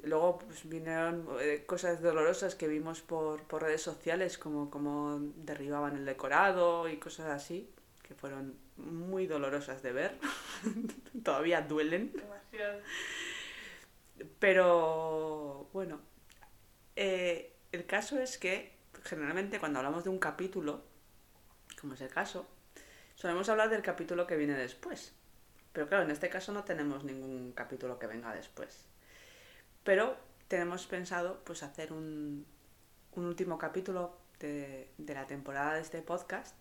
Luego 0.03 0.39
pues, 0.39 0.69
vinieron 0.69 1.27
eh, 1.41 1.65
cosas 1.67 2.01
dolorosas 2.01 2.55
que 2.55 2.69
vimos 2.69 3.01
por, 3.01 3.43
por 3.45 3.63
redes 3.63 3.83
sociales, 3.83 4.39
como, 4.39 4.71
como 4.71 5.19
derribaban 5.37 5.97
el 5.97 6.05
decorado 6.05 6.89
y 6.89 6.99
cosas 6.99 7.27
así, 7.27 7.69
que 8.07 8.15
fueron 8.15 8.55
muy 8.77 9.27
dolorosas 9.27 9.83
de 9.83 9.93
ver. 9.93 10.19
Todavía 11.25 11.63
duelen. 11.63 12.13
Demasiado. 12.13 12.81
Pero 14.39 15.69
bueno, 15.73 16.01
eh, 16.97 17.57
el 17.73 17.87
caso 17.87 18.19
es 18.19 18.39
que 18.39 18.77
generalmente 19.05 19.59
cuando 19.59 19.79
hablamos 19.79 20.05
de 20.05 20.11
un 20.11 20.19
capítulo, 20.19 20.83
como 21.81 21.95
es 21.95 22.01
el 22.01 22.09
caso, 22.11 22.47
solemos 23.15 23.49
hablar 23.49 23.71
del 23.71 23.83
capítulo 23.83 24.27
que 24.27 24.37
viene 24.37 24.55
después. 24.55 25.13
Pero 25.73 25.87
claro, 25.89 26.05
en 26.05 26.11
este 26.11 26.29
caso 26.29 26.53
no 26.53 26.65
tenemos 26.65 27.05
ningún 27.05 27.53
capítulo 27.53 27.99
que 27.99 28.07
venga 28.07 28.35
después. 28.35 28.87
Pero 29.85 30.17
tenemos 30.49 30.87
pensado 30.87 31.43
pues 31.45 31.63
hacer 31.63 31.93
un, 31.93 32.47
un 33.13 33.25
último 33.27 33.59
capítulo 33.59 34.19
de, 34.41 34.91
de 34.99 35.15
la 35.15 35.27
temporada 35.27 35.75
de 35.75 35.83
este 35.83 36.03
podcast 36.03 36.59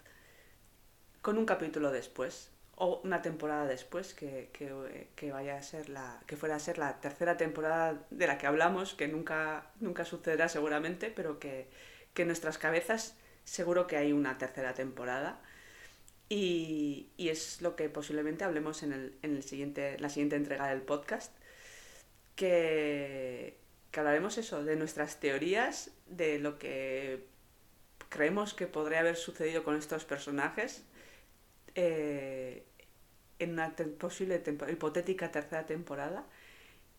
con 1.22 1.38
un 1.38 1.46
capítulo 1.46 1.92
después 1.92 2.52
o 2.78 3.02
una 3.04 3.22
temporada 3.22 3.66
después 3.66 4.14
que, 4.14 4.50
que, 4.54 5.10
que 5.16 5.32
vaya 5.32 5.58
a 5.58 5.64
ser 5.64 5.90
la 5.90 6.22
que 6.28 6.38
fuera 6.38 6.56
a 6.56 6.60
ser 6.60 6.78
la 6.78 7.02
tercera 7.02 7.36
temporada 7.36 8.06
de 8.10 8.28
la 8.28 8.38
que 8.38 8.48
hablamos 8.48 8.94
que 8.94 9.08
nunca 9.08 9.72
nunca 9.80 10.06
sucederá 10.06 10.48
seguramente 10.48 11.12
pero 11.16 11.40
que, 11.40 11.68
que 12.14 12.22
en 12.22 12.28
nuestras 12.30 12.58
cabezas 12.58 13.16
seguro 13.48 13.88
que 13.88 13.98
hay 13.98 14.12
una 14.12 14.38
tercera 14.38 14.74
temporada. 14.74 15.40
Y, 16.30 17.08
y 17.16 17.30
es 17.30 17.62
lo 17.62 17.78
que 17.78 17.90
posiblemente 17.90 18.44
hablemos 18.44 18.84
en, 18.84 18.92
el, 18.92 19.18
en 19.22 19.38
el 19.38 19.44
siguiente, 19.44 19.98
la 20.00 20.10
siguiente 20.10 20.36
entrega 20.36 20.68
del 20.68 20.82
podcast 20.82 21.34
que, 22.36 23.58
que 23.92 24.00
hablaremos 24.00 24.38
eso 24.38 24.64
de 24.66 24.76
nuestras 24.76 25.22
teorías 25.22 25.92
de 26.06 26.38
lo 26.38 26.60
que 26.60 27.26
creemos 28.10 28.54
que 28.54 28.68
podría 28.68 29.00
haber 29.00 29.16
sucedido 29.16 29.64
con 29.64 29.78
estos 29.78 30.04
personajes 30.04 30.84
eh, 31.78 32.64
en 33.40 33.54
una 33.54 33.74
te- 33.76 33.86
posible 33.86 34.40
tempo- 34.40 34.68
hipotética 34.70 35.32
tercera 35.32 35.66
temporada 35.66 36.26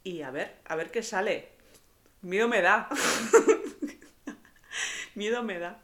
y 0.04 0.22
a 0.22 0.30
ver, 0.30 0.54
a 0.64 0.74
ver 0.76 0.90
qué 0.90 1.02
sale. 1.02 1.48
Miedo 2.22 2.48
me 2.48 2.62
da. 2.62 2.88
Miedo 5.14 5.42
me 5.42 5.58
da. 5.58 5.80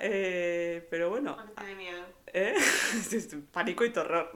Eh, 0.00 0.86
pero 0.88 1.10
bueno, 1.10 1.36
miedo. 1.76 2.02
¿eh? 2.32 2.54
Pánico 3.52 3.84
y 3.84 3.90
terror. 3.90 4.30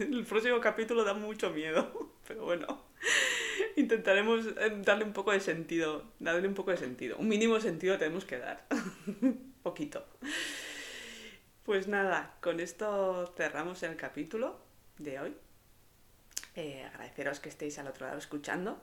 El 0.00 0.24
próximo 0.24 0.60
capítulo 0.60 1.04
da 1.04 1.14
mucho 1.14 1.50
miedo, 1.50 2.12
pero 2.26 2.44
bueno. 2.44 2.84
Intentaremos 3.76 4.46
darle 4.84 5.04
un 5.04 5.12
poco 5.12 5.30
de 5.32 5.40
sentido, 5.40 6.04
darle 6.18 6.48
un 6.48 6.54
poco 6.54 6.70
de 6.72 6.76
sentido. 6.78 7.16
Un 7.18 7.28
mínimo 7.28 7.60
sentido 7.60 7.98
tenemos 7.98 8.24
que 8.24 8.38
dar. 8.38 8.66
Poquito. 9.62 10.04
Pues 11.64 11.86
nada, 11.86 12.34
con 12.40 12.58
esto 12.58 13.32
cerramos 13.36 13.84
el 13.84 13.96
capítulo 13.96 14.58
de 14.98 15.20
hoy. 15.20 15.36
Eh, 16.56 16.82
agradeceros 16.84 17.38
que 17.38 17.50
estéis 17.50 17.78
al 17.78 17.86
otro 17.86 18.06
lado 18.06 18.18
escuchando. 18.18 18.80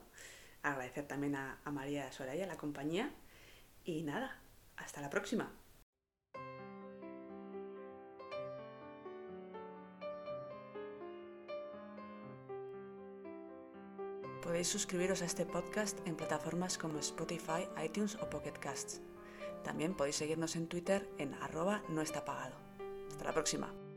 Agradecer 0.62 1.06
también 1.06 1.36
a, 1.36 1.60
María 1.66 2.10
Soraya 2.10 2.46
la 2.46 2.56
compañía. 2.56 3.10
Y 3.84 4.02
nada, 4.02 4.38
hasta 4.78 5.02
la 5.02 5.10
próxima. 5.10 5.52
Podéis 14.42 14.68
suscribiros 14.68 15.20
a 15.20 15.26
este 15.26 15.44
podcast 15.44 15.98
en 16.06 16.16
plataformas 16.16 16.78
como 16.78 16.98
Spotify, 16.98 17.68
iTunes 17.84 18.14
o 18.16 18.30
Pocket 18.30 18.58
Casts. 18.58 19.02
También 19.64 19.94
podéis 19.94 20.16
seguirnos 20.16 20.56
en 20.56 20.66
Twitter 20.66 21.06
en 21.18 21.34
arroba 21.34 21.82
no 21.90 22.00
está. 22.00 22.69
Hasta 23.20 23.28
la 23.28 23.34
próxima. 23.34 23.89